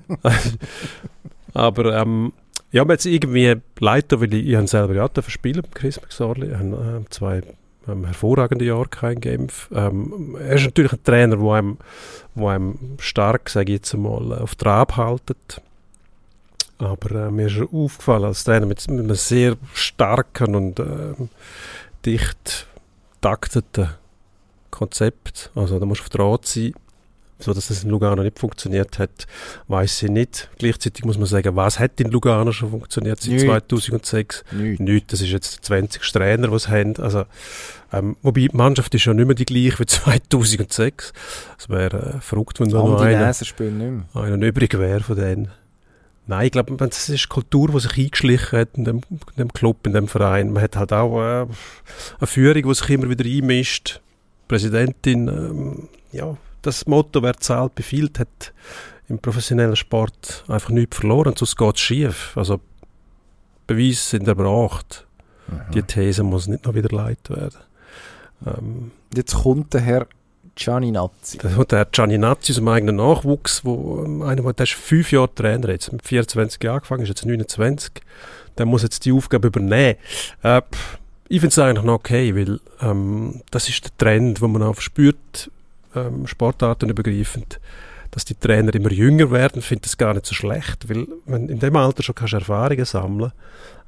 [1.54, 2.32] aber ähm,
[2.72, 6.48] ja, mir jetzt irgendwie leid, weil ich, ich habe selber ja verspielt mit Chris McSorley.
[6.48, 7.42] Ich habe äh, zwei
[7.86, 9.68] ähm, hervorragende Jahre in Genf.
[9.74, 11.76] Ähm, er ist natürlich ein Trainer, der einem,
[12.34, 15.60] wo einem stark, sage ich jetzt mal, auf Trab haltet.
[16.78, 21.14] Aber äh, mir ist aufgefallen als Trainer mit, mit einem sehr starken und äh,
[22.06, 22.66] dicht
[23.20, 23.90] takteten
[24.70, 25.50] Konzept.
[25.54, 26.74] Also da musst du auf der Art sein,
[27.38, 29.26] so dass das in Lugano nicht funktioniert hat,
[29.68, 30.50] weiß ich nicht.
[30.58, 33.46] Gleichzeitig muss man sagen, was hat in Lugano schon funktioniert seit Nicht.
[33.46, 34.44] 2006?
[34.52, 34.80] Nicht.
[34.80, 35.12] Nicht.
[35.12, 36.02] Das ist jetzt der 20.
[36.12, 36.96] Trainer, es haben.
[36.96, 37.24] Also,
[37.92, 41.12] ähm, wobei die Mannschaft ist ja nicht mehr die gleiche wie 2006.
[41.58, 43.32] Es wäre äh, verrückt, wenn da noch einer,
[44.14, 45.50] einer übrig wäre von denen.
[46.26, 49.84] Nein, ich glaube, das ist Kultur, die sich eingeschlichen hat in dem, in dem Club,
[49.84, 50.52] in dem Verein.
[50.52, 54.00] Man hat halt auch äh, eine Führung, die sich immer wieder einmischt.
[54.50, 58.52] Präsidentin, ähm, ja, das Motto, wer zahlt, befiehlt, hat
[59.08, 62.32] im professionellen Sport einfach nichts verloren, sonst geht es schief.
[62.36, 62.58] Also
[63.68, 65.06] Beweise sind erbracht.
[65.72, 67.58] Die These muss nicht noch wieder leitet werden.
[68.44, 70.06] Ähm, Jetzt kommt der Herr
[70.56, 71.38] Gianninazzi.
[71.38, 75.32] da hat der Gianninazzi aus dem eigenen Nachwuchs, wo ähm, einer, der ist fünf Jahre
[75.32, 77.92] Trainer jetzt, mit 24 Jahren angefangen, ist jetzt 29,
[78.58, 79.96] der muss jetzt die Aufgabe übernehmen.
[80.42, 80.99] Äh, pff,
[81.30, 84.80] ich finde es eigentlich noch okay, weil ähm, das ist der Trend, wo man auch
[84.80, 85.48] spürt,
[85.94, 87.60] ähm, Sportarten übergreifend,
[88.10, 91.60] dass die Trainer immer jünger werden, finde das gar nicht so schlecht, weil wenn in
[91.60, 93.30] dem Alter schon kannst Erfahrungen sammeln,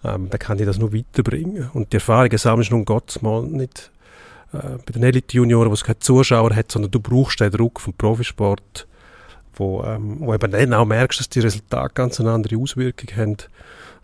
[0.04, 1.68] ähm, dann kann ich das nur weiterbringen.
[1.74, 3.90] Und die Erfahrungen sammelst du nun Gott mal nicht
[4.52, 7.92] äh, bei den Elite-Junioren, wo es keine Zuschauer hat, sondern du brauchst den Druck vom
[7.94, 8.86] Profisport,
[9.56, 13.36] wo, ähm, wo eben dann auch merkst, dass die Resultate ganz eine andere Auswirkung haben.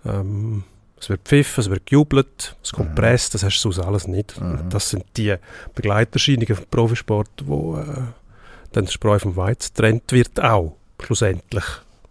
[0.05, 0.65] Ähm,
[1.01, 2.95] es wird pfiffen, es wird gejubelt, es kommt Mhm.
[2.95, 4.41] Presse, das hast du sonst alles nicht.
[4.41, 4.69] Mhm.
[4.71, 5.35] Das sind die
[5.75, 7.85] Begleiterscheinungen vom Profisport, wo äh,
[8.73, 11.65] dann der Spreu vom Weizen getrennt wird auch, schlussendlich.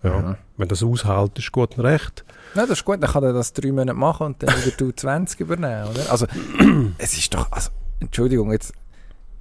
[0.03, 0.19] Ja.
[0.19, 0.35] Mhm.
[0.57, 2.23] Wenn das aushält, ist gut und recht.
[2.55, 4.91] Ja, das ist gut, dann kann er das drei Monate machen und dann wieder du
[4.91, 6.09] 20 übernehmen, oder?
[6.11, 6.25] Also,
[6.97, 7.69] es ist doch, also,
[7.99, 8.73] Entschuldigung, jetzt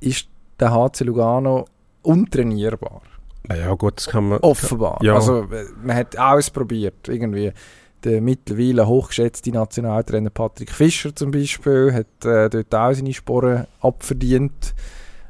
[0.00, 0.28] ist
[0.58, 1.66] der HC Lugano
[2.02, 3.02] untrainierbar.
[3.48, 4.38] Naja, gut, das kann man.
[4.40, 4.98] Offenbar.
[5.02, 5.14] Ja.
[5.14, 5.46] Also,
[5.82, 7.08] man hat alles probiert.
[7.08, 7.52] Irgendwie
[8.06, 14.74] der mittlerweile hochgeschätzte Nationaltrainer Patrick Fischer zum Beispiel hat äh, dort auch seine Sporen abverdient.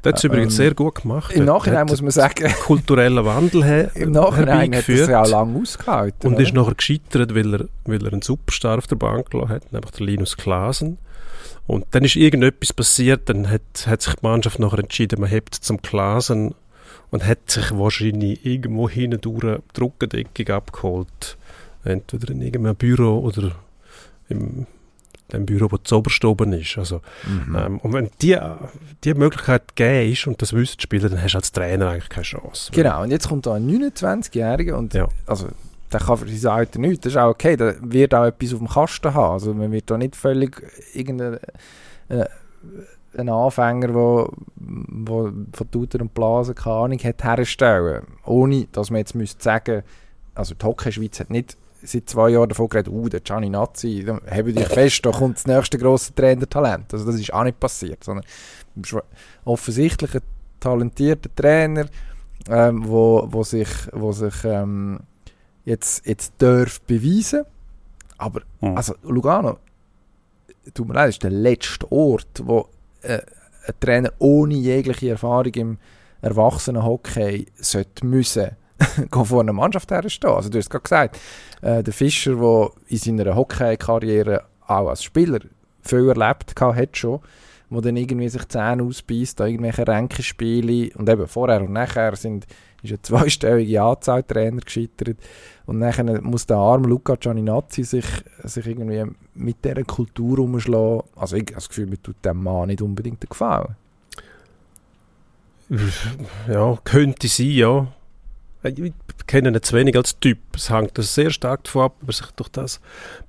[0.03, 1.33] Das hat es Ähm, übrigens sehr gut gemacht.
[1.33, 5.23] Im Nachhinein hat muss man sagen, einen kulturellen Wandel he im Nachhinein hat es ja
[5.23, 6.27] auch lange ausgehalten.
[6.27, 6.43] Und oder?
[6.43, 9.91] ist nachher gescheitert, weil er, weil er einen Superstar auf der Bank gelassen hat, nämlich
[9.91, 10.99] der Linus Klasen.
[11.65, 15.55] Und dann ist irgendetwas passiert, dann hat, hat sich die Mannschaft nachher entschieden, man hebt
[15.55, 16.53] zum Klasen
[17.09, 21.37] und hat sich wahrscheinlich irgendwo hindurch die Druckendeckung abgeholt.
[21.87, 23.51] Entweder in irgendeinem Büro oder
[24.29, 24.65] im
[25.33, 26.77] dem Büro, wo zuoberst oben ist.
[26.77, 27.55] Also, Mhm.
[27.55, 28.37] ähm, und wenn die,
[29.03, 32.23] die Möglichkeit gegeben ist und das die Spieler, dann hast du als Trainer eigentlich keine
[32.23, 32.71] Chance.
[32.71, 35.09] Genau, und jetzt kommt da ein 29-Jähriger und Ja.
[35.25, 35.49] also,
[35.91, 38.59] der kann für sein Alter nichts, das ist auch okay, der wird auch etwas auf
[38.59, 40.61] dem Kasten haben, also man wird da nicht völlig
[40.93, 41.39] irgendein
[42.09, 42.25] äh,
[43.17, 48.99] ein Anfänger, wo, wo von Tutor und Blasen keine Ahnung hat, herstellen, ohne dass man
[48.99, 49.83] jetzt müsste sagen,
[50.35, 54.19] also die Hockey-Schweiz hat nicht seit zwei Jahren davon geredet, uh, der Gianni Nazzi, da
[54.29, 56.93] habe dich fest, da kommt das nächste grosse Trainertalent.
[56.93, 58.25] Also das ist auch nicht passiert, sondern
[59.45, 60.21] offensichtlich ein
[60.59, 61.85] talentierter Trainer,
[62.49, 64.99] ähm, wo, wo sich, wo sich ähm,
[65.65, 67.43] jetzt, jetzt darf beweisen.
[68.17, 68.75] Aber Mhm.
[68.75, 69.59] also Lugano,
[70.73, 72.67] tut mir leid, ist der letzte Ort, wo
[73.01, 73.19] äh,
[73.67, 75.77] ein Trainer ohne jegliche Erfahrung im
[76.21, 78.51] Erwachsenenhockey sollte müssen
[79.11, 80.31] vor einer Mannschaft herstehen.
[80.31, 81.19] Also du hast gerade gesagt,
[81.61, 85.39] äh, der Fischer, der in seiner Hockey-Karriere auch als Spieler
[85.81, 87.19] viel erlebt hat schon,
[87.69, 92.45] wo dann irgendwie sich Zähne ausbeißt, da irgendwelche Ränkespiele und eben vorher und nachher sind,
[92.83, 95.17] ist eine zweistellige Anzahl Trainer gescheitert
[95.65, 98.05] und nachher muss der arme Luca Gianninazzi sich,
[98.43, 101.03] sich irgendwie mit dieser Kultur umschlagen.
[101.15, 103.75] Also ich habe das Gefühl, mir tut dem Mann nicht unbedingt Gefallen.
[106.47, 107.87] Ja, könnte sein, ja.
[108.63, 108.91] Ich
[109.27, 110.39] kenne ihn zu wenig als Typ.
[110.55, 112.81] Es hängt das sehr stark davon ab, ob er sich durch das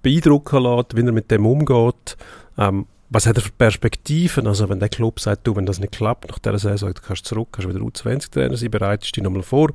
[0.02, 2.16] beeindrucken lässt, wie er mit dem umgeht.
[2.56, 4.46] Ähm, was hat er für Perspektiven?
[4.46, 7.24] Also wenn der Club sagt, du, wenn das nicht klappt nach dieser Saison, du kannst
[7.24, 9.70] zurück, kannst wieder U20-Trainer sein, bereitest dich nochmal vor,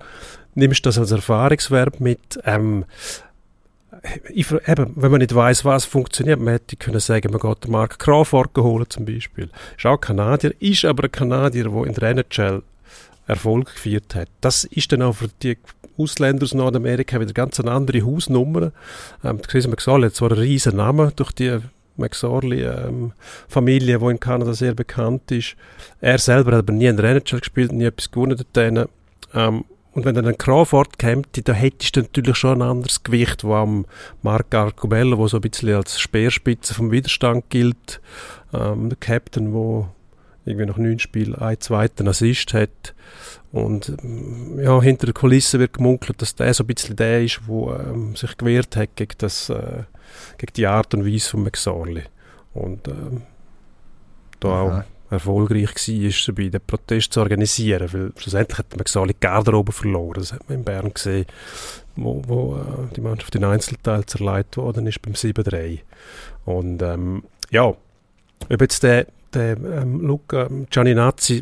[0.53, 2.39] nimmst das als Erfahrungswerb mit.
[2.45, 2.85] Ähm,
[4.34, 7.71] ich, eben, wenn man nicht weiß, was funktioniert, man hätte können sagen, man geht den
[7.71, 9.49] Mark Crawford holen zum Beispiel.
[9.77, 12.63] Ist auch Kanadier, ist aber ein Kanadier, der in der NHL
[13.27, 14.27] Erfolg gefeiert hat.
[14.41, 15.57] Das ist dann auch für die
[15.97, 18.71] Ausländer aus Nordamerika wieder ganz eine andere Hausnummer.
[19.23, 21.59] Ähm, Chris McSorley hat zwar einen riesen Namen durch die
[21.97, 25.55] McSorley-Familie, die in Kanada sehr bekannt ist.
[26.01, 28.89] Er selber hat aber nie in der NHL gespielt, nie etwas gewonnen dort.
[29.35, 33.43] Ähm, und wenn dann ein Crawford käme, da hättest du natürlich schon ein anderes Gewicht,
[33.43, 33.85] wo am
[34.23, 38.01] Marc Arcobello, wo so ein bisschen als Speerspitze vom Widerstand gilt,
[38.53, 39.87] ähm, der Captain, wo
[40.45, 42.94] irgendwie nach neun Spielen einen zweiten Assist hat.
[43.52, 43.95] Und
[44.57, 48.15] ja, hinter der Kulisse wird gemunkelt, dass der so ein bisschen der ist, der ähm,
[48.15, 49.84] sich gewehrt hat gegen, das, äh,
[50.38, 52.03] gegen die Art und Weise von McSorley.
[52.53, 53.22] Und ähm,
[54.40, 54.86] da auch Aha.
[55.10, 57.94] erfolgreich war, bei den Protest zu organisieren.
[57.94, 60.20] Weil schlussendlich hat gesagt, die Garderobe verloren.
[60.20, 61.26] Das hat man in Bern gesehen,
[61.95, 65.80] wo, wo äh, die Mannschaft in Einzelteil zerlegt worden ist beim 7-3.
[66.45, 71.41] Und ähm, ja, ob jetzt der, der ähm, Luca Gianninazzi,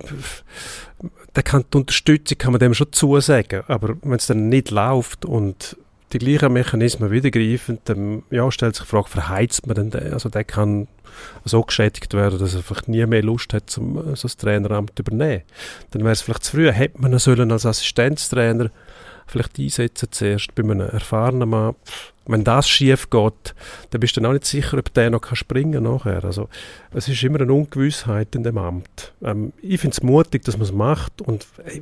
[1.35, 5.25] der kann die Unterstützung kann man dem schon zusagen, aber wenn es dann nicht läuft
[5.25, 5.77] und
[6.13, 10.13] die gleichen Mechanismen wieder greifen, dann ja, stellt sich die Frage, verheizt man denn den?
[10.13, 10.87] Also der kann
[11.45, 15.03] so geschädigt werden, dass er einfach nie mehr Lust hat, zum, so das Traineramt zu
[15.03, 15.43] übernehmen.
[15.91, 18.71] Dann wäre es vielleicht zu früh, hätte man ihn sollen als Assistenztrainer
[19.31, 21.75] vielleicht einsetzen zuerst bei einem erfahrenen Mann.
[22.25, 23.55] Wenn das schief geht,
[23.89, 26.23] dann bist du dann auch nicht sicher, ob der noch springen kann nachher.
[26.23, 26.49] Also,
[26.93, 29.13] es ist immer eine Ungewissheit in dem Amt.
[29.23, 31.81] Ähm, ich finde es mutig, dass man es macht und äh,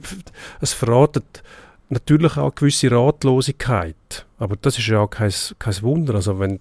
[0.62, 1.44] es verratet
[1.90, 4.26] natürlich auch eine gewisse Ratlosigkeit.
[4.38, 6.16] Aber das ist ja auch kein, kein Wunder.
[6.16, 6.60] Also wenn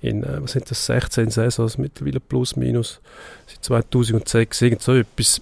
[0.00, 3.00] in, äh, was sind das, 16 Saisons mittlerweile plus minus,
[3.46, 5.40] seit 2006 irgend so etwas,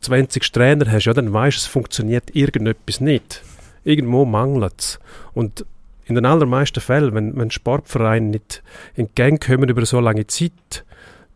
[0.00, 3.42] 20 Trainer hast, ja, dann weißt du, es funktioniert irgendetwas nicht.
[3.86, 4.98] Irgendwo mangelt es.
[5.32, 5.64] Und
[6.06, 8.62] in den allermeisten Fällen, wenn, wenn Sportvereine nicht
[8.94, 10.84] in Gang kommen über so lange Zeit,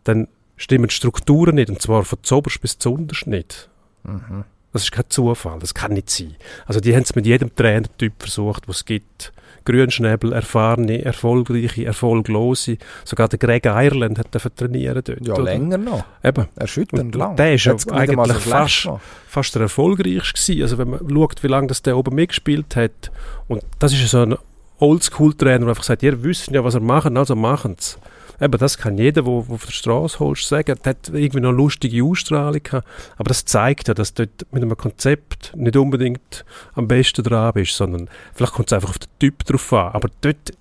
[0.02, 3.68] dann stimmen die Strukturen nicht, und zwar von zuoberst bis zuunterst nicht.
[4.02, 4.44] Mhm.
[4.72, 6.34] Das ist kein Zufall, das kann nicht sein.
[6.66, 9.32] Also die haben es mit jedem Trainertyp versucht, was es gibt.
[9.64, 12.78] Grünschnäbel, erfahrene, erfolgreiche, erfolglose.
[13.04, 15.26] Sogar der Greg Ireland hat trainieren dort.
[15.26, 15.42] Ja, oder?
[15.42, 16.04] länger noch.
[16.22, 16.46] Eben.
[16.56, 17.36] Erschütternd lang.
[17.36, 18.88] Der ist ja eigentlich fast,
[19.26, 20.62] fast der erfolgreichste gewesen.
[20.62, 23.10] Also wenn man schaut, wie lange das der oben mitgespielt hat.
[23.48, 24.36] Und das ist so ein
[24.78, 27.98] Oldschool-Trainer, der einfach sagt, ihr wisst ja, was er macht, also machen es.
[28.40, 30.78] Eben, das kann jeder, der auf der Straße holst, sagen.
[30.84, 32.88] Der hat irgendwie noch lustige Ausstrahlung gehabt.
[33.16, 36.44] Aber das zeigt ja, dass dort mit einem Konzept nicht unbedingt
[36.74, 39.92] am besten dran bist, sondern vielleicht kommt es einfach auf den Typ drauf an.
[39.92, 40.52] Aber dort,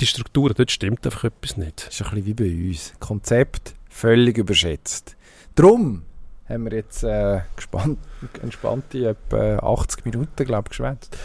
[0.00, 1.86] die Struktur, dort stimmt einfach etwas nicht.
[1.86, 2.94] Das ist ein bisschen wie bei uns.
[3.00, 5.16] Konzept völlig überschätzt.
[5.54, 6.02] Drum
[6.48, 7.98] haben wir jetzt äh, gespannt,
[8.42, 11.16] entspannte etwa 80 Minuten, glaube ich, geschwätzt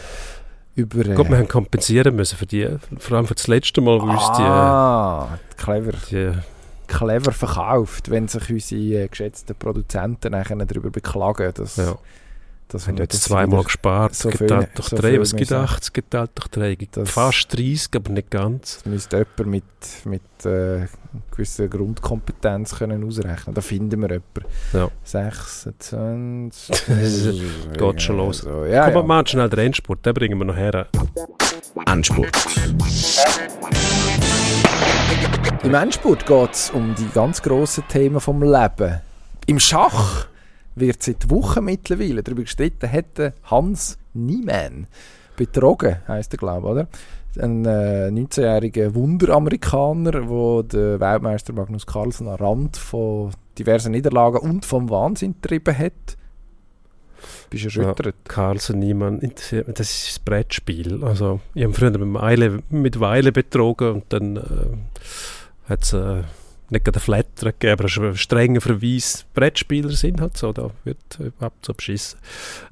[0.74, 1.06] über...
[1.06, 2.68] Äh, Gut, wir haben kompensieren müssen für die,
[2.98, 4.42] vor allem für das letzte Mal, wo uns die...
[4.42, 5.92] Ah, clever.
[6.10, 6.32] Die,
[6.86, 11.76] clever verkauft, wenn sich unsere äh, geschätzten Produzenten nachher darüber beklagen, dass...
[11.76, 11.96] Ja.
[12.72, 16.48] Das haben jetzt zweimal gespart, so geteilt durch so drei, was gibt 80 geteilt durch
[16.48, 16.78] drei?
[17.04, 18.76] Fast 30, aber nicht ganz.
[18.76, 19.64] Das müsste jemand mit,
[20.06, 20.86] mit äh,
[21.30, 24.44] gewisser Grundkompetenz können ausrechnen Da finden wir jemanden.
[24.72, 24.88] Ja.
[25.04, 26.86] 26...
[27.76, 28.38] Geht schon los.
[28.38, 28.64] So.
[28.64, 29.02] Ja, Komm, ja.
[29.02, 30.86] mal schnell den Endspurt, den bringen wir noch her.
[31.86, 32.30] Endspurt.
[35.62, 39.02] Im Endspurt geht es um die ganz grossen Themen vom Leben.
[39.46, 40.31] Im Schach
[40.74, 44.86] wird seit Wochen mittlerweile darüber gestritten, hätte Hans Niemann
[45.36, 46.88] betrogen, heisst er, glaube oder?
[47.38, 54.66] Ein äh, 19-jähriger Wunderamerikaner, der den Weltmeister Magnus Carlsen am Rand von diversen Niederlagen und
[54.66, 55.92] vom Wahnsinn getrieben hat.
[57.48, 58.06] Bist erschüttert?
[58.06, 61.02] Ja, Carlsen, Niemann, das ist das Brettspiel.
[61.04, 65.92] Also, ich habe früher mit Weile, mit Weile betrogen und dann äh, hat es...
[65.94, 66.22] Äh,
[66.72, 69.26] nicht gerade einen Flatter gegeben, aber ein strenger Verweis.
[69.34, 72.18] Brettspieler sind halt so, da wird überhaupt so beschissen.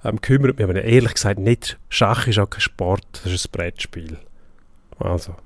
[0.04, 1.78] Ähm, kümmert mich aber ehrlich gesagt nicht.
[1.88, 4.18] Schach ist auch kein Sport, das ist ein Brettspiel.
[4.98, 5.36] Also,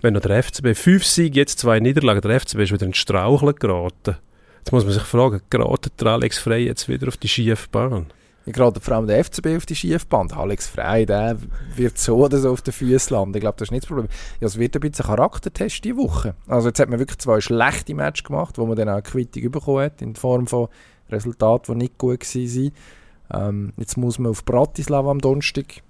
[0.00, 3.54] wenn noch der FCB fünf Siege, jetzt zwei Niederlagen, der FCB ist wieder in Straucheln
[3.54, 4.16] geraten.
[4.58, 8.06] Jetzt muss man sich fragen, geraten der Alex Frey jetzt wieder auf die schiefe Bahn?
[8.46, 10.30] Gerade vor allem der FCB auf die Schiefbahn.
[10.32, 11.38] Alex Frey, der
[11.74, 13.36] wird so oder so auf den Füßen landen.
[13.36, 14.08] Ich glaube, das ist nicht das Problem.
[14.40, 16.34] Ja, es wird ein bisschen Charaktertest diese Woche.
[16.46, 19.50] Also jetzt hat man wirklich zwei schlechte Matches gemacht, wo man dann auch eine Quittung
[19.50, 20.68] bekommen hat, in Form von
[21.10, 22.72] Resultaten, die nicht gut waren.
[23.32, 25.82] Ähm, jetzt muss man auf Bratislava am Donnerstag.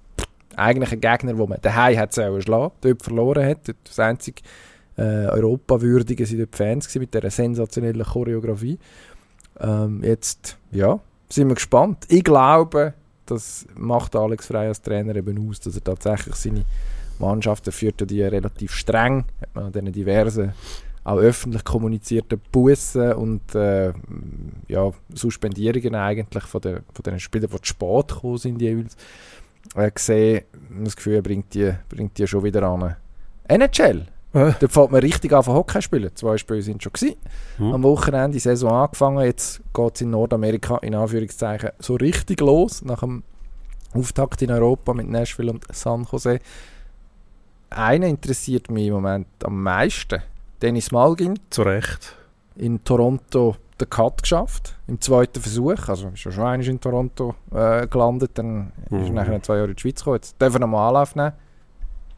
[0.56, 3.66] Eigentlich ein Gegner, wo man daheim hat auch schlagen, dort verloren hat.
[3.66, 4.42] Dort das einzige
[4.96, 8.78] äh, Europawürdige sind die Fans mit dieser sensationellen Choreografie.
[9.58, 11.00] Ähm, jetzt, ja,
[11.34, 12.06] sind wir gespannt.
[12.08, 12.94] Ich glaube,
[13.26, 16.64] das macht Alex Frey als Trainer eben aus, dass er tatsächlich seine
[17.18, 20.52] Mannschaften führt die relativ streng, hat man an diversen
[21.04, 23.92] auch öffentlich kommunizierten Bussen und äh,
[24.68, 28.96] ja, Suspendierungen eigentlich von, der, von den Spielern, die zu spät gekommen sind jeweils,
[29.74, 30.44] äh, gesehen.
[30.82, 32.96] Das Gefühl, bringt die, bringt die schon wieder an.
[33.46, 34.52] NHL äh.
[34.58, 36.10] Dort fällt man richtig an von Hockey spielen.
[36.14, 37.16] Zwei Spiele sind schon gewesen.
[37.58, 37.74] Mhm.
[37.74, 39.24] Am Wochenende die Saison angefangen.
[39.24, 42.82] Jetzt geht es in Nordamerika in Anführungszeichen so richtig los.
[42.82, 43.22] Nach dem
[43.94, 46.40] Auftakt in Europa mit Nashville und San Jose.
[47.70, 50.20] Einer interessiert mich im Moment am meisten.
[50.60, 51.38] Dennis Malgin.
[51.50, 52.16] Zu Recht.
[52.56, 54.76] In Toronto den Cut geschafft.
[54.86, 55.88] Im zweiten Versuch.
[55.88, 58.32] Also ist er schon einmal in Toronto äh, gelandet.
[58.34, 58.98] Dann mhm.
[58.98, 60.16] ist er nachher zwei Jahre in die Schweiz gekommen.
[60.16, 61.32] Jetzt darf er nochmal Anlauf nehmen.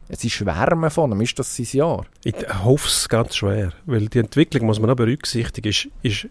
[0.09, 1.21] Sie schwärmen von ihm.
[1.21, 2.05] Ist das sein Jahr?
[2.23, 6.27] Ich hoffe es ganz schwer, weil die Entwicklung, muss man auch berücksichtigen, ist, ist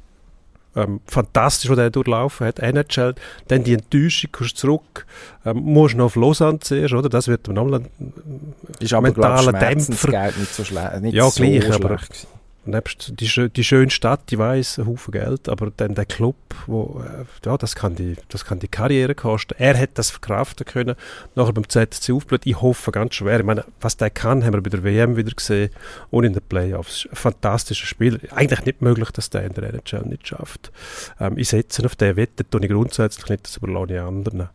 [0.74, 3.14] ähm, fantastisch, was er durchlaufen hat, NHL,
[3.48, 5.06] dann die Enttäuschung, kommst zurück,
[5.44, 7.08] ähm, musst noch auf Lausanne zuerst, oder?
[7.08, 10.32] Das wird nochmal ein mentaler Dämpfer.
[10.38, 11.00] nicht so schlecht.
[11.00, 11.98] Nicht Ja, so gleich, aber-
[12.66, 12.70] gewesen.
[12.70, 16.36] Nebst die, die schöne Stadt, ich weiß, ein Haufen Geld, aber dann der Club,
[16.66, 19.54] wo, äh, ja, das kann, die, das kann die Karriere kosten.
[19.58, 20.96] Er hätte das verkraften können,
[21.34, 22.46] nachher beim ZSC aufblüht.
[22.46, 23.40] Ich hoffe ganz schwer.
[23.40, 25.70] Ich meine, was der kann, haben wir bei der WM wieder gesehen
[26.10, 27.06] und in den Playoffs.
[27.10, 28.18] Ein fantastischer Spieler.
[28.32, 30.72] Eigentlich nicht möglich, dass der in der NHL nicht schafft.
[31.20, 34.48] Ähm, ich setze auf den, wette tue ich grundsätzlich nicht, das überlasse ich anderen.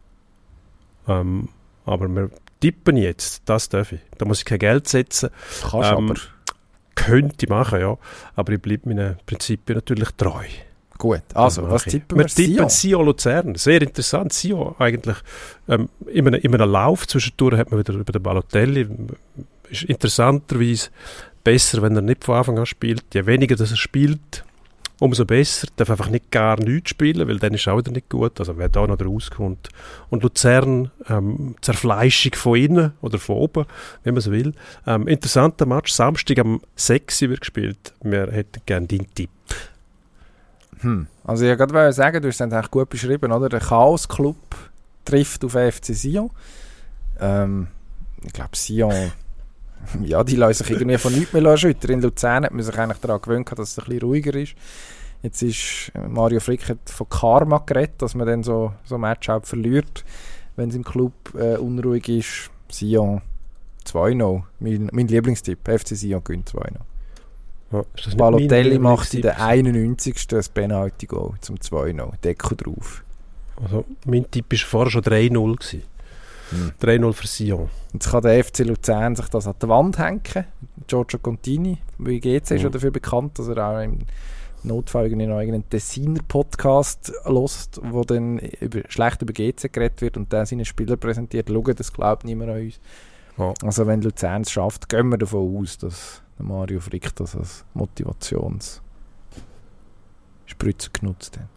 [1.08, 1.50] Ähm,
[1.86, 2.30] aber wir
[2.60, 4.00] tippen jetzt, das darf ich.
[4.18, 5.30] Da muss ich kein Geld setzen
[5.62, 6.16] Kannst Ähm, aber.
[6.96, 7.98] Könnte ich machen, ja.
[8.36, 10.46] Aber ich bleibe meinen Prinzipien natürlich treu.
[10.98, 12.26] Gut, also, was tippen wir?
[12.26, 12.70] Wir tippen?
[12.70, 13.56] Sion Luzern.
[13.56, 14.34] Sehr interessant.
[14.34, 15.18] Sion eigentlich
[15.68, 17.08] ähm, in, einem, in einem Lauf.
[17.08, 18.88] Zwischendurch hat man wieder über den Balotelli.
[19.70, 20.90] Ist interessanterweise
[21.44, 23.04] besser, wenn er nicht von Anfang an spielt.
[23.16, 24.44] Je weniger dass er spielt,
[25.02, 25.68] umso besser.
[25.76, 28.40] Darf einfach nicht gar nichts spielen, weil dann ist auch wieder nicht gut.
[28.40, 29.70] Also wer da noch rauskommt.
[30.12, 33.66] Und Luzern, ähm, Zerfleischung von innen oder von oben,
[34.04, 34.54] wie man es will.
[34.86, 35.92] Ähm, interessanter Match.
[35.92, 37.94] Samstag am 6 Uhr wird gespielt.
[38.04, 39.32] Wir hätten gerne deinen Tipp.
[40.82, 41.08] Hm.
[41.24, 43.50] Also, ich wollte gerade sagen, du hast es eigentlich gut beschrieben, oder?
[43.50, 44.38] Der Chaos-Club
[45.04, 46.30] trifft auf FC Sion.
[47.20, 47.68] Ähm,
[48.24, 49.12] ich glaube, Sion,
[50.04, 51.92] ja, die lassen sich irgendwie von nichts mehr erschüttern.
[51.92, 54.56] In Luzern hat man sich eigentlich daran gewöhnt, dass es ein bisschen ruhiger ist.
[55.24, 59.02] Jetzt ist äh, Mario Frick hat von Karma geredet, dass man dann so, so ein
[59.02, 60.04] Match halt verliert,
[60.56, 62.50] wenn es im Club äh, unruhig ist.
[62.72, 63.22] Sion
[63.86, 64.44] 2-0.
[64.60, 65.68] Mein, mein Lieblingstipp.
[65.68, 66.76] FC Sion gewinnt 2-0.
[67.72, 67.84] Ja,
[68.18, 69.42] Balotelli macht in der Lieblingstipp?
[69.42, 70.28] 91.
[70.28, 72.12] das Penalty-Goal zum 2-0.
[72.24, 73.04] Deckel drauf.
[73.62, 75.82] Also, mein Tipp war vorher schon 3-0.
[76.52, 76.74] Gewesen.
[76.80, 76.88] Hm.
[77.10, 77.70] 3-0 für Sion.
[77.94, 80.22] Jetzt kann der FC Luzern sich das an die Wand hängen.
[80.88, 82.58] Giorgio Contini, bei GC ist Mhm.
[82.58, 84.00] ja dafür bekannt, dass er auch im
[84.64, 90.46] Notfall noch irgendeinen Tessiner-Podcast lost, wo dann über, schlecht über GC geredet wird und der
[90.46, 91.50] seine Spieler präsentiert.
[91.50, 92.80] Schauen, das glaubt niemand an uns.
[93.38, 93.54] Ja.
[93.64, 98.82] Also wenn Luzern es schafft, gehen wir davon aus, dass Mario Frick das als Motivationsspritze
[100.94, 101.48] genutzt hat.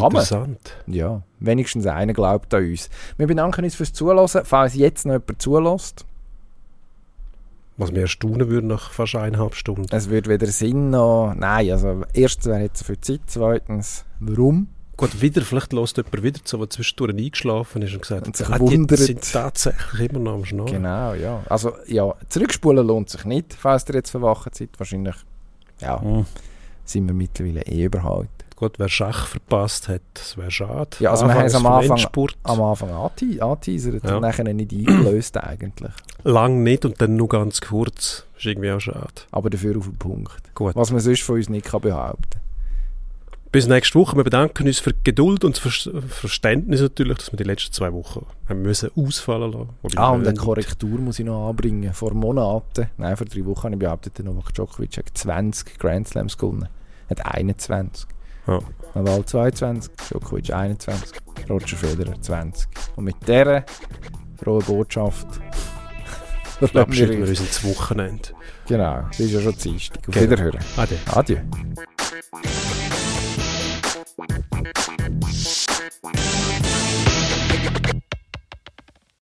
[0.00, 0.22] Kann man.
[0.22, 0.76] Interessant.
[0.86, 2.88] Ja, wenigstens einer glaubt an uns.
[3.16, 4.28] Wir bedanken uns fürs Zuhören.
[4.44, 6.04] Falls jetzt noch jemand zulässt,
[7.76, 9.86] Was mir erstaunen würde nach fast eineinhalb Stunden.
[9.94, 11.32] es wird weder Sinn noch.
[11.36, 13.20] Nein, also erstens, wer hat so viel Zeit?
[13.26, 14.68] Zweitens, warum?
[14.96, 18.48] Gut, wieder, vielleicht lässt jemand wieder zu, der zwischendurch eingeschlafen ist und gesagt Und sich
[18.48, 18.98] hat, wundert.
[18.98, 20.72] die sind tatsächlich immer noch am Schnarren.
[20.72, 21.40] Genau, ja.
[21.48, 24.70] Also, ja, zurückspulen lohnt sich nicht, falls ihr jetzt verwacht seid.
[24.76, 25.14] Wahrscheinlich,
[25.80, 26.26] ja, Hm.
[26.84, 28.37] sind wir mittlerweile eh überhaupt.
[28.58, 30.90] Gut, wer Schach verpasst hat, das wäre schade.
[30.98, 34.16] Ja, also wir haben es am Anfang- Am Anfang anteasert Ja.
[34.16, 35.92] und nachher nicht eingelöst eigentlich.
[36.24, 38.24] lang nicht und dann nur ganz kurz.
[38.36, 39.12] Ist irgendwie auch schade.
[39.30, 40.54] Aber dafür auf den Punkt.
[40.56, 40.74] Gut.
[40.74, 42.40] Was man sonst von uns nicht kann behaupten
[43.52, 44.16] Bis nächste Woche.
[44.16, 47.72] Wir bedanken uns für die Geduld und das Ver- Verständnis natürlich, dass wir die letzten
[47.72, 49.68] zwei Wochen haben müssen ausfallen lassen.
[49.96, 51.94] Ah, und eine Korrektur muss ich noch anbringen.
[51.94, 56.08] Vor Monaten, nein, vor drei Wochen habe ich behauptet, der Novak Djokovic hat 20 Grand
[56.08, 56.68] Slams gewonnen.
[57.08, 58.06] Hat 21.
[58.48, 58.60] Ja.
[58.94, 61.18] Nadal 22, Djokovic 21,
[61.50, 62.66] Roger Federer 20.
[62.96, 63.64] Und mit dieser
[64.42, 65.26] frohen Botschaft
[66.58, 68.30] verabschieden wir uns ins Wochenende.
[68.66, 70.08] Genau, es ist ja schon Dienstag.
[70.08, 70.30] Auf genau.
[70.30, 70.58] Wiederhören.
[70.76, 70.96] Adieu.
[71.14, 71.38] Adieu.